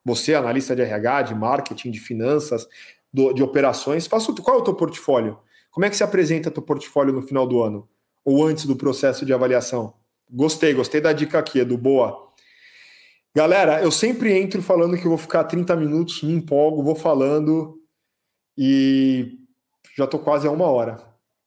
Você, 0.04 0.34
analista 0.34 0.76
de 0.76 0.82
RH, 0.82 1.22
de 1.22 1.36
marketing, 1.36 1.90
de 1.90 2.00
finanças, 2.00 2.68
do, 3.12 3.32
de 3.32 3.42
operações, 3.42 4.06
faça 4.06 4.32
o, 4.32 4.36
qual 4.36 4.58
é 4.58 4.60
o 4.60 4.64
teu 4.64 4.74
portfólio? 4.74 5.40
Como 5.72 5.86
é 5.86 5.90
que 5.90 5.96
se 5.96 6.04
apresenta 6.04 6.52
teu 6.52 6.62
portfólio 6.62 7.14
no 7.14 7.22
final 7.22 7.48
do 7.48 7.64
ano? 7.64 7.88
Ou 8.26 8.46
antes 8.46 8.66
do 8.66 8.76
processo 8.76 9.26
de 9.26 9.34
avaliação? 9.34 9.94
Gostei, 10.30 10.74
gostei 10.74 11.00
da 11.00 11.14
dica 11.14 11.40
aqui, 11.40 11.60
Edu, 11.60 11.78
boa. 11.78 12.33
Galera, 13.36 13.82
eu 13.82 13.92
sempre 13.92 14.38
entro 14.38 14.62
falando 14.62 14.96
que 14.96 15.06
eu 15.06 15.10
vou 15.10 15.18
ficar 15.18 15.44
30 15.46 15.76
minutos, 15.76 16.22
me 16.22 16.34
empolgo, 16.34 16.84
vou 16.84 16.96
falando 16.96 17.80
e 18.56 19.40
já 19.98 20.06
estou 20.06 20.20
quase 20.20 20.48
a 20.48 20.52
uma 20.52 20.66
hora 20.66 20.98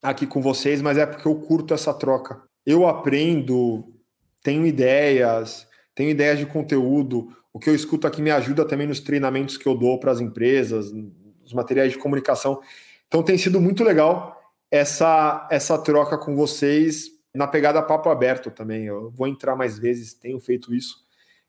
aqui 0.03 0.27
com 0.27 0.43
vocês, 0.43 0.83
mas 0.83 0.99
é 0.99 1.07
porque 1.07 1.29
eu 1.29 1.37
curto 1.37 1.73
essa 1.73 1.95
troca. 1.95 2.43
Eu 2.65 2.89
aprendo 2.89 3.97
tenho 4.43 4.67
ideias, 4.67 5.67
tenho 5.95 6.11
ideias 6.11 6.39
de 6.39 6.47
conteúdo. 6.47 7.37
O 7.53 7.59
que 7.59 7.71
eu 7.71 7.75
escuto 7.75 8.07
aqui 8.07 8.23
me 8.23 8.31
ajuda 8.31 8.65
também 8.65 8.87
nos 8.87 9.01
treinamentos 9.01 9.57
que 9.57 9.67
eu 9.67 9.77
dou 9.77 9.99
para 9.99 10.13
as 10.13 10.21
empresas, 10.21 10.93
nos 10.93 11.53
materiais 11.53 11.93
de 11.93 11.99
comunicação. 11.99 12.61
Então 13.07 13.23
tem 13.23 13.39
sido 13.39 13.61
muito 13.61 13.83
legal 13.83 14.41
essa, 14.71 15.49
essa 15.51 15.79
troca 15.79 16.19
com 16.19 16.35
vocês 16.35 17.11
na 17.35 17.47
pegada 17.47 17.83
papo 17.83 18.09
aberto 18.09 18.51
também. 18.51 18.87
Eu 18.87 19.11
vou 19.11 19.27
entrar 19.27 19.55
mais 19.55 19.79
vezes, 19.79 20.15
tenho 20.15 20.39
feito 20.41 20.75
isso. 20.75 21.06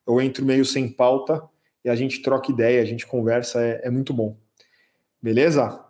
Eu 0.08 0.22
entro 0.22 0.46
meio 0.46 0.64
sem 0.64 0.88
pauta 0.88 1.44
e 1.84 1.90
a 1.90 1.96
gente 1.96 2.22
troca 2.22 2.52
ideia, 2.52 2.82
a 2.82 2.86
gente 2.86 3.06
conversa, 3.06 3.62
é, 3.62 3.82
é 3.84 3.90
muito 3.90 4.14
bom. 4.14 4.38
Beleza? 5.22 5.84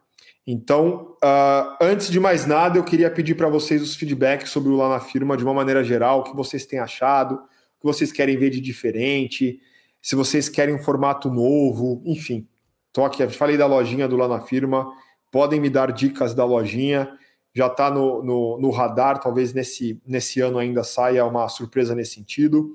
Então, 0.45 1.17
uh, 1.23 1.77
antes 1.81 2.09
de 2.09 2.19
mais 2.19 2.45
nada, 2.45 2.77
eu 2.77 2.83
queria 2.83 3.11
pedir 3.11 3.35
para 3.35 3.49
vocês 3.49 3.81
os 3.81 3.95
feedbacks 3.95 4.49
sobre 4.49 4.69
o 4.69 4.77
Lá 4.77 4.87
na 4.87 4.99
Firma 4.99 5.35
de 5.35 5.43
uma 5.43 5.53
maneira 5.53 5.83
geral, 5.83 6.21
o 6.21 6.23
que 6.23 6.35
vocês 6.35 6.65
têm 6.65 6.79
achado, 6.79 7.35
o 7.35 7.79
que 7.81 7.85
vocês 7.85 8.11
querem 8.13 8.37
ver 8.37 8.49
de 8.49 8.61
diferente, 8.61 9.59
se 10.01 10.15
vocês 10.15 10.47
querem 10.47 10.73
um 10.73 10.79
formato 10.79 11.29
novo, 11.29 12.01
enfim. 12.05 12.47
Tô 12.93 13.03
aqui, 13.03 13.27
falei 13.27 13.57
da 13.57 13.67
lojinha 13.67 14.07
do 14.07 14.15
Lá 14.15 14.27
na 14.27 14.39
Firma, 14.39 14.89
podem 15.29 15.59
me 15.59 15.69
dar 15.69 15.91
dicas 15.91 16.33
da 16.33 16.45
lojinha, 16.45 17.11
já 17.53 17.67
está 17.67 17.91
no, 17.91 18.23
no, 18.23 18.57
no, 18.57 18.69
radar, 18.69 19.19
talvez 19.19 19.53
nesse, 19.53 20.01
nesse 20.07 20.39
ano 20.39 20.59
ainda 20.59 20.83
saia 20.83 21.25
uma 21.25 21.49
surpresa 21.49 21.93
nesse 21.93 22.13
sentido. 22.13 22.73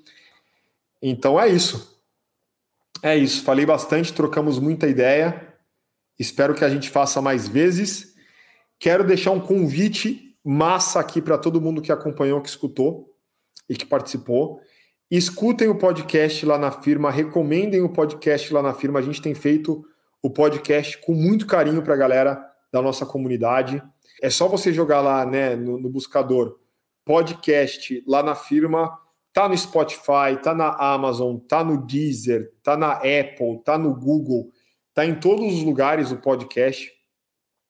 Então 1.03 1.39
é 1.39 1.49
isso. 1.49 2.01
É 3.03 3.17
isso, 3.17 3.43
falei 3.43 3.67
bastante, 3.67 4.13
trocamos 4.13 4.61
muita 4.61 4.87
ideia. 4.87 5.53
Espero 6.19 6.55
que 6.55 6.65
a 6.65 6.69
gente 6.69 6.89
faça 6.89 7.21
mais 7.21 7.49
vezes. 7.49 8.15
Quero 8.79 9.03
deixar 9.03 9.33
um 9.33 9.41
convite 9.41 10.37
massa 10.45 11.01
aqui 11.01 11.21
para 11.21 11.37
todo 11.37 11.61
mundo 11.61 11.83
que 11.83 11.91
acompanhou, 11.91 12.41
que 12.41 12.49
escutou 12.49 13.13
e 13.69 13.77
que 13.77 13.85
participou. 13.85 14.61
Escutem 15.11 15.69
o 15.69 15.77
podcast 15.77 16.47
lá 16.47 16.57
na 16.57 16.71
firma, 16.71 17.11
recomendem 17.11 17.83
o 17.83 17.89
podcast 17.89 18.53
lá 18.53 18.63
na 18.63 18.73
firma. 18.73 18.99
A 18.99 19.03
gente 19.03 19.21
tem 19.21 19.35
feito 19.35 19.85
o 20.23 20.31
podcast 20.31 20.99
com 20.99 21.13
muito 21.13 21.47
carinho 21.47 21.83
para 21.83 21.95
a 21.95 21.99
galera 21.99 22.43
da 22.73 22.81
nossa 22.81 23.05
comunidade. 23.05 23.83
É 24.23 24.31
só 24.31 24.47
você 24.47 24.73
jogar 24.73 25.01
lá 25.01 25.27
né, 25.27 25.57
no, 25.57 25.79
no 25.79 25.91
buscador 25.91 26.59
podcast 27.05 28.03
lá 28.07 28.23
na 28.23 28.35
firma. 28.35 28.97
Tá 29.33 29.49
no 29.49 29.57
Spotify, 29.57 30.37
tá 30.43 30.55
na 30.55 30.75
Amazon, 30.75 31.37
tá 31.37 31.65
no 31.65 31.87
Deezer, 31.87 32.53
tá 32.63 32.77
na 32.77 32.93
Apple, 32.93 33.63
tá 33.65 33.79
no 33.79 33.95
Google 33.95 34.53
Está 34.93 35.07
em 35.07 35.15
todos 35.15 35.55
os 35.55 35.63
lugares 35.63 36.13
o 36.13 36.19
podcast. 36.19 36.93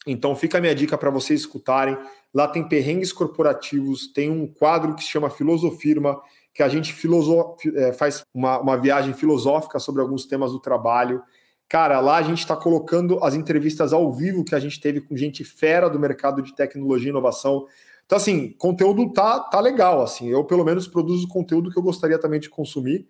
Então 0.05 0.35
fica 0.35 0.59
a 0.59 0.61
minha 0.61 0.75
dica 0.75 0.99
para 0.99 1.09
vocês 1.09 1.39
escutarem. 1.39 1.97
Lá 2.35 2.49
tem 2.49 2.69
perrengues 2.69 3.13
corporativos, 3.13 4.13
tem 4.13 4.29
um 4.29 4.45
quadro 4.45 4.97
que 4.97 5.05
se 5.05 5.11
chama 5.11 5.31
Filosofirma, 5.31 6.21
que 6.53 6.65
a 6.65 6.69
gente 6.69 6.93
filoso... 6.93 7.55
É, 7.77 7.93
faz 7.93 8.25
uma, 8.35 8.59
uma 8.59 8.77
viagem 8.77 9.15
filosófica 9.15 9.79
sobre 9.79 10.03
alguns 10.03 10.27
temas 10.27 10.51
do 10.51 10.59
trabalho. 10.59 11.23
Cara, 11.69 12.01
lá 12.01 12.17
a 12.17 12.23
gente 12.23 12.41
está 12.41 12.57
colocando 12.57 13.23
as 13.23 13.35
entrevistas 13.35 13.93
ao 13.93 14.13
vivo 14.13 14.45
que 14.45 14.57
a 14.57 14.61
gente 14.61 14.81
teve 14.81 15.01
com 15.01 15.17
gente 15.17 15.45
fera 15.45 15.89
do 15.89 16.01
mercado 16.01 16.43
de 16.43 16.53
tecnologia 16.57 17.07
e 17.07 17.11
inovação. 17.11 17.67
Então, 18.05 18.19
assim, 18.19 18.51
conteúdo 18.59 19.13
tá, 19.13 19.41
tá 19.41 19.61
legal. 19.61 20.03
Assim, 20.03 20.29
eu 20.29 20.45
pelo 20.45 20.65
menos 20.65 20.87
produzo 20.87 21.29
conteúdo 21.29 21.71
que 21.71 21.79
eu 21.79 21.83
gostaria 21.83 22.19
também 22.19 22.41
de 22.41 22.51
consumir. 22.51 23.09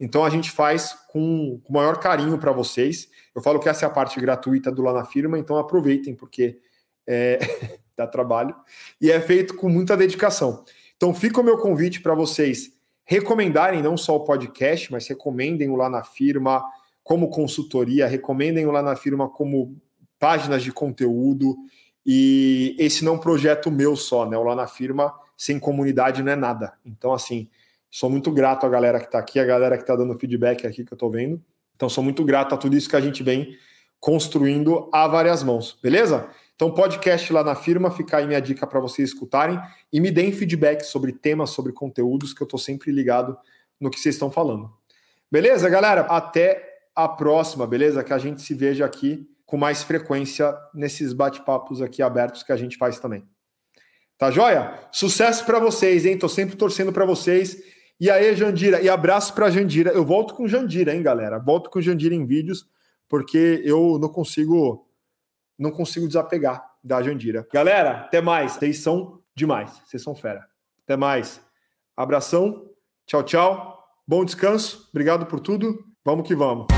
Então 0.00 0.24
a 0.24 0.30
gente 0.30 0.50
faz 0.50 0.94
com 1.08 1.60
o 1.68 1.72
maior 1.72 1.98
carinho 1.98 2.38
para 2.38 2.52
vocês. 2.52 3.08
Eu 3.34 3.42
falo 3.42 3.58
que 3.58 3.68
essa 3.68 3.84
é 3.84 3.88
a 3.88 3.90
parte 3.90 4.20
gratuita 4.20 4.70
do 4.70 4.82
Lá 4.82 4.92
na 4.92 5.04
Firma, 5.04 5.38
então 5.38 5.56
aproveitem, 5.56 6.14
porque 6.14 6.58
é, 7.06 7.38
dá 7.96 8.06
trabalho 8.06 8.54
e 9.00 9.10
é 9.10 9.20
feito 9.20 9.56
com 9.56 9.68
muita 9.68 9.96
dedicação. 9.96 10.64
Então 10.96 11.12
fica 11.12 11.40
o 11.40 11.44
meu 11.44 11.58
convite 11.58 12.00
para 12.00 12.14
vocês 12.14 12.72
recomendarem 13.04 13.82
não 13.82 13.96
só 13.96 14.16
o 14.16 14.24
podcast, 14.24 14.92
mas 14.92 15.08
recomendem 15.08 15.68
o 15.68 15.76
Lá 15.76 15.88
na 15.88 16.04
Firma 16.04 16.62
como 17.02 17.30
consultoria, 17.30 18.06
recomendem 18.06 18.66
o 18.66 18.70
Lá 18.70 18.82
na 18.82 18.94
Firma 18.94 19.28
como 19.28 19.76
páginas 20.18 20.62
de 20.62 20.70
conteúdo. 20.70 21.56
E 22.10 22.74
esse 22.78 23.04
não 23.04 23.12
é 23.12 23.16
um 23.16 23.20
projeto 23.20 23.70
meu 23.70 23.94
só, 23.94 24.24
né? 24.24 24.36
O 24.38 24.42
Lá 24.42 24.56
na 24.56 24.66
Firma 24.66 25.14
sem 25.36 25.60
comunidade 25.60 26.22
não 26.22 26.32
é 26.32 26.36
nada. 26.36 26.72
Então, 26.84 27.12
assim, 27.12 27.48
Sou 27.90 28.10
muito 28.10 28.30
grato 28.30 28.66
à 28.66 28.68
galera 28.68 29.00
que 29.00 29.06
está 29.06 29.18
aqui, 29.18 29.40
a 29.40 29.44
galera 29.44 29.76
que 29.76 29.82
está 29.82 29.96
dando 29.96 30.18
feedback 30.18 30.66
aqui 30.66 30.84
que 30.84 30.92
eu 30.92 30.96
estou 30.96 31.10
vendo. 31.10 31.42
Então, 31.74 31.88
sou 31.88 32.04
muito 32.04 32.22
grato 32.24 32.54
a 32.54 32.58
tudo 32.58 32.76
isso 32.76 32.88
que 32.88 32.96
a 32.96 33.00
gente 33.00 33.22
vem 33.22 33.56
construindo 33.98 34.88
a 34.92 35.08
várias 35.08 35.42
mãos, 35.42 35.78
beleza? 35.82 36.28
Então, 36.54 36.72
podcast 36.72 37.32
lá 37.32 37.42
na 37.42 37.54
firma, 37.54 37.90
fica 37.90 38.18
aí 38.18 38.26
minha 38.26 38.40
dica 38.40 38.66
para 38.66 38.78
vocês 38.78 39.08
escutarem 39.08 39.58
e 39.92 40.00
me 40.00 40.10
deem 40.10 40.32
feedback 40.32 40.82
sobre 40.82 41.12
temas, 41.12 41.50
sobre 41.50 41.72
conteúdos, 41.72 42.34
que 42.34 42.42
eu 42.42 42.44
estou 42.44 42.58
sempre 42.58 42.92
ligado 42.92 43.38
no 43.80 43.90
que 43.90 43.98
vocês 43.98 44.16
estão 44.16 44.30
falando. 44.30 44.70
Beleza, 45.30 45.68
galera? 45.68 46.02
Até 46.02 46.62
a 46.94 47.08
próxima, 47.08 47.66
beleza? 47.66 48.04
Que 48.04 48.12
a 48.12 48.18
gente 48.18 48.42
se 48.42 48.54
veja 48.54 48.84
aqui 48.84 49.26
com 49.48 49.56
mais 49.56 49.82
frequência 49.82 50.54
nesses 50.74 51.14
bate-papos 51.14 51.80
aqui 51.80 52.02
abertos 52.02 52.42
que 52.42 52.52
a 52.52 52.56
gente 52.56 52.76
faz 52.76 53.00
também. 53.00 53.26
Tá 54.18 54.30
joia? 54.30 54.78
Sucesso 54.92 55.46
para 55.46 55.58
vocês, 55.58 56.04
hein? 56.04 56.18
Tô 56.18 56.28
sempre 56.28 56.54
torcendo 56.54 56.92
para 56.92 57.06
vocês. 57.06 57.56
E 57.98 58.10
aí, 58.10 58.36
Jandira, 58.36 58.82
e 58.82 58.90
abraço 58.90 59.32
para 59.32 59.48
Jandira. 59.48 59.90
Eu 59.90 60.04
volto 60.04 60.34
com 60.34 60.46
Jandira, 60.46 60.94
hein, 60.94 61.02
galera? 61.02 61.38
Volto 61.38 61.70
com 61.70 61.80
Jandira 61.80 62.14
em 62.14 62.26
vídeos, 62.26 62.68
porque 63.08 63.62
eu 63.64 63.98
não 63.98 64.10
consigo 64.10 64.86
não 65.58 65.70
consigo 65.70 66.06
desapegar 66.06 66.62
da 66.84 67.02
Jandira. 67.02 67.48
Galera, 67.50 68.02
até 68.02 68.20
mais. 68.20 68.52
Vocês 68.52 68.80
são 68.80 69.22
demais. 69.34 69.80
Vocês 69.86 70.02
são 70.02 70.14
fera. 70.14 70.46
Até 70.84 70.94
mais. 70.94 71.40
Abração. 71.96 72.68
Tchau, 73.06 73.22
tchau. 73.22 73.82
Bom 74.06 74.26
descanso. 74.26 74.88
Obrigado 74.90 75.24
por 75.24 75.40
tudo. 75.40 75.82
Vamos 76.04 76.28
que 76.28 76.34
vamos. 76.34 76.77